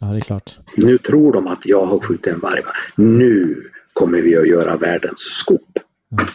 [0.00, 0.58] ja, det är klart.
[0.76, 2.62] Nu tror de att jag har skjutit en varg.
[2.62, 2.72] va?
[2.96, 3.62] Nu
[3.92, 5.78] kommer vi att göra världens skop.
[6.12, 6.26] Mm.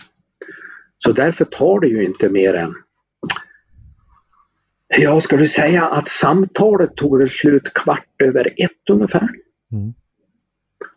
[0.97, 2.75] Så därför tar det ju inte mer än
[4.97, 9.29] Ja, ska du säga att samtalet tog väl slut kvart över ett ungefär.
[9.71, 9.93] Mm.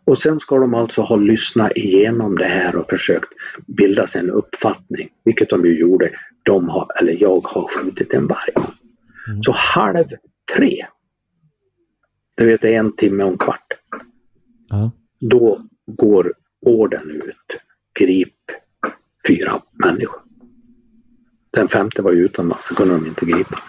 [0.05, 3.29] Och sen ska de alltså ha lyssnat igenom det här och försökt
[3.67, 6.11] bilda sig en uppfattning, vilket de ju gjorde.
[6.43, 8.53] De har, eller jag har skjutit en varg.
[9.27, 9.43] Mm.
[9.43, 10.05] Så halv
[10.57, 10.85] tre,
[12.37, 13.73] det vet en timme och en kvart,
[14.69, 14.91] Ja.
[15.19, 16.33] då går
[16.65, 17.59] orden ut.
[17.99, 18.33] Grip
[19.27, 20.21] fyra människor.
[21.51, 23.59] Den femte var ju utomlands, så kunde de inte gripa.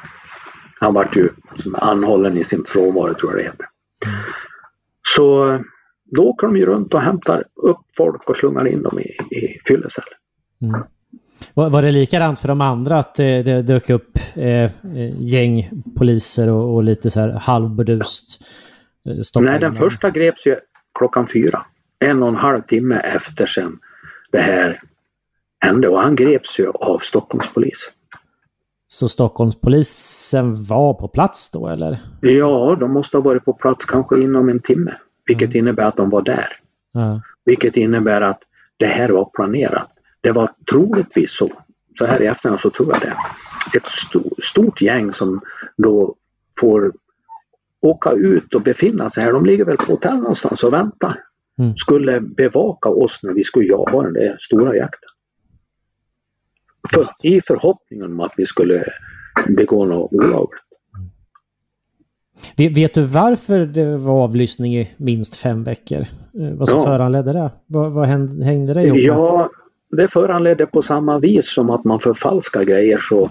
[0.80, 3.66] Han vart ju som anhållen i sin frånvaro tror jag det heter.
[5.16, 5.58] Så
[6.06, 9.60] då åker de ju runt och hämtar upp folk och slungar in dem i, i
[9.68, 10.04] fyllecell.
[10.62, 10.80] Mm.
[11.54, 14.70] Var, det likadant för de andra att det, det dök upp eh, eh,
[15.18, 18.44] gäng poliser och, och lite så här halvburdust?
[19.08, 20.56] Eh, Nej, den första greps ju
[20.98, 21.66] klockan fyra.
[21.98, 23.78] En och en halv timme efter sen
[24.30, 24.80] det här
[25.60, 27.90] hände och han greps ju av Stockholmspolis.
[28.88, 31.98] Så Stockholmspolisen var på plats då eller?
[32.20, 34.94] Ja, de måste ha varit på plats kanske inom en timme.
[35.26, 36.60] Vilket innebär att de var där.
[36.92, 37.20] Ja.
[37.44, 38.42] Vilket innebär att
[38.76, 39.88] det här var planerat.
[40.20, 41.52] Det var troligtvis så.
[41.98, 43.16] Så här i efterhand så tror jag det.
[43.78, 45.40] Ett sto stort gäng som
[45.76, 46.14] då
[46.60, 46.92] får
[47.80, 49.32] åka ut och befinna sig här.
[49.32, 51.22] De ligger väl på hotell någonstans och väntar.
[51.58, 51.76] Mm.
[51.76, 55.10] Skulle bevaka oss när vi skulle jaga den där stora jakten.
[56.94, 58.84] För, I förhoppningen om att vi skulle
[59.46, 60.65] begå något olagligt.
[62.56, 66.00] Vet, du varför det var avlyssning i minst fem veckor?
[66.00, 66.84] Eh, Vad som Ja.
[66.84, 67.50] föranledde det?
[67.66, 69.04] Vad, vad hängde, hängde det ihop med?
[69.04, 69.50] Ja,
[69.90, 73.30] det föranledde på samma vis som att man förfalskar grejer så,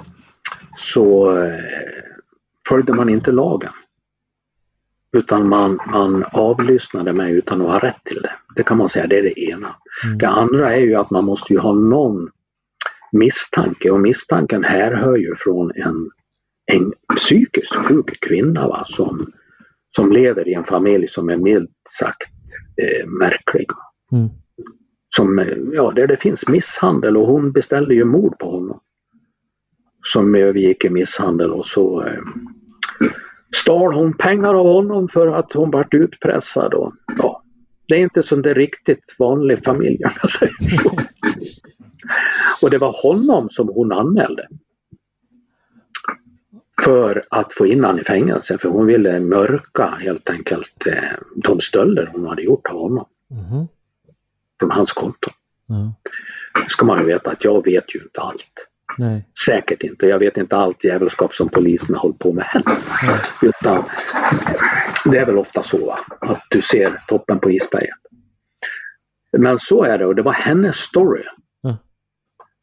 [0.78, 1.54] så eh,
[2.70, 3.72] följde man inte lagen.
[5.14, 8.32] Utan man, man avlyssnade mig utan att ha rätt till det.
[8.56, 9.76] Det kan man säga, det är det ena.
[10.06, 10.18] Mm.
[10.18, 12.30] Det andra är ju att man måste ju ha någon
[13.12, 16.10] misstanke och misstanken härhör ju från en,
[16.72, 19.34] en psykiskt sjuk kvinna va, som,
[19.96, 22.32] som lever i en familj som är milt sagt
[22.82, 23.68] eh, märklig
[24.12, 24.30] Mm.
[25.16, 28.80] som, eh, ja, där det finns misshandel och hon beställde ju mord på honom.
[30.04, 32.22] Som övergick i misshandel och så eh,
[33.56, 36.74] stal hon pengar av honom för att hon vart utpressad.
[36.74, 37.44] Och, ja,
[37.88, 40.98] det är inte som det riktigt vanlig familj om jag säger så.
[42.62, 44.48] Och det var honom som hon anmälde.
[46.84, 50.94] För att få in honom i fängelse för hon ville mörka helt enkelt eh,
[51.36, 53.06] de stölder hon hade gjort av honom.
[53.30, 53.68] Mhm.
[54.60, 55.30] Från hans konto.
[55.68, 55.94] Ja.
[56.68, 58.68] ska man ju veta att jag vet ju inte allt.
[58.98, 59.30] Nej.
[59.46, 60.06] Säkert inte.
[60.08, 62.78] Jag vet inte allt jävelskap som polisen har hållit på med heller.
[63.04, 63.20] Nej.
[63.42, 63.84] Utan
[65.06, 66.00] det är väl ofta så va?
[66.22, 67.98] att du ser toppen på isberget.
[69.38, 71.24] Men så är det och det var hennes story
[71.62, 71.78] Ja.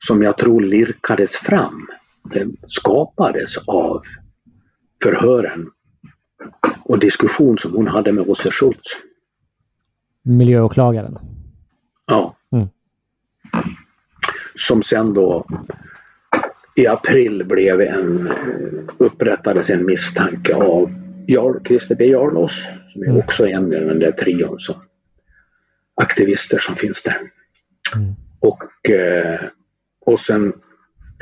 [0.06, 1.88] som jag tror lirkades fram.
[2.24, 4.02] Den skapades av
[5.02, 5.70] förhören
[6.84, 8.90] och diskussion som hon hade med Åse Schultz.
[10.22, 11.18] Miljöåklagaren.
[12.06, 12.36] Ja.
[12.52, 12.68] Mm.
[14.54, 15.46] Som sen då
[16.76, 18.32] i april blev en,
[18.98, 20.94] upprättades en misstanke av
[21.26, 23.18] Jarl, Christer B Jarlås som är Mm.
[23.18, 24.74] också en i den där trion som
[25.94, 27.20] aktivister som finns där.
[27.96, 28.14] Mm.
[28.40, 29.40] Och, eh,
[30.06, 30.52] och sen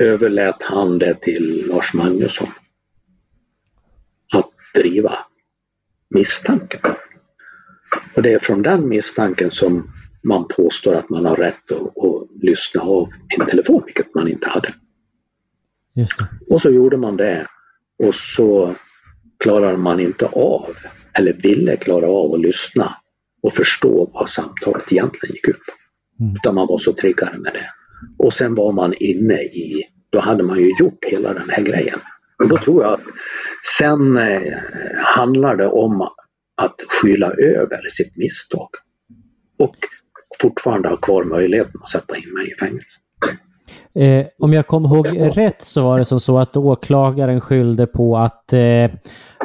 [0.01, 2.49] överlät han det till Lars Magnusson
[4.33, 5.17] att driva
[6.09, 6.79] misstanken.
[8.15, 9.91] Och det är från den misstanken som
[10.23, 13.09] man påstår att man har rätt att, att lyssna av
[13.39, 14.73] en telefon, vilket man inte hade.
[15.95, 16.27] Just det.
[16.49, 17.47] Och så gjorde man det
[18.03, 18.75] och så
[19.39, 20.77] klarade man inte av,
[21.13, 22.95] eller ville klara av att lyssna
[23.41, 25.73] och förstå vad samtalet egentligen gick ut på.
[26.23, 26.35] Mm.
[26.35, 27.69] Utan man var så triggad med det.
[28.17, 31.99] Och sen var man inne i, då hade man ju gjort hela den här grejen.
[32.39, 33.05] Och då tror jag att
[33.77, 34.53] sen eh,
[34.97, 36.01] handlar det om
[36.57, 38.69] att skyla över sitt misstag.
[39.59, 39.75] Och
[40.41, 42.99] fortfarande ha kvar möjligheten att sätta in mig i fängelse.
[43.95, 48.17] Eh, om jag kommer ihåg rätt så var det som så att åklagaren skyllde på
[48.17, 48.89] att eh,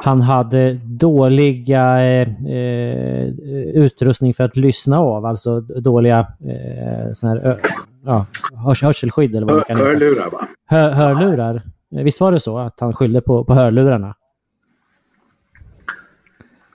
[0.02, 3.28] han hade dåliga eh, eh,
[3.74, 7.58] utrustning för att lyssna av, alltså dåliga eh, sån här,
[8.04, 8.26] ja,
[8.66, 9.88] hörs, hörselskydd eller vad det kan heta.
[9.88, 10.48] Hörlurar va?
[10.66, 11.62] Hör, hörlurar.
[11.90, 14.14] Visst var det så att han skyllde på, på hörlurarna?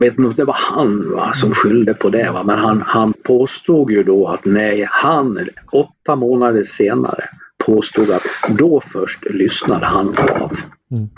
[0.01, 2.31] vet inte om det var han va, som skyllde på det.
[2.31, 2.43] Va?
[2.43, 7.29] Men han, han påstod ju då att nej, han åtta månader senare
[7.65, 10.57] påstod att då först lyssnade han av
[10.91, 11.09] Mm.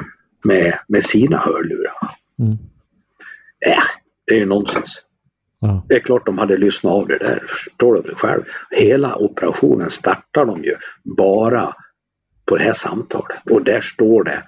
[0.43, 2.15] Med, med sina hörlurar.
[2.39, 2.57] Mm.
[3.65, 3.83] Äh,
[4.25, 5.01] det är ju nonsens.
[5.59, 5.85] Ja.
[5.89, 8.43] Det är klart de hade lyssnat av det där, förstår du väl själv.
[8.71, 11.75] Hela operationen startar de ju bara
[12.45, 13.49] på det här samtalet.
[13.49, 14.43] Och där står det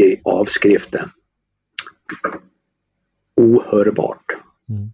[0.00, 1.10] i avskriften
[3.36, 4.36] ohörbart.
[4.68, 4.92] Mm.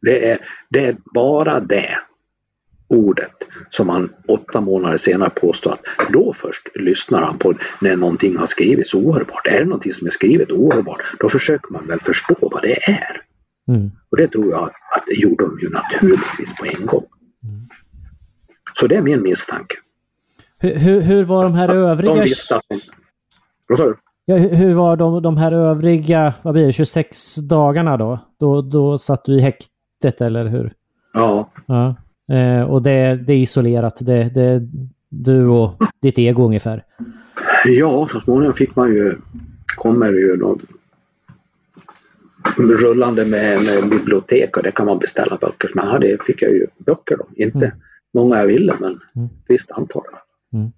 [0.00, 0.38] Det, är,
[0.68, 1.98] det är bara det
[2.92, 3.30] ordet
[3.70, 8.46] som han åtta månader senare påstår att då först lyssnar han på när någonting har
[8.46, 9.46] skrivits ohörbart.
[9.46, 13.22] Är det någonting som är skrivet ohörbart då försöker man väl förstå vad det är.
[13.68, 13.90] Mm.
[14.10, 14.64] Och det tror jag
[14.96, 17.04] att det gjorde de ju naturligtvis på en gång.
[17.44, 17.68] Mm.
[18.74, 19.76] Så det är min misstanke.
[20.58, 22.14] Hur, hur, hur var de här övriga...
[22.14, 22.68] De att
[23.78, 23.94] de...
[24.24, 28.18] Ja, hur, hur var de, de här övriga, vad blir det, 26 dagarna då?
[28.38, 30.72] Då, då satt du i häktet eller hur?
[31.12, 31.94] Ja, Ja.
[32.32, 34.68] Eh, och det, det är isolerat, det, det
[35.08, 36.84] du och ditt ego ungefär.
[37.64, 39.16] Ja, så småningom fick man ju,
[39.76, 40.58] kommer ju då
[42.56, 45.70] rullande med, med bibliotek och det kan man beställa böcker.
[45.74, 47.26] Men här det fick jag ju böcker då.
[47.34, 47.70] Inte Mm.
[48.14, 49.26] många jag ville men Mm.
[49.26, 50.02] ett visst antal.
[50.52, 50.72] Mm.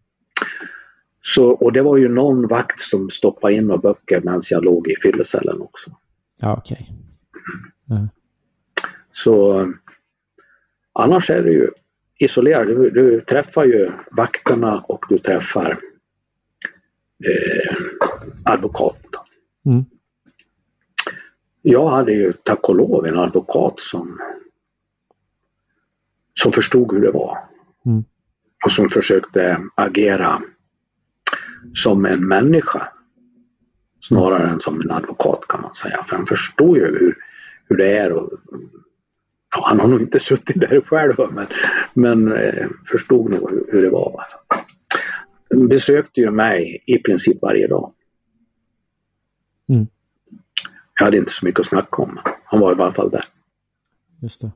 [1.23, 4.89] Så, och det var ju någon vakt som stoppade in några böcker medan jag låg
[4.89, 5.91] i fyllecellen också.
[6.41, 6.91] Ja, okej.
[9.13, 9.67] Så
[10.95, 11.71] annars är det ju
[12.19, 12.67] isolerat.
[12.67, 15.81] Du, du träffar ju vakterna och du träffar
[17.25, 17.77] eh,
[18.45, 19.21] advokaten.
[19.67, 19.85] Mm.
[21.63, 24.21] Jag hade ju tack och lov en advokat som,
[26.41, 27.39] som förstod hur det var.
[27.87, 28.05] Mm.
[28.65, 30.43] Och som försökte agera
[31.75, 32.89] som en människa
[34.01, 36.05] snarare än som en advokat kan man säga.
[36.09, 37.17] För han förstår ju hur,
[37.69, 38.13] hur det är.
[38.13, 38.31] Och,
[39.55, 41.47] ja, han har nog inte suttit där själv men,
[41.95, 44.19] men eh, förstod nog hur, hur det var.
[44.19, 44.37] Alltså.
[45.51, 47.93] Han besökte ju mig i princip varje dag.
[49.69, 49.87] Mm.
[50.99, 52.21] Jag hade inte så mycket att snacka om.
[52.45, 53.25] Han var i alla fall där.
[54.23, 54.51] Just det.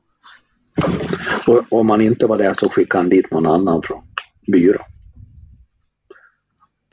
[1.47, 4.03] Och om han inte var där så skickade han dit någon annan från
[4.47, 4.85] byrån.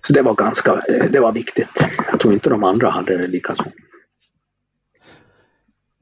[0.06, 1.84] Så det var ganska, eh, det var viktigt.
[2.10, 3.64] Jag tror inte de andra hade det lika så.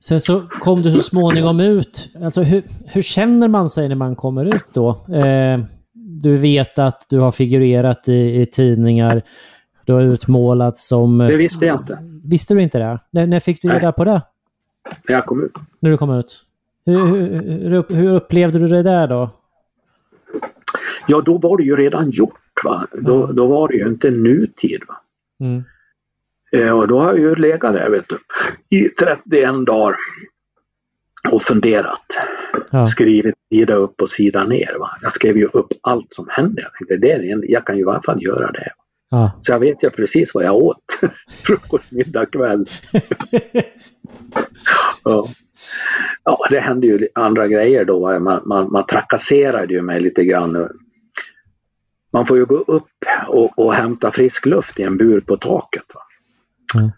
[0.09, 2.11] Sen så kom du så småningom ut.
[2.25, 4.89] Alltså hur, hur känner man sig när man kommer ut då?
[5.15, 5.61] Eh,
[5.95, 9.23] du vet att du har figurerat i, i tidningar.
[9.85, 11.19] Du har utmålats som...
[11.19, 12.99] Det visste jag inte Visste du inte det?
[13.11, 14.23] När, när fick du reda på det?
[15.09, 15.53] när jag kom ut.
[15.81, 16.45] När du kom ut?
[16.87, 19.31] Hur, hur, hur, hur upplevde du det där då?
[21.07, 22.41] Ja, då var det ju redan gjort.
[22.65, 22.87] Va?
[22.93, 24.81] Då, då var det ju inte nutid.
[24.89, 24.95] Va?
[25.41, 25.65] Mm.
[26.55, 28.19] Eh, och då har jag ju legat där vet du,
[28.77, 29.97] i 31 dagar
[31.31, 32.07] och funderat.
[32.71, 32.87] Ja.
[32.87, 34.77] Skrivit sida upp och sida ner.
[34.81, 34.91] Va?
[35.03, 36.63] Jag skrev ju upp allt som hände.
[36.63, 38.71] Jag tänkte, det är jag kan ju i alla fall göra det.
[39.11, 39.33] Ja.
[39.43, 40.99] Så jag vet ju precis vad jag åt.
[41.47, 42.69] Frukost, middag, kväll.
[45.05, 45.29] Ja.
[46.25, 48.19] ja, det hände ju andra grejer då.
[48.19, 50.69] Man, man, man trakasserade ju mig lite grann.
[52.13, 52.89] Man får ju gå upp
[53.29, 55.85] och, och hämta frisk luft i en bur på taket.
[55.95, 56.01] Va?
[56.77, 56.91] Mm.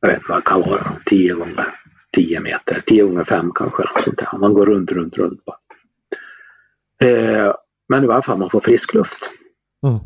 [0.00, 1.74] Jag vet inte vad det kan vara, 10 gånger
[2.12, 3.82] 10 meter, 10 gånger 5 kanske.
[4.04, 4.38] Sånt där.
[4.38, 5.40] Man går runt, runt, runt.
[7.00, 7.52] Eh,
[7.88, 9.18] men i alla fall, man får frisk luft.
[9.82, 9.98] Mm.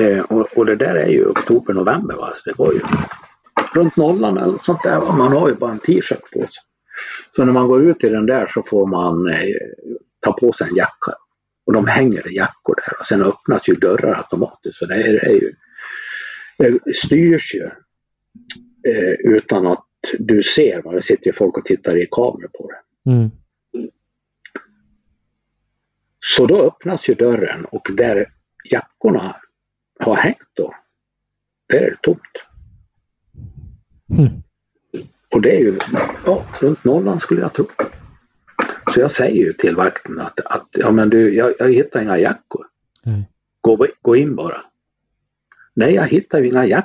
[0.00, 2.16] Eh, och, och det där är ju oktober, november.
[2.16, 2.32] Va?
[2.36, 2.80] Så det var ju
[3.74, 5.00] runt nollan eller sånt där.
[5.00, 5.12] va.
[5.12, 6.62] Man har ju bara en t-shirt på sig.
[7.36, 9.56] Så när man går ut i den där så får man eh,
[10.20, 11.12] ta på sig en jacka.
[11.66, 14.78] Och de hänger i jackor där och sen öppnas ju dörrar automatiskt.
[14.78, 15.54] Så det är, det är ju,
[16.94, 17.64] styrs ju
[18.92, 19.84] eh, utan att
[20.18, 23.10] du ser vad det sitter ju folk och tittar i kameror på det.
[23.10, 23.30] Mm.
[26.26, 28.32] Så då öppnas ju dörren och där
[28.70, 29.36] jackorna
[29.98, 30.74] har hängt då,
[31.68, 32.20] där är det tomt.
[34.18, 34.42] Mm.
[35.30, 35.78] Och det är ju
[36.26, 37.66] ja, runt nollan skulle jag tro.
[38.94, 42.18] Så jag säger ju till vakten att, att ja, men du, jag, jag hittar inga
[42.18, 42.66] jackor.
[43.04, 43.30] Nej.
[43.60, 44.64] Gå, gå in bara.
[45.76, 46.84] Nej, jag hittar ju inga jag-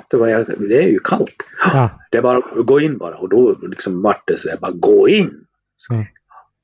[0.68, 1.36] Det är ju kallt.
[1.72, 1.90] Ja.
[2.10, 3.16] Det är bara gå in bara.
[3.16, 5.44] Och då liksom vart det sådär, bara gå in.
[5.76, 6.04] Så, Ja.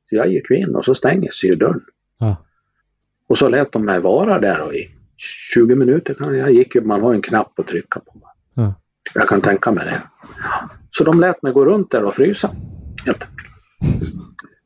[0.09, 1.81] så jag gick in och så stängs ju dörren.
[2.19, 2.37] Ja.
[3.29, 4.91] Och så lät de mig vara där och i
[5.55, 6.35] 20 minuter.
[6.35, 8.23] Jag gick ju, man har en knapp att trycka på.
[8.55, 8.75] Ja.
[9.15, 10.03] Jag kan tänka mig det.
[10.91, 12.51] Så de lät mig gå runt där och frysa.
[13.07, 13.25] Helt.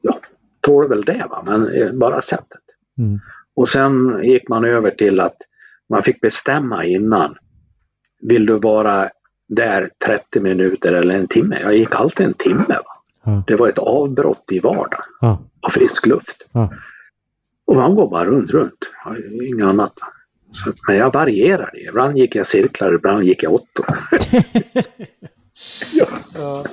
[0.01, 0.21] Ja,
[0.61, 2.61] tål väl det va, men eh, bara sättet.
[2.99, 3.21] Mm.
[3.55, 5.37] Och sen gick man över till att
[5.89, 7.37] man fick bestämma innan.
[8.21, 9.11] Vill du vara
[9.49, 11.59] där 30 minuter eller en timme?
[11.63, 12.65] Jag gick alltid en timme.
[12.69, 13.01] Va?
[13.25, 13.43] Ja.
[13.47, 15.39] Det var ett avbrott i vardagen Ja.
[15.61, 16.43] och frisk luft.
[16.53, 16.73] Ja.
[17.67, 18.79] Och man går bara runt, runt.
[19.43, 19.93] Inget annat.
[20.53, 21.81] Så, men jag varierade.
[21.89, 23.87] Ibland gick jag cirklar, ibland gick jag åttor.
[26.35, 26.65] Ja.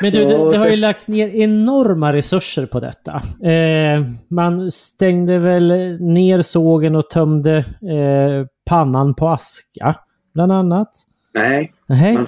[0.00, 3.22] Men du, det, det, har ju lagts ner enorma resurser på detta.
[3.48, 9.94] Eh, man stängde väl ner sågen och tömde eh, pannan på aska,
[10.34, 11.06] bland annat?
[11.34, 12.14] Nej, Nej.
[12.14, 12.26] man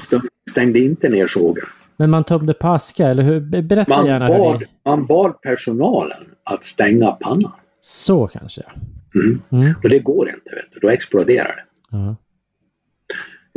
[0.50, 1.64] stängde inte ner sågen.
[1.96, 3.62] Men man tömde på aska, eller hur?
[3.62, 4.28] Berätta man gärna.
[4.28, 7.52] Bad, hur Man bad personalen att stänga pannan.
[7.80, 8.62] Så kanske?
[9.14, 9.42] Mm.
[9.50, 9.74] Mm.
[9.82, 10.80] Och det går inte, vet du.
[10.80, 11.96] då exploderar det.
[11.96, 12.16] Uh -huh.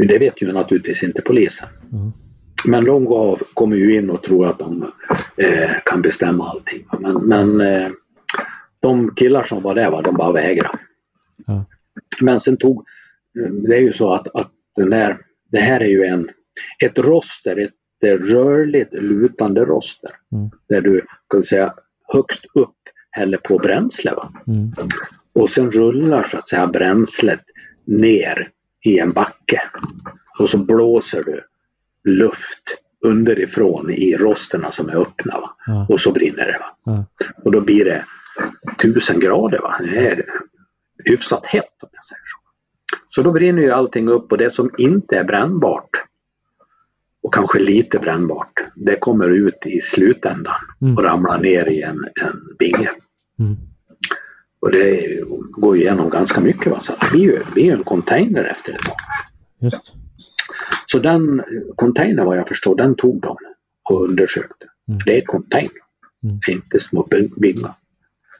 [0.07, 1.67] Det vet ju naturligtvis inte polisen.
[1.91, 2.11] Mm.
[2.65, 4.91] Men de gav, kommer ju in och tror att de
[5.37, 6.85] eh, kan bestämma allting.
[6.99, 7.91] Men, men eh,
[8.79, 10.79] de killar som var där, va, de bara vägrade.
[11.47, 11.61] Mm.
[12.21, 12.85] Men sen tog,
[13.67, 15.17] det är ju så att, att den där,
[15.51, 16.29] det här är ju en,
[16.83, 17.73] ett roster, ett
[18.21, 20.11] rörligt lutande roster.
[20.31, 20.49] Mm.
[20.69, 21.73] Där du kan säga
[22.13, 22.75] högst upp
[23.11, 24.11] häller på bränsle.
[24.47, 24.71] Mm.
[25.33, 27.43] Och sen rullar så att säga bränslet
[27.85, 28.49] ner
[28.85, 29.61] i en backe.
[30.39, 31.43] Och så blåser du
[32.11, 35.33] luft underifrån i rosterna som är öppna.
[35.65, 35.87] Ja.
[35.89, 36.61] Och så brinner det.
[36.83, 37.05] Ja.
[37.43, 38.05] Och då blir det
[38.81, 39.59] tusen grader.
[39.59, 39.79] Va?
[39.79, 40.25] Det är
[41.05, 42.42] hyfsat hett om jag säger så.
[43.09, 45.89] Så då brinner ju allting upp och det som inte är brännbart
[47.23, 50.97] och kanske lite brännbart, det kommer ut i slutändan mm.
[50.97, 52.89] och ramlar ner i en, en binge.
[53.39, 53.55] Mm.
[54.59, 55.19] Och det
[55.51, 56.71] går igenom ganska mycket.
[56.71, 56.79] Va?
[56.79, 58.95] Så det blir ju, det blir en container efter ett tag.
[59.59, 59.95] Just.
[60.85, 61.43] Så den
[61.75, 63.37] containern vad jag förstår, den tog de
[63.89, 64.65] och undersökte.
[64.87, 64.99] Mm.
[65.05, 65.71] Det är container,
[66.23, 66.39] mm.
[66.47, 67.07] inte små
[67.37, 67.75] bingar.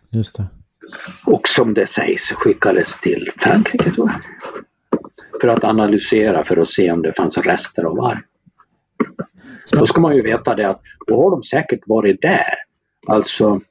[0.10, 0.46] Just det.
[1.26, 4.12] Och som det sägs skickades till Frankrike jag.
[5.42, 8.20] För att analysera för att se om det fanns rester av varg.
[9.72, 12.54] Då ska man ju veta det att då har de säkert varit där.
[13.08, 13.62] Alltså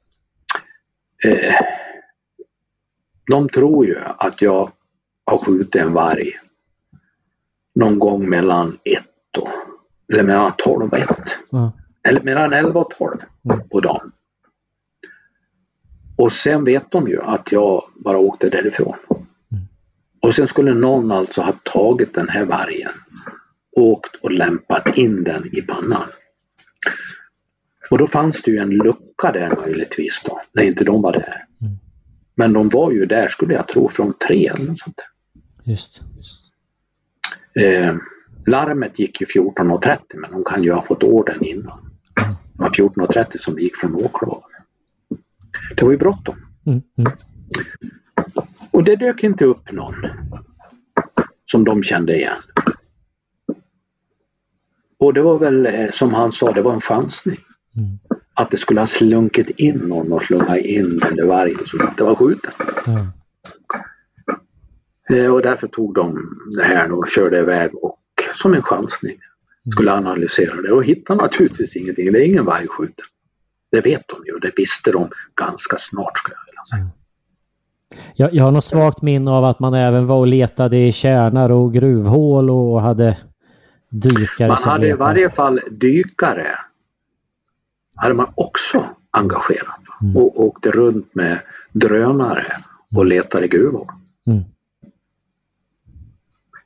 [1.23, 1.55] eh,
[3.25, 4.71] de tror ju att jag
[5.25, 6.31] har skjutit en varg
[7.75, 9.49] någon gång mellan ett och,
[10.13, 11.09] eller mellan 12 och 1.
[11.53, 11.69] Mm.
[12.03, 13.69] Eller mellan 11 och 12 mm.
[13.69, 14.11] på dagen.
[16.15, 18.95] Och sen vet de ju att jag bara åkte därifrån.
[19.09, 19.63] Mm.
[20.21, 22.91] Och sen skulle någon alltså ha tagit den här vargen,
[23.71, 26.09] åkt och lämpat in den i pannan.
[27.89, 31.45] Och då fanns det ju en lucka där möjligtvis då, när inte de var där.
[31.61, 31.73] Mm.
[32.35, 35.01] Men de var ju där, skulle jag tro, från tre eller något sånt.
[35.63, 36.01] Just.
[37.59, 37.95] Eh,
[38.45, 41.89] larmet gick ju 14.30 men de kan ju ha fått orden innan.
[42.15, 44.52] Det var 14.30 som det gick från åklagaren.
[45.75, 46.35] Det var ju bråttom.
[46.65, 47.11] Mm, mm.
[48.71, 49.95] Och det dök inte upp någon
[51.51, 52.41] som de kände igen.
[54.97, 57.39] Och det var väl eh, som han sa, det var en chansning.
[57.75, 57.99] Mm.
[58.33, 62.03] Att det skulle ha slunkit in någon och slungat in den där vargen som inte
[62.03, 62.51] var skjuten.
[65.09, 67.99] Eh, och därför tog de det här och körde iväg och
[68.35, 69.17] som en chansning
[69.71, 72.11] skulle analysera det och hittade naturligtvis ingenting.
[72.11, 73.05] Det är ingen varg skjuten.
[73.73, 76.81] Det vet de ju det visste de ganska snart skulle jag vilja säga.
[76.81, 76.93] Mm.
[78.15, 81.51] Jag, jag har något svagt minne av att man även var och letade i kärnar
[81.51, 83.17] och gruvhål och hade
[83.89, 86.47] dykare Man hade i varje fall dykare
[87.95, 90.17] hade man också engagerat mm.
[90.17, 91.39] och åkte runt med
[91.71, 92.57] drönare
[92.95, 93.87] och letade gruvhål.
[94.27, 94.43] Mm.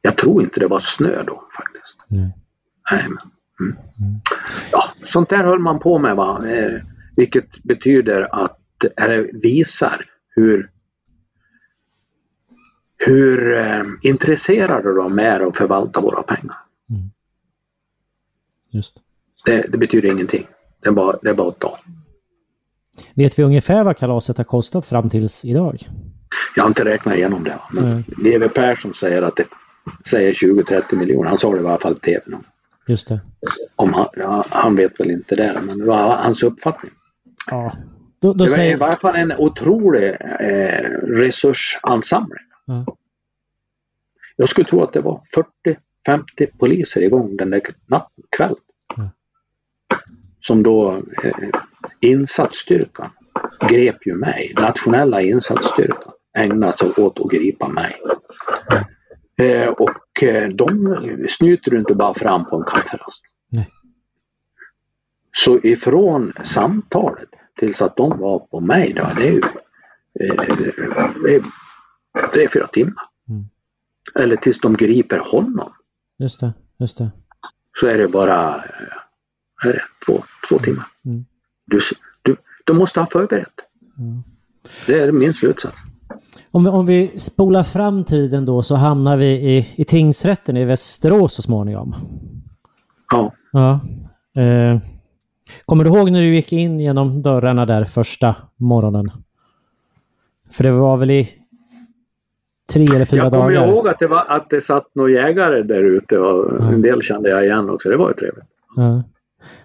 [0.01, 2.11] Jag tror inte det var snö då faktiskt.
[2.11, 2.29] Mm.
[2.91, 3.17] Nej, men,
[3.59, 3.77] mm.
[3.99, 4.19] mm.
[4.71, 6.41] Ja, sånt där höll man på med va?
[7.17, 8.59] Vilket betyder att,
[8.97, 10.69] eller visar hur
[12.97, 16.57] hur eh, intresserade de är av att förvalta våra pengar.
[16.89, 17.09] Mm.
[18.71, 19.03] Just.
[19.45, 20.47] Det, det, betyder ingenting.
[20.81, 21.79] Det är bara, det är bara att ta.
[23.13, 25.89] Vet vi ungefär vad kalaset har kostat fram tills idag?
[26.55, 27.59] Jag har inte räknat igenom det.
[27.71, 28.03] Men.
[28.17, 29.45] Levi Persson säger att det
[30.05, 31.29] säger 20-30 miljoner.
[31.29, 32.37] Han sa det i alla fall till tv.
[32.87, 33.21] Just det.
[33.75, 36.91] Om han, ja, han vet väl inte det, men det var hans uppfattning.
[37.47, 37.71] Ja.
[38.21, 38.73] Då, då det var säger...
[38.73, 40.09] i varje fall en otrolig
[40.39, 42.43] eh, resursansamling.
[42.65, 42.85] Ja.
[44.35, 45.21] Jag skulle tro att det var
[46.07, 48.55] 40-50 poliser igång den där natten, kvällen.
[48.95, 49.09] Ja.
[50.41, 51.49] Som då eh,
[52.01, 53.09] insatsstyrkan
[53.69, 54.53] grep ju mig.
[54.59, 57.95] Nationella insatsstyrkan ägnade sig åt att gripa mig.
[59.41, 63.23] Eh, och eh, de snyter du inte bara fram på en kafferast.
[65.43, 69.41] Så ifrån samtalet tills att de var på mig, då, det är ju
[70.19, 71.43] eh,
[72.33, 73.03] tre, fyra timmar.
[73.29, 73.45] Mm.
[74.15, 75.73] Eller tills de griper honom.
[76.19, 77.11] Just det, just det.
[77.79, 78.63] Så är det bara
[79.63, 80.85] är det, två, två timmar.
[81.05, 81.25] Mm.
[81.65, 81.79] Du,
[82.21, 82.35] du,
[82.65, 83.61] du måste ha förberett.
[83.97, 84.23] Mm.
[84.85, 85.81] Det är min slutsats.
[86.51, 90.65] Om vi, om vi spolar fram tiden då så hamnar vi i, i tingsrätten i
[90.65, 91.95] Västerås så småningom.
[93.11, 93.33] Ja.
[93.51, 93.79] ja.
[94.43, 94.81] Eh,
[95.65, 99.11] kommer du ihåg när du gick in genom dörrarna där första morgonen?
[100.51, 101.29] För det var väl i
[102.73, 103.51] tre eller fyra dagar?
[103.51, 106.73] Jag kommer ihåg att det, var, att det satt några jägare där ute och ja.
[106.73, 107.89] en del kände jag igen också.
[107.89, 108.45] Det var ju trevligt.
[108.75, 109.03] Ja.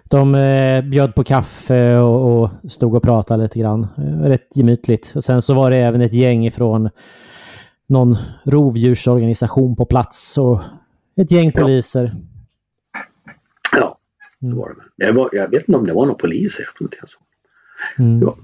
[0.09, 3.87] De eh, bjöd på kaffe och, och, stod och pratade lite grann.
[3.97, 5.13] Eh, rätt gemytligt.
[5.15, 6.89] Och sen så var det även ett gäng ifrån
[7.87, 10.59] någon rovdjursorganisation på plats och
[11.15, 12.11] ett gäng poliser.
[12.13, 12.19] Ja,
[14.49, 15.05] det var det.
[15.05, 16.63] det var, jag vet inte om det var några poliser.
[16.63, 17.21] Jag tror inte jag såg.
[17.99, 18.21] Mm.
[18.21, 18.35] Ja.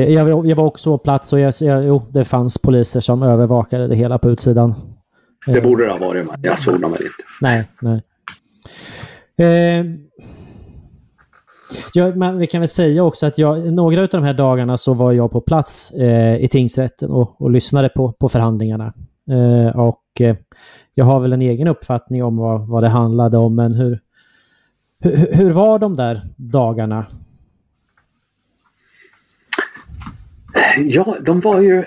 [0.00, 3.22] Eh, jag, jag, var också på plats och jag, jag, jo, det fanns poliser som
[3.22, 4.74] övervakade det hela på utsidan.
[5.46, 7.22] Det borde det ha varit, men jag såg dem väl inte.
[7.40, 8.02] Nej, nej.
[9.36, 9.86] Eh,
[11.94, 14.94] ja, men vi kan väl säga också att jag, några av de här dagarna så
[14.94, 18.92] var jag på plats eh, i tingsrätten och, och lyssnade på, på förhandlingarna.
[19.30, 20.36] Eh, och eh,
[20.94, 24.00] jag har väl en egen uppfattning om vad, vad det handlade om, men hur,
[25.04, 27.06] hur, hur var de där dagarna?
[30.76, 31.84] Ja, de var ju...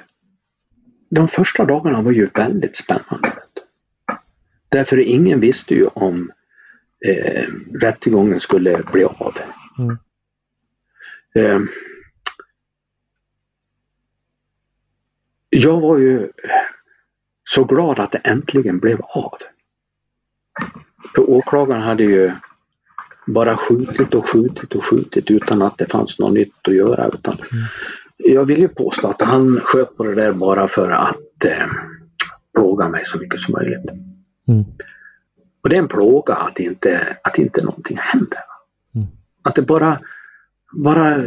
[1.10, 3.34] De första dagarna var ju väldigt spännande.
[4.70, 6.32] Därför ingen visste ju om
[7.06, 7.48] eh,
[7.82, 9.38] rättegången skulle bli av.
[9.80, 9.98] Mm.
[11.36, 11.60] Eh,
[15.50, 16.32] jag var ju
[17.44, 19.38] så glad att det äntligen blev av.
[21.16, 22.32] För åklagaren hade ju
[23.28, 27.08] bara skjutit och skjutit och skjutit utan att det fanns något nytt att göra.
[27.08, 27.66] Utan mm.
[28.18, 31.68] Jag vill ju påstå att han sköt på det där bara för att eh,
[32.56, 33.90] plåga mig så mycket som möjligt.
[34.48, 34.64] Mm.
[35.64, 38.40] Och det är en plåga att inte, att inte någonting händer.
[38.96, 39.08] Mm.
[39.44, 40.00] Att det bara,
[40.74, 41.24] bara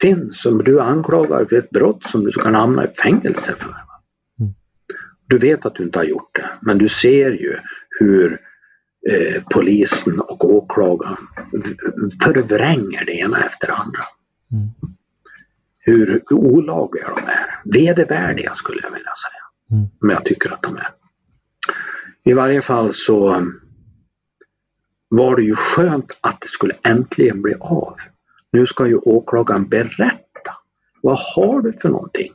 [0.00, 3.74] finns som du anklagar för ett brott som du kan hamna i fängelse för.
[4.40, 4.52] Mm.
[5.26, 7.58] Du vet att du inte har gjort det, men du ser ju
[7.90, 8.40] hur
[9.08, 11.16] eh, polisen och åklagaren
[12.22, 14.02] förvränger det ena efter det andra.
[14.52, 14.68] Mm.
[15.78, 17.60] Hur olagliga de är.
[17.64, 19.78] Vedervärdiga skulle jag vilja säga.
[19.78, 19.90] Mm.
[20.00, 20.90] Men jag tycker att de är.
[22.24, 23.46] I varje fall så
[25.08, 27.96] var det ju skönt att det skulle äntligen bli av.
[28.52, 30.52] Nu ska ju åklagaren berätta.
[31.02, 32.32] Vad har du för någonting?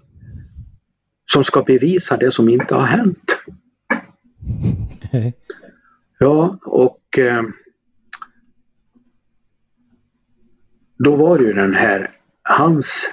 [1.26, 3.38] Som ska bevisa det som inte har hänt.
[6.24, 7.44] Ja, och eh,
[10.98, 13.10] då var det ju den här, hans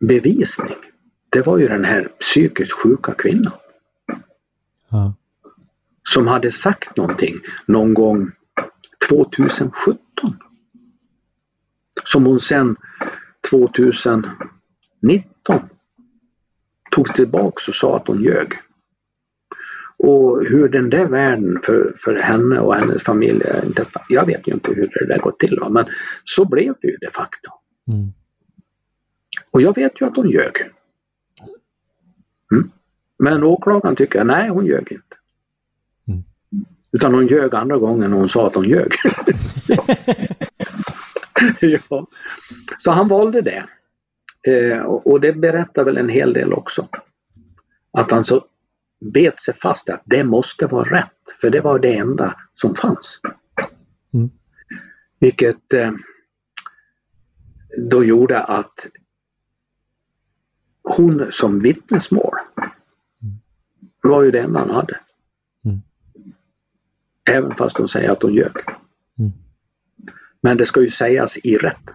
[0.00, 0.76] bevisning,
[1.30, 3.52] det var ju den här psykiskt sjuka kvinnan.
[4.88, 5.14] Ja.
[6.08, 7.36] Som hade sagt någonting
[7.66, 8.30] någon gång
[9.08, 10.00] 2017.
[12.04, 12.76] Som hon sen
[13.50, 14.34] 2019
[16.90, 18.69] tog tillbaks och sa att hon ljög.
[20.02, 23.42] Och hur den där världen för, för henne och hennes familj,
[24.08, 25.86] jag vet ju inte hur det där går till, men
[26.24, 27.50] så blev det ju de facto.
[27.88, 28.12] Mm.
[29.50, 30.56] Och jag vet ju att hon ljög.
[32.52, 32.70] Mm.
[33.18, 35.16] Men åklagaren tycker, nej hon ljög inte.
[36.08, 36.22] Mm.
[36.92, 38.92] Utan hon ljög andra gången hon sa att hon ljög.
[41.60, 42.06] ja.
[42.78, 43.66] Så han valde det.
[44.52, 46.88] Eh, och det berättar väl en hel del också.
[47.92, 48.44] Att han så
[49.00, 51.12] bet sig fast att det måste vara rätt.
[51.40, 53.20] För det var det enda som fanns.
[54.14, 54.30] Mm.
[55.18, 55.92] Vilket eh,
[57.78, 58.86] då gjorde att
[60.82, 62.34] hon som vittnesmål
[64.02, 65.00] var ju det enda han hade.
[65.64, 65.80] Mm.
[67.24, 68.56] Även fast hon säger att hon ljög.
[69.18, 69.30] Mm.
[70.40, 71.94] Men det ska ju sägas i rätten.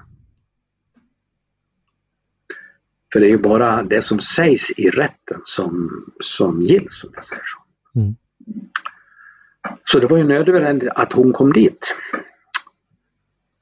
[3.15, 5.89] För det är ju bara det som sägs i rätten som,
[6.19, 7.59] som gills, om jag säger så.
[7.99, 8.15] Mm.
[9.83, 11.95] Så det var ju nödvändigt att hon kom dit.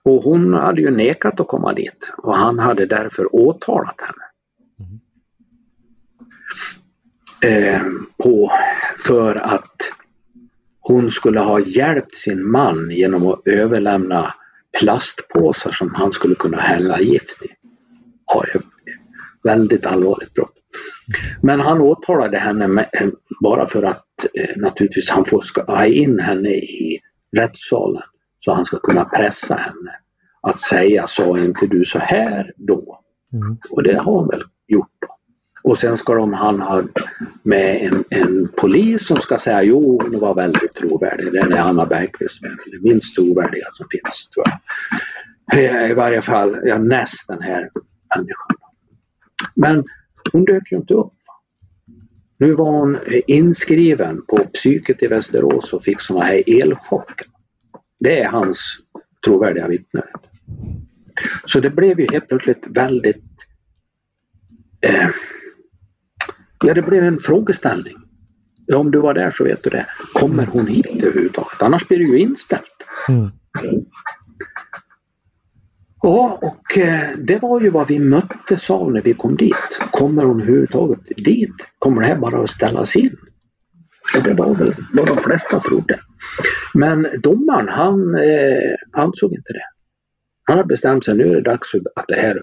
[0.03, 4.25] Och hon hade ju nekat att komma dit och han hade därför åtalat henne.
[7.55, 7.81] Eh,
[8.17, 8.51] på
[8.97, 9.77] för att
[10.79, 14.33] hon skulle ha hjälpt sin man genom att överlämna
[14.79, 17.47] plastpåsar som han skulle kunna hälla gift i.
[18.25, 18.45] Ja,
[19.43, 20.53] väldigt allvarligt brott.
[21.41, 23.07] Men han åtalade henne med, eh,
[23.41, 26.99] bara för att eh, naturligtvis han får ha in henne i
[27.37, 28.03] rättssalen
[28.39, 29.95] så han ska kunna pressa henne
[30.41, 32.99] att säga sa inte du så här då?
[33.33, 33.57] Mm.
[33.69, 34.87] Och det har han väl gjort.
[35.01, 35.07] Då.
[35.63, 36.83] Och sen ska de, han ha
[37.43, 41.33] med en, en polis som ska säga jo, hon var väldigt trovärdig.
[41.33, 44.59] Den är Anna Bergqvist, den minst trovärdiga som finns tror jag.
[45.59, 47.69] Eh, I varje fall, ja, näst den här
[48.15, 48.62] människan.
[49.55, 49.83] Men
[50.31, 51.13] hon dök ju inte upp.
[52.37, 57.27] Nu var hon inskriven på psyket i Västerås och fick såna här elchocker.
[57.99, 58.77] Det är hans
[59.25, 60.03] trovärdiga vittne.
[61.45, 63.23] Så det blev ju helt plötsligt väldigt...
[64.81, 65.09] Eh,
[66.63, 67.95] ja, det blev en frågeställning.
[68.65, 69.85] Ja, om du var där så vet du det.
[70.13, 71.61] Kommer hon hit överhuvudtaget?
[71.61, 72.63] Annars blir det ju inställt.
[73.09, 73.31] Mm.
[76.05, 79.79] Ja, och eh, det var ju vad vi möttes av när vi kom dit.
[79.91, 81.55] Kommer hon överhuvudtaget dit?
[81.79, 83.15] Kommer det här bara att ställas in?
[84.17, 85.99] Och det var väl vad de flesta trodde.
[86.73, 89.63] Men domaren han eh, ansåg inte det.
[90.43, 92.41] Han har bestämt sig, nu är det dags för att det här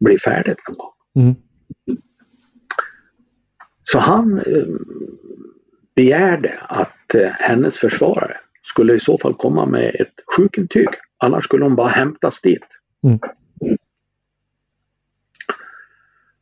[0.00, 1.24] blir färdigt någon gång.
[1.24, 1.34] Mm.
[3.84, 4.66] Så han eh,
[5.96, 10.88] begärde att eh, hennes försvarare skulle i så fall komma med ett sjukintyg.
[11.18, 12.66] Annars skulle hon bara hämtas dit.
[13.02, 13.18] Mm.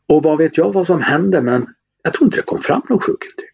[0.06, 3.04] Och vad vet jag vad som hände men jag tror inte det kom fram något
[3.04, 3.48] sjukintyg.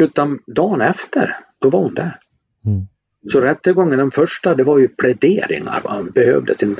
[0.00, 2.20] Utan dagen efter, då var hon där.
[2.66, 2.86] Mm.
[3.32, 5.80] Så rättegången, den första, det var ju pläderingar.
[5.84, 6.06] Va?
[6.14, 6.76] Behövdes en...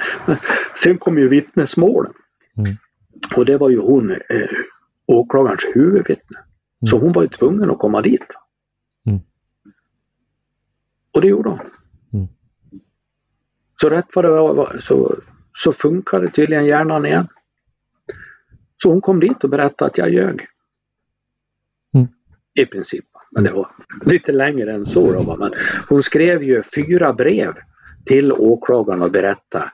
[0.75, 2.13] Sen kom ju vittnesmålen.
[2.59, 2.77] Mm.
[3.37, 4.19] Och det var ju hon, eh,
[5.07, 6.39] åklagarens huvudvittne.
[6.39, 6.87] Mm.
[6.91, 8.21] Så hon var ju tvungen att komma dit.
[8.21, 8.44] Mm.
[11.15, 11.61] Och det gjorde hon.
[12.13, 12.29] Mm.
[13.81, 15.17] Så rätt vad det var så,
[15.57, 17.29] så funkade tydligen hjärnan igen.
[18.83, 20.47] Så hon kom dit och berättade att jag ljög.
[21.95, 22.09] Mm.
[22.55, 23.05] I princip.
[23.31, 23.71] Men det var
[24.05, 25.13] lite längre än så.
[25.13, 25.53] Då, men
[25.89, 27.55] hon skrev ju fyra brev
[28.07, 29.71] till åklagaren och berättade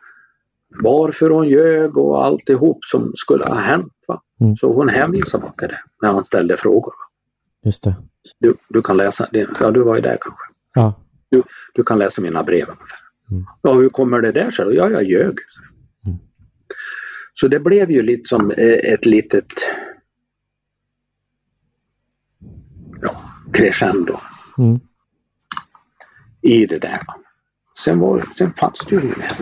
[0.82, 3.92] varför hon ljög och alltihop som skulle ha hänt.
[4.40, 4.56] Mm.
[4.56, 6.94] Så hon hänvisade bara till det när han ställde frågor.
[7.64, 7.94] Just det.
[8.38, 9.28] Du, du kan läsa,
[9.60, 10.44] ja du var ju där kanske.
[10.74, 10.94] Ja.
[11.30, 11.42] Du,
[11.74, 12.66] du kan läsa mina brev.
[13.30, 13.44] Mm.
[13.62, 14.74] Ja, hur kommer det där sig?
[14.74, 15.38] Ja, jag ljög.
[16.06, 16.18] Mm.
[17.34, 19.46] Så det blev ju lite som eh, ett litet
[23.02, 23.16] ja,
[23.52, 24.16] crescendo
[24.58, 24.80] mm.
[26.42, 26.98] i det där.
[27.84, 29.36] Sen, var, sen fanns det ju mer.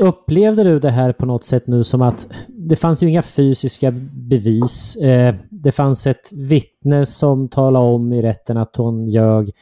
[0.00, 3.90] Upplevde du det här på något sätt nu som att det fanns ju inga fysiska
[4.12, 4.96] bevis.
[4.96, 9.52] Eh, det fanns ett vittne som talade om i rätten att hon ljög.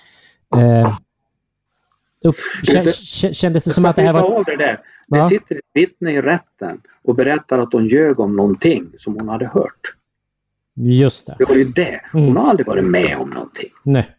[0.56, 0.98] Eh,
[2.24, 2.36] upp,
[3.32, 4.44] kändes det som att det här var...
[4.44, 4.80] Det, där.
[5.06, 5.28] det ja.
[5.28, 9.46] sitter ett vittne i rätten och berättar att hon ljög om någonting som hon hade
[9.46, 9.94] hört.
[10.76, 11.36] Just det.
[11.38, 12.00] Det var ju det.
[12.12, 12.36] Hon mm.
[12.36, 13.70] har aldrig varit med om någonting.
[13.82, 14.10] Nej.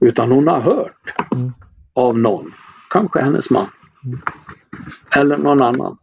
[0.00, 1.52] Utan hon har hört mm.
[1.92, 2.52] av någon.
[2.90, 3.66] Kanske hennes man.
[4.04, 4.20] Mm.
[5.16, 5.98] Eller någon annan.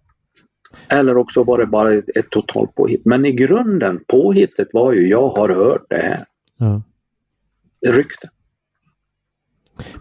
[0.87, 3.05] Eller också var det bara ett, ett totalt påhitt.
[3.05, 6.25] Men i grunden, påhittet var ju jag har hört det här.
[6.57, 6.81] Ja.
[7.87, 8.29] Rykte.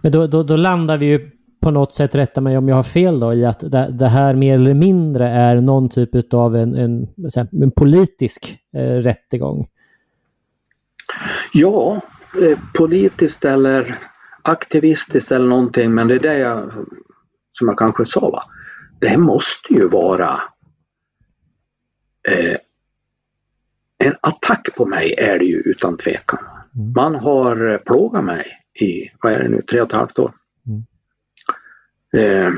[0.01, 1.29] Men då, då, då landar vi ju
[1.61, 4.33] på något sätt, rätta mig om jag har fel då, i att det, det här
[4.33, 7.07] mer eller mindre är någon typ av en, en,
[7.61, 9.67] en politisk eh, rättegång.
[11.53, 12.01] Ja,
[12.41, 13.95] eh, politiskt eller
[14.41, 16.71] aktivistiskt eller någonting men det är det jag,
[17.51, 18.43] som jag kanske sa, va?
[18.99, 20.41] det måste ju vara
[22.29, 22.57] eh,
[23.97, 26.39] en attack på mig är det ju utan tvekan.
[26.75, 26.93] Mm.
[26.95, 30.33] Man har plågat mig i, vad är det nu, tre och ett halvt år.
[30.67, 30.83] Mm.
[32.13, 32.53] Eh,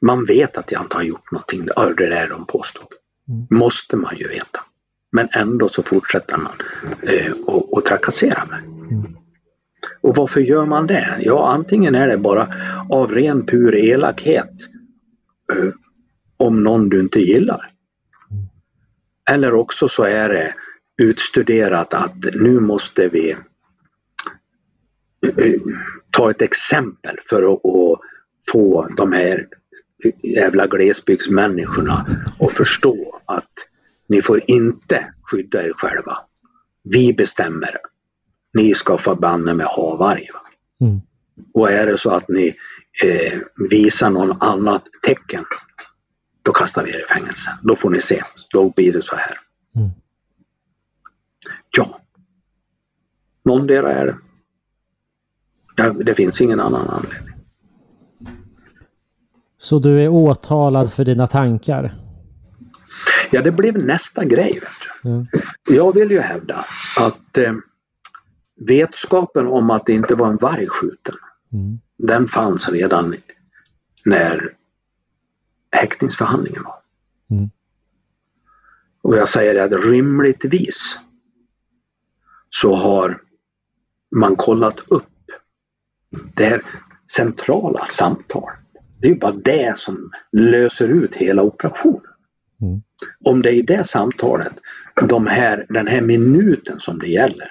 [0.00, 2.86] man vet att jag inte har gjort någonting, det är det de påstod.
[3.28, 3.46] Mm.
[3.50, 4.60] Måste man ju veta.
[5.12, 6.52] Men ändå så fortsätter man
[7.02, 8.60] eh, och, och trakassera mig.
[8.64, 9.16] Mm.
[10.00, 11.18] Och varför gör man det?
[11.20, 12.54] Ja, antingen är det bara
[12.90, 14.50] av ren pur elakhet
[15.52, 15.72] eh,
[16.36, 17.70] om någon du inte gillar.
[18.30, 18.46] Mm.
[19.30, 20.54] Eller också så är det
[20.96, 23.36] utstuderat att nu måste vi
[26.10, 28.00] ta ett exempel för att, att
[28.52, 29.46] få de här
[30.22, 32.06] jävla glesbygdsmänniskorna
[32.40, 33.52] att förstå att
[34.08, 36.18] ni får inte skydda er själva.
[36.82, 37.78] Vi bestämmer.
[38.54, 40.28] Ni ska förbanne med ha varg.
[40.80, 41.00] Mm.
[41.54, 42.54] Och är det så att ni
[43.04, 43.38] eh,
[43.70, 45.44] visar någon annat tecken,
[46.42, 47.58] då kastar vi er i fängelse.
[47.62, 48.22] Då får ni se.
[48.50, 49.40] Då blir det så här.
[49.76, 49.90] Mm.
[51.76, 52.00] Ja.
[53.44, 54.16] Någondera är det.
[55.76, 57.34] Ja, det finns ingen annan anledning.
[59.58, 61.94] Så du är åtalad för dina tankar?
[63.30, 64.60] Ja, det blev nästa grej.
[65.04, 65.26] Mm.
[65.68, 66.64] Jag vill ju hävda
[66.98, 67.54] att eh,
[68.56, 71.14] vetskapen om att det inte var en varg skjuten,
[71.52, 71.80] mm.
[71.96, 73.14] den fanns redan
[74.04, 74.54] när
[75.70, 76.76] häktningsförhandlingen var.
[77.30, 77.50] Mm.
[79.02, 80.98] Och jag säger att rimligtvis
[82.50, 83.22] så har
[84.10, 85.15] man kollat upp
[86.34, 86.62] det här
[87.12, 88.58] centrala samtalet.
[89.00, 92.12] Det är ju bara det som löser ut hela operationen.
[92.60, 92.82] Mm.
[93.24, 94.52] Om det är i det samtalet,
[95.08, 97.50] de här, den här minuten som det gäller,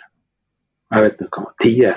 [0.90, 1.96] jag vet inte, tio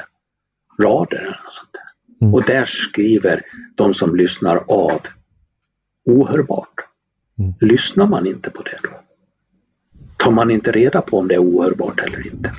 [0.79, 1.89] rader eller något sånt där.
[2.21, 2.35] Mm.
[2.35, 3.43] Och där skriver
[3.75, 5.01] de som lyssnar av
[6.05, 6.75] ohörbart.
[7.39, 7.53] Mm.
[7.61, 8.91] Lyssnar man inte på det då?
[10.17, 12.53] Tar man inte reda på om det är ohörbart eller inte?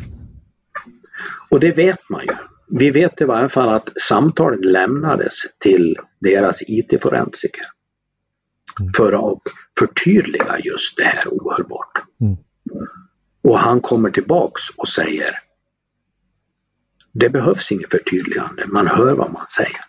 [1.49, 2.33] Och det vet man ju.
[2.69, 7.65] Vi vet i varje fall att samtalet lämnades till deras IT-forensiker.
[8.79, 8.93] Mm.
[8.93, 9.41] För att
[9.79, 12.03] förtydliga just det här ohörbart.
[12.21, 12.37] Mm.
[13.41, 15.39] Och han kommer tillbaks och säger
[17.11, 19.81] det behövs inget förtydligande, man hör vad man säger.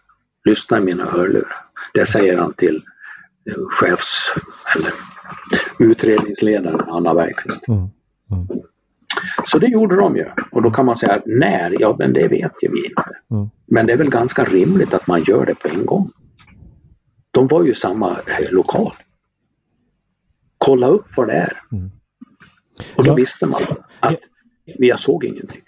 [0.44, 1.64] Lyssna i mina hörlurar.
[1.94, 2.82] Det säger han till
[3.50, 4.34] eh, chefs
[4.76, 4.92] eller
[5.78, 7.68] utredningsledaren Anna Bergqvist.
[7.68, 7.88] Mm.
[9.46, 10.26] Så det gjorde de ju.
[10.50, 11.76] Och då kan man säga när?
[11.80, 13.04] Ja, men det vet ju vi inte.
[13.30, 13.50] Mm.
[13.66, 16.10] Men det är väl ganska rimligt att man gör det på en gång.
[17.30, 18.94] De var ju samma eh, lokal.
[20.58, 21.62] Kolla upp vad det är.
[21.72, 21.90] Mm.
[22.96, 23.14] Och då ja.
[23.14, 23.62] visste man
[24.00, 24.20] att
[24.78, 25.60] vi såg ingenting.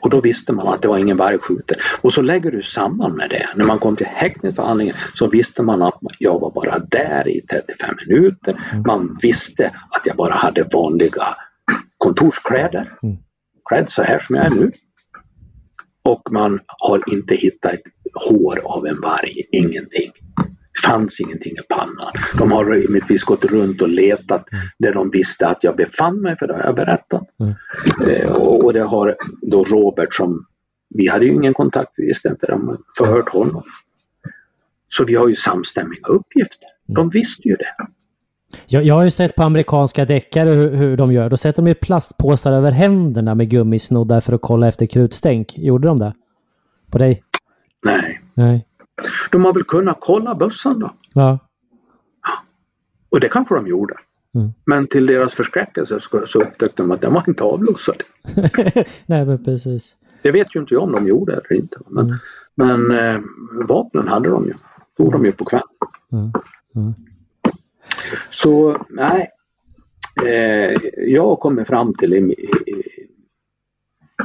[0.00, 1.76] Och då visste man att det var ingen varg skjuten.
[2.00, 3.48] Och så lägger du samman med det.
[3.56, 7.96] När man kom till häktningsförhandlingen så visste man att jag var bara där i 35
[8.06, 8.60] minuter.
[8.72, 8.82] Mm.
[8.86, 11.36] Man visste att jag bara hade vanliga
[11.98, 12.92] kontorskläder.
[13.02, 13.16] Mm.
[13.68, 14.72] Klädd så här som jag är nu.
[16.02, 17.82] Och man har inte hittat ett
[18.28, 20.12] hår av en varg, ingenting.
[20.72, 22.12] Det fanns ingenting i pannan.
[22.38, 24.64] De har rimligtvis gått runt och letat mm.
[24.78, 27.22] där de visste att jag befann mig, för det har jag berättat.
[27.40, 27.54] Mm.
[28.10, 30.46] Eh, och, det har då Robert som,
[30.88, 33.62] vi hade ju ingen kontakt, vi visste inte, de förhört honom.
[34.88, 36.68] Så vi har ju samstämmiga uppgifter.
[36.86, 37.10] De mm.
[37.10, 37.74] visste ju det.
[38.66, 41.30] Jag, jag har ju sett på amerikanska deckare hur, hur de gör.
[41.30, 45.58] Då sätter de ju plastpåsar över händerna med gummisnoddar för att kolla efter krutstänk.
[45.58, 46.14] Gjorde de det?
[46.90, 47.22] På dig?
[47.84, 48.20] Nej.
[48.34, 48.66] Nej.
[49.30, 50.92] De har väl kunnat kolla bössan då?
[51.12, 51.38] Ja.
[53.10, 53.94] Och det kanske de gjorde.
[54.34, 54.52] Mm.
[54.64, 58.02] Men till deras förskräckelse så upptäckte de att den var inte avlossad.
[59.06, 59.96] Nej men precis.
[60.22, 61.78] Det vet ju inte jag om de gjorde eller inte.
[61.86, 62.18] Men, mm.
[62.54, 63.20] men eh,
[63.68, 64.54] vapnen hade de ju.
[64.96, 65.68] Tog de ju på kvällen.
[66.12, 66.94] Mm.
[68.30, 69.30] Så nej,
[70.26, 72.18] eh, jag kommit fram till i,
[72.66, 72.82] i,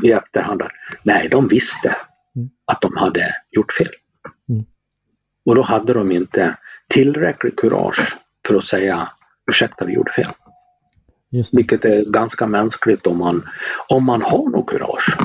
[0.03, 0.72] i efterhand att
[1.03, 1.95] nej, de visste
[2.35, 2.49] mm.
[2.65, 3.91] att de hade gjort fel.
[4.49, 4.65] Mm.
[5.45, 6.57] Och då hade de inte
[6.88, 9.10] tillräckligt kurage för att säga
[9.49, 10.31] ursäkta, vi gjorde fel.
[11.53, 13.49] Vilket är ganska mänskligt om man,
[13.89, 15.18] om man har något kurage.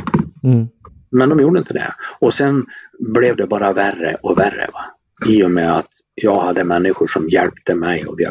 [0.44, 0.68] Mm.
[1.10, 1.94] Men de gjorde inte det.
[2.18, 2.66] Och sen
[2.98, 4.70] blev det bara värre och värre.
[4.72, 4.84] Va?
[5.26, 5.90] I och med att
[6.22, 8.26] jag hade människor som hjälpte mig och vi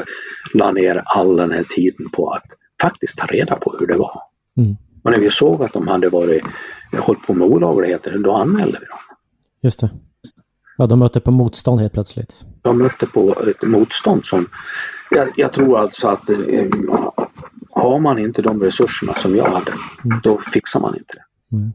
[0.53, 2.45] la ner all den här tiden på att
[2.81, 4.21] faktiskt ta reda på hur det var.
[4.57, 4.75] Mm.
[5.03, 6.43] Och när vi såg att de hade varit,
[6.97, 8.97] hållit på med olagligheter, då anmälde vi dem.
[9.61, 9.89] Just det.
[10.77, 12.45] Ja, de mötte på motstånd helt plötsligt.
[12.61, 14.49] De mötte på ett motstånd som,
[15.11, 16.65] jag, jag tror alltså att eh,
[17.71, 19.71] har man inte de resurserna som jag hade,
[20.05, 20.19] mm.
[20.23, 21.55] då fixar man inte det.
[21.55, 21.73] Mm.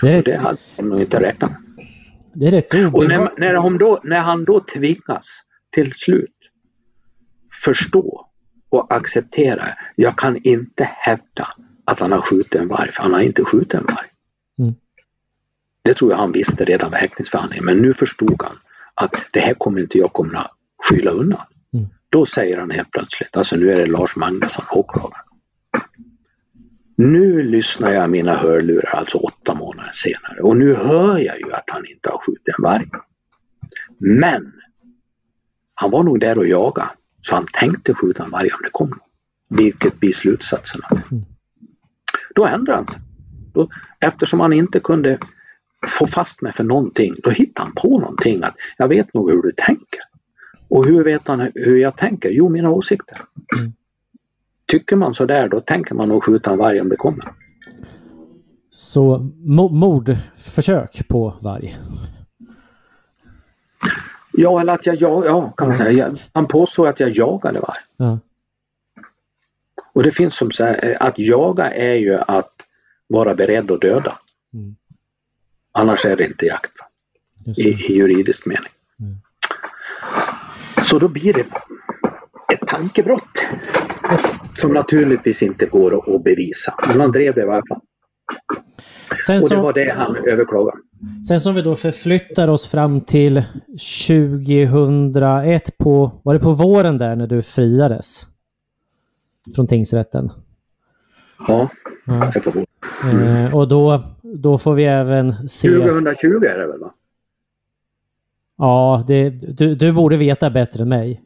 [0.00, 0.22] Det, är...
[0.22, 1.60] det hade de nog inte räknat med.
[2.34, 5.28] Det är rätt Och när, när, han då, när han då tvingas
[5.70, 6.36] till slut
[7.64, 8.28] förstå
[8.68, 9.64] och acceptera,
[9.96, 11.48] jag kan inte hävda
[11.84, 14.08] att han har skjutit en varg, för han har inte skjutit en varg.
[14.58, 14.74] Mm.
[15.82, 18.58] Det tror jag han visste redan vid häktningsförhandlingen, men nu förstod han
[18.94, 20.50] att det här kommer inte jag kunna
[20.82, 21.40] skylla undan.
[21.74, 21.86] Mm.
[22.08, 25.24] Då säger han helt plötsligt, alltså nu är det Lars Magnusson, åklagaren.
[26.96, 31.70] Nu lyssnar jag mina hörlurar alltså åtta månader senare och nu hör jag ju att
[31.70, 32.86] han inte har skjutit en varg.
[33.98, 34.52] Men
[35.74, 36.90] han var nog där och jagade
[37.22, 38.98] så han tänkte skjuta en varg om det kom någon.
[39.48, 40.88] Vilket blir slutsatserna.
[42.34, 43.00] Då ändrade han sig.
[43.54, 43.68] Då,
[44.00, 45.18] eftersom han inte kunde
[45.88, 48.42] få fast mig för någonting, då hittade han på någonting.
[48.42, 50.00] att Jag vet nog hur du tänker.
[50.68, 52.30] Och hur vet han hur jag tänker?
[52.30, 53.20] Jo, mina åsikter.
[53.58, 53.72] Mm.
[54.72, 57.32] Tycker man sådär då tänker man nog skjuta en varg om det kommer.
[58.70, 59.18] Så
[59.70, 61.78] mordförsök på varg?
[64.32, 66.14] Ja, eller att jag, ja, ja kan man säga.
[66.32, 67.78] Han påstår att jag jagade varg.
[67.96, 68.18] Ja.
[69.92, 72.52] Och det finns som säger att jaga är ju att
[73.06, 74.18] vara beredd att döda.
[74.54, 74.76] Mm.
[75.72, 76.72] Annars är det inte jakt.
[77.56, 78.72] I, I, juridisk mening.
[79.00, 79.16] Mm.
[80.84, 81.46] Så då blir det
[82.52, 83.38] ett tankebrott.
[84.58, 86.74] Som naturligtvis inte går att bevisa.
[86.88, 87.80] Men han drev det i alla fall.
[89.26, 90.78] Sen och det var det han överklagade.
[91.28, 93.42] Sen som vi då förflyttar oss fram till
[94.06, 98.26] 2001 på, var det på våren där när du friades?
[99.54, 100.30] Från tingsrätten?
[101.48, 101.68] Ja,
[102.06, 102.30] ja.
[102.34, 102.66] det är på våren.
[103.04, 103.36] Mm.
[103.36, 105.68] Eh, och då, då får vi även se...
[105.68, 106.92] 2020 är det väl va?
[108.58, 111.22] Ja, det, du, du borde veta bättre än mig.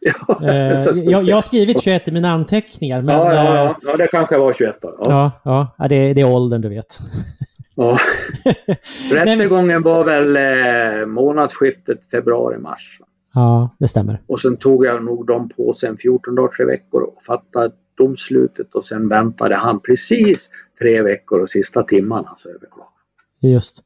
[0.00, 3.02] Ja, Eh, jag, jag har skrivit 21 i mina anteckningar.
[3.02, 4.96] Men, ja, ja, eh, ja, ja, det kanske var 21 då.
[4.98, 5.04] Ja.
[5.10, 6.98] ja, ja, ja, det, det är åldern du vet.
[7.74, 7.98] Ja.
[9.10, 13.00] Rättegången var väl eh, månadsskiftet februari-mars.
[13.34, 14.20] Ja, det stämmer.
[14.26, 17.70] Och sen tog jag nog dem på sig en 14 dagar, tre veckor och fattade
[17.98, 20.48] domslutet och sen väntade han precis
[20.78, 22.90] tre veckor och sista timmarna så överklagade.
[23.40, 23.82] Just.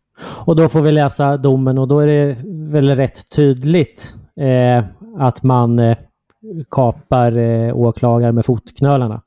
[0.47, 4.85] Och då får vi läsa domen och då är det väl rätt tydligt eh,
[5.19, 5.99] att man eh,
[6.71, 9.23] kapar eh, åklagare med fotknölarna.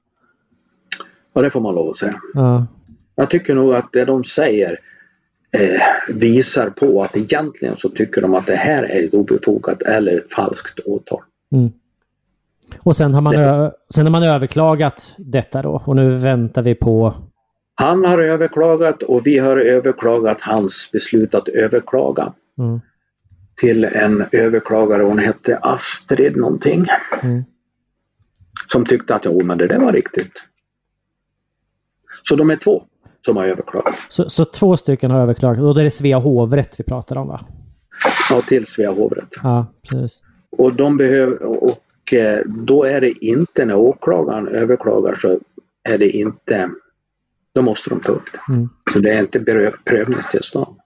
[1.33, 2.19] Ja, det får man lov att säga.
[2.33, 2.65] Ja,
[3.15, 4.79] Jag tycker nog att det de säger
[5.57, 5.81] eh,
[6.15, 10.33] visar på att egentligen så tycker de att det här är ett obefogat eller ett
[10.33, 11.21] falskt åtal.
[11.51, 11.71] mm.
[12.83, 16.75] Och sen har, man ö- sen har man överklagat detta då och nu väntar vi
[16.75, 17.13] på...
[17.75, 22.81] Han har överklagat och vi har överklagat hans beslut att överklaga Mm.
[23.63, 25.03] Till en överklagare.
[25.03, 26.85] Hon hette Astrid någonting.
[27.21, 27.43] Mm.
[28.71, 30.31] Som tyckte att jo men det där var riktigt.
[32.23, 32.83] Så de är två
[33.25, 33.95] som har överklagat.
[34.07, 37.27] Så, så två stycken har överklagat och då är det Svea hovrätt vi pratar om
[37.27, 37.39] va?
[38.29, 39.33] Ja, till Svea hovrätt.
[39.43, 40.23] Ja, precis.
[40.57, 45.39] Och de behöver och eh, då är det inte när åklagaren överklagar så
[45.83, 46.69] är det inte
[47.53, 48.53] då måste de ta upp det.
[48.53, 48.69] Mm.
[48.93, 50.77] Så det är inte prövningstillstånd.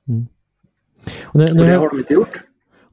[1.23, 2.43] Och nu, Och det nu, har de inte gjort.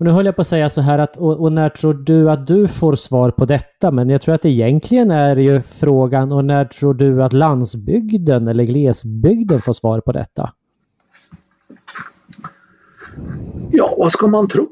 [0.04, 2.30] Och nu höll jag på att säga så här att och, och när tror du
[2.30, 3.90] att du får svar på detta?
[3.90, 8.64] Men jag tror att egentligen är ju frågan och när tror du att landsbygden eller
[8.64, 10.52] glesbygden får svar på detta?
[13.70, 14.68] Ja, vad ska man tro?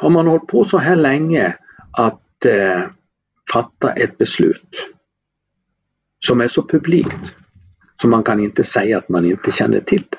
[0.00, 1.56] Har man hållit på så här länge
[1.90, 2.82] att eh,
[3.52, 4.74] fatta ett beslut
[6.26, 7.16] som är så publikt
[8.02, 10.18] så man kan inte säga att man inte känner till det.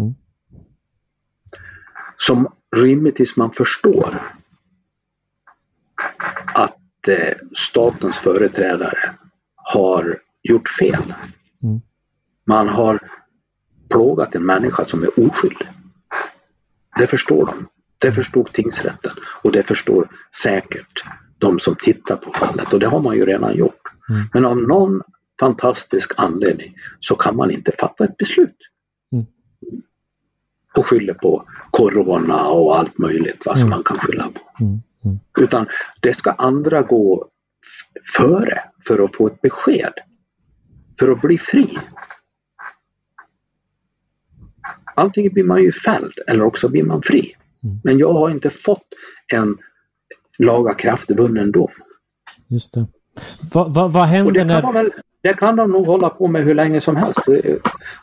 [0.00, 0.14] Mm.
[2.16, 4.32] Som rimligtvis man förstår
[6.54, 9.14] att eh, statens företrädare
[9.56, 11.14] har gjort fel.
[11.62, 11.80] Mm.
[12.44, 12.98] Man har
[13.90, 15.68] plågat en människa som är oskyldig.
[16.98, 17.68] Det förstår de.
[17.98, 19.12] Det förstod tingsrätten
[19.42, 20.08] och det förstår
[20.42, 21.04] säkert
[21.38, 23.82] de som tittar på fallet och det har man ju redan gjort.
[24.08, 24.22] Mm.
[24.32, 25.02] Men av någon
[25.40, 28.56] fantastisk anledning så kan man inte fatta ett beslut.
[30.78, 33.76] Och skylla på Corona och allt möjligt vad som Mm.
[33.76, 34.64] man kan skylla på.
[34.64, 34.78] Mm.
[35.04, 35.18] Mm.
[35.38, 35.66] Utan
[36.00, 37.28] det ska andra gå
[38.16, 39.92] före för att få ett besked.
[40.98, 41.78] För att bli fri.
[44.96, 47.34] Antingen blir man ju fälld eller också blir man fri.
[47.84, 48.86] Men jag har inte fått
[49.32, 49.56] en
[50.38, 51.70] lagakraftvunnen dom.
[52.48, 52.86] Just det.
[53.52, 54.72] Vad vad- vad händer när...
[54.72, 54.90] väl,
[55.22, 57.20] det kan de nog hålla på med hur länge som helst.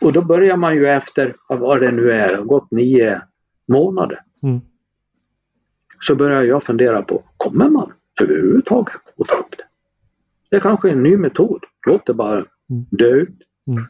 [0.01, 3.21] Och då börjar man ju efter, vad det nu är, gått nio
[3.67, 4.21] månader.
[4.43, 4.61] Mm.
[5.99, 9.63] Så börjar jag fundera på, kommer man överhuvudtaget att ta upp det?
[10.49, 11.63] Det kanske är en ny metod.
[11.87, 12.85] Låt det bara Mm.
[12.91, 13.39] dö ut.
[13.67, 13.85] Mm.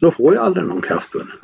[0.00, 1.36] Då får jag aldrig någon kraftvunnen.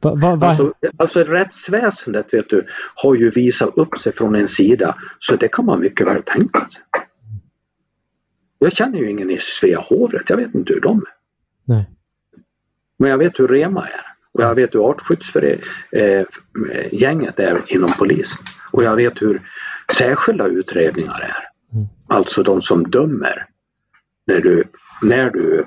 [0.00, 4.48] Va, va, va, Alltså, alltså rättsväsendet vet du, har ju visat upp sig från en
[4.48, 6.82] sida så det kan man mycket väl tänka sig.
[8.58, 11.04] Jag känner ju ingen i Svea hovrätt, jag vet inte hur de är.
[11.64, 11.90] nej.
[12.98, 14.00] Men jag vet hur Rema är.
[14.32, 18.44] Och jag vet hur artskyddsgänget är inom polisen.
[18.72, 19.42] Och jag vet hur
[19.92, 21.48] särskilda utredningar är.
[21.76, 21.86] Mm.
[22.06, 23.46] Alltså de som dömer
[24.26, 24.64] när du,
[25.02, 25.66] när du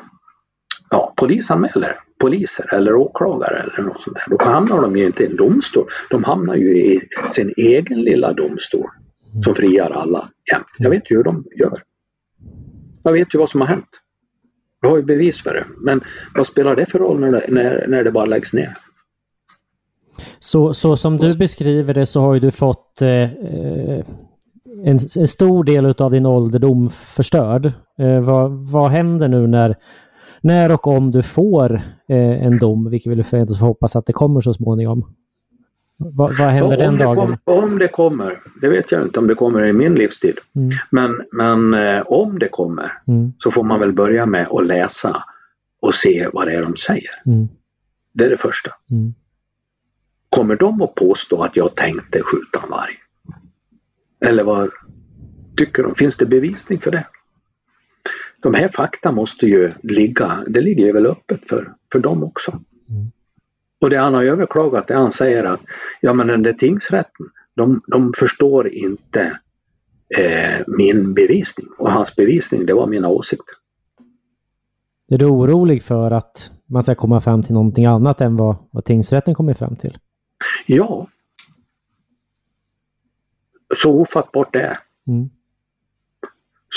[0.89, 4.38] ja, polisanmäler poliser eller åklagare eller något sånt där.
[4.38, 5.89] Då hamnar de ju inte i en domstol.
[6.09, 7.01] De hamnar ju i
[7.31, 8.89] sin egen lilla domstol
[9.43, 10.68] som friar alla jämt.
[10.77, 11.81] Jag vet ju hur de gör.
[13.07, 13.89] Jag vet ju vad som har hänt.
[14.81, 15.65] Jag har ju bevis för det.
[15.77, 16.01] Men
[16.35, 18.77] vad spelar det för roll när det, när, när det bara läggs ner?
[20.39, 24.05] Så, så som du beskriver det så har ju du fått eh, eh,
[24.84, 27.65] en, en stor del av din ålderdom förstörd.
[27.99, 29.75] Eh, vad, vad händer nu när,
[30.41, 31.75] när och om du får
[32.09, 35.13] eh, en dom, vilket vi förväntas hoppas att det kommer så småningom?
[35.98, 37.38] Vad, vad händer den om, det dagen?
[37.45, 40.38] kom, om det kommer, det vet jag inte om det kommer i min livstid.
[40.56, 44.65] Mm, Men, men eh, om det kommer mm, så får man väl börja med att
[44.68, 45.24] läsa
[45.82, 47.22] och se vad det är de säger.
[47.26, 47.48] mm,
[48.14, 48.72] Det är det första.
[48.91, 49.14] mm.
[50.30, 52.94] Kommer de att påstå att jag tänkte skjuta en varg?
[54.26, 54.69] Eller vad
[55.57, 55.95] tycker de?
[55.95, 57.07] Finns det bevisning för det?
[58.41, 62.52] De här fakta måste ju ligga, det ligger ju väl öppet för, för dem också.
[62.90, 63.11] Mm.
[63.81, 65.59] Och det han har överklagat, det han säger att
[66.01, 67.25] ja men den där tingsrätten,
[67.55, 69.39] de, de förstår inte
[70.17, 71.67] eh, min bevisning.
[71.77, 73.55] Och hans bevisning, det var mina åsikter.
[75.09, 78.85] Är du orolig för att man ska komma fram till någonting annat än vad, vad
[78.85, 79.97] tingsrätten kommer fram till?
[80.65, 81.07] Ja.
[83.77, 84.79] så ofattbart det är.
[85.07, 85.29] Mm.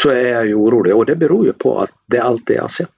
[0.03, 2.55] Så är jag ju orolig och det beror ju på att det är allt det
[2.55, 2.95] jag har sett.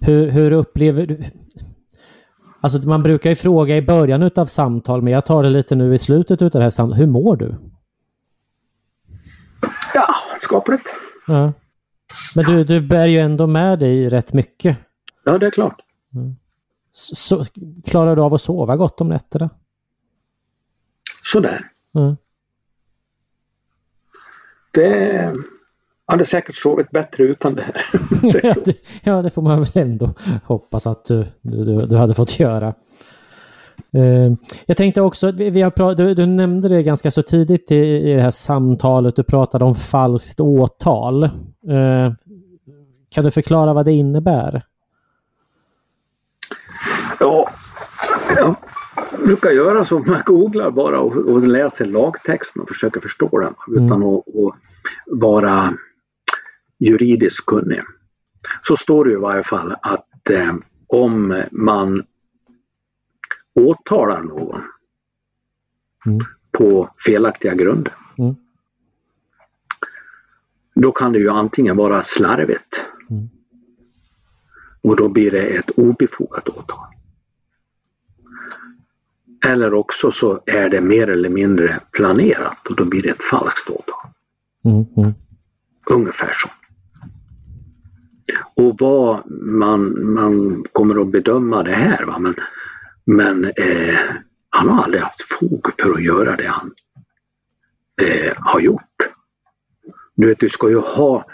[0.00, 1.24] Hur, hur upplever du...
[2.62, 5.94] Alltså man brukar ju fråga i början utav samtal, men jag tar det lite nu
[5.94, 7.00] i slutet utav det här samtalet.
[7.00, 7.54] Hur mår du?
[9.94, 10.92] Ja, skapligt.
[11.26, 11.52] Ja.
[12.34, 14.78] Men du, du bär ju ändå med dig rätt mycket.
[15.24, 15.80] Ja, det är klart.
[16.90, 17.44] Så,
[17.84, 19.50] klarar du av att sova gott om nätterna?
[21.22, 21.70] Sådär.
[21.94, 22.16] Mm.
[24.70, 25.34] Det
[26.12, 27.86] hade säkert sovit bättre utan det här.
[28.42, 30.14] ja, det, ja, det får man väl ändå
[30.44, 32.74] hoppas att du, du, du hade fått göra.
[33.96, 34.32] Uh,
[34.66, 38.14] jag tänkte också, vi, vi har du, du, nämnde det ganska så tidigt i, i
[38.14, 41.24] det här samtalet, du pratade om falskt åtal.
[41.24, 42.12] Uh,
[43.10, 44.62] kan du förklara vad det innebär?
[47.20, 47.50] Ja,
[48.36, 48.56] jag
[49.24, 54.02] brukar göra så, man googlar bara och, och läser lagtexten och försöker förstå den utan
[54.02, 54.08] Mm.
[54.08, 54.54] att, att
[55.06, 55.74] vara
[56.86, 57.80] juridiskt kunnig.
[58.62, 60.54] Så står det i varje fall att eh,
[60.86, 62.02] om man
[63.54, 64.62] åtalar någon
[66.06, 66.20] Mm.
[66.52, 67.96] på felaktiga grunder.
[68.18, 68.34] Mm.
[70.74, 72.80] Då kan det ju antingen vara slarvigt
[73.10, 73.28] Mm.
[74.82, 76.86] och då blir det ett obefogat åtal.
[79.46, 83.70] Eller också så är det mer eller mindre planerat och då blir det ett falskt
[83.70, 84.10] åtal.
[84.64, 85.12] Mm, mm,
[85.90, 86.48] Ungefär så.
[88.54, 92.04] Och vad man, man kommer att bedöma det här.
[92.04, 92.18] Va?
[92.18, 92.34] Men,
[93.04, 93.98] men eh,
[94.50, 96.72] han har aldrig haft fog för att göra det han
[98.02, 98.82] eh, har gjort.
[100.14, 101.24] Du vet, du ska ju ha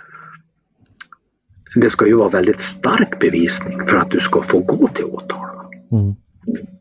[1.75, 5.49] det ska ju vara väldigt stark bevisning för att du ska få gå till åtal.
[5.93, 6.15] mm,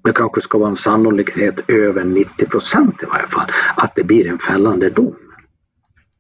[0.04, 4.28] Det kanske ska vara en sannolikhet över 90 procent i varje fall att det blir
[4.28, 5.16] en fällande dom.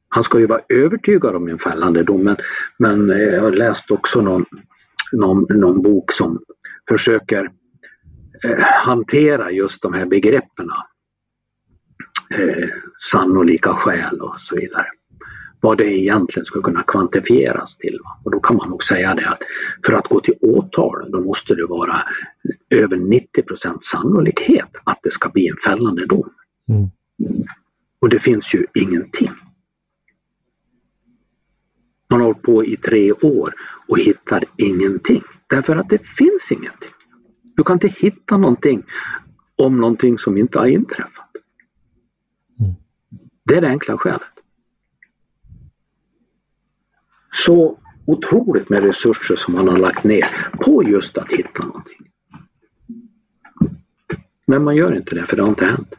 [0.10, 2.38] Han ska ju vara övertygad om en fällande dom men,
[2.78, 4.46] men eh, jag har läst också någon,
[5.12, 6.40] någon, någon bok som
[6.90, 7.52] försöker
[8.44, 10.70] eh, hantera just de här begreppen.
[12.30, 12.68] Eh,
[13.12, 14.88] sannolika skäl och så vidare.
[15.62, 18.00] Vad det egentligen ska kunna kvantifieras till.
[18.04, 18.20] Va?
[18.24, 19.40] Och då kan man nog säga det att
[19.86, 22.04] för att gå till åtal då måste det vara
[22.70, 26.30] över 90 procent sannolikhet att det ska bli en fällande dom.
[26.70, 27.44] mm.
[28.00, 29.32] Och det finns ju ingenting.
[32.10, 33.54] Man har hållit på i tre år
[33.88, 35.24] och hittar ingenting.
[35.48, 36.92] Därför att det finns ingenting.
[37.56, 38.84] Du kan inte hitta någonting
[39.56, 41.30] om någonting som inte har inträffat.
[42.60, 42.74] Mm.
[43.44, 44.22] Det är det enkla skälet.
[47.32, 52.12] Så otroligt med resurser som man har lagt ner på just att hitta någonting.
[54.46, 55.96] Men man gör inte det för det har inte hänt.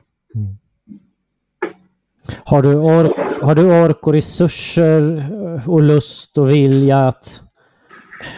[2.45, 5.17] Har, du ork, har du ork och resurser
[5.57, 7.43] eh, och lust och vilja att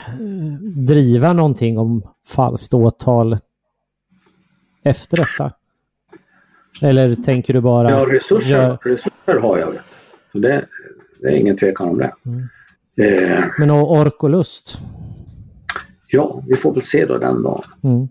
[0.08, 0.52] eh,
[0.86, 3.38] driva någonting om falskt åtal
[4.82, 5.52] efter detta?
[6.82, 7.90] Eller tänker du bara...
[7.90, 9.72] Ja, resurser, gör- resurser har jag.
[10.32, 10.66] Så det,
[11.20, 12.12] det är ingen tvekan om det.
[12.26, 12.48] Mm.
[13.38, 14.78] Eh, Men o- ork och lust?
[16.12, 17.62] ja, vi får väl se då den dagen.
[17.82, 18.08] Mm.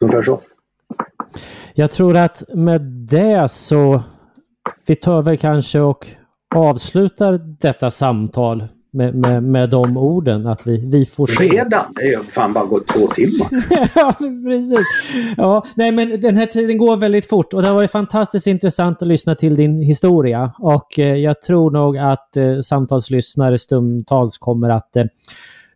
[0.00, 0.40] Ungefär så.
[1.78, 4.02] Jag tror att med det så
[4.86, 6.06] vi tar väl kanske och
[6.54, 11.44] avslutar detta samtal med, med, med de orden att vi, vi får se.
[11.44, 11.84] Redan?
[11.94, 13.48] Det är ju fan bara gått två timmar.
[13.94, 14.12] ja,
[14.44, 14.78] precis.
[15.36, 19.02] Ja, nej, men den här tiden går väldigt fort och det har varit fantastiskt intressant
[19.02, 24.70] att lyssna till din historia och eh, jag tror nog att eh, samtalslyssnare stundtals kommer
[24.70, 25.04] att eh,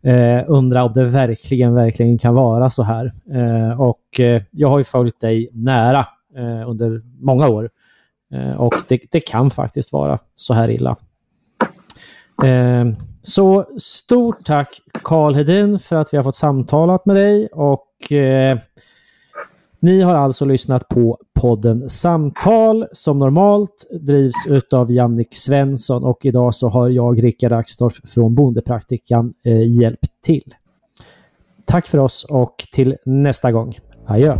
[0.03, 3.11] eh, undra om det verkligen, verkligen kan vara så här.
[3.33, 6.07] Eh, och eh, jag har ju följt dig nära
[6.37, 7.69] eh, under många år
[8.33, 10.95] eh, och det, det kan faktiskt vara så här illa.
[12.43, 12.85] Eh,
[13.21, 18.57] Så stort tack Karl Hedin för att vi har fått samtalat med dig och eh,
[19.79, 26.55] ni har alltså lyssnat på podden Samtal som normalt drivs utav Jannik Svensson och idag
[26.55, 30.55] så har jag Rickard Axdorff från Bondepraktikan eh, hjälpt till.
[31.65, 33.79] Tack för oss och till nästa gång.
[34.05, 34.37] Adjö!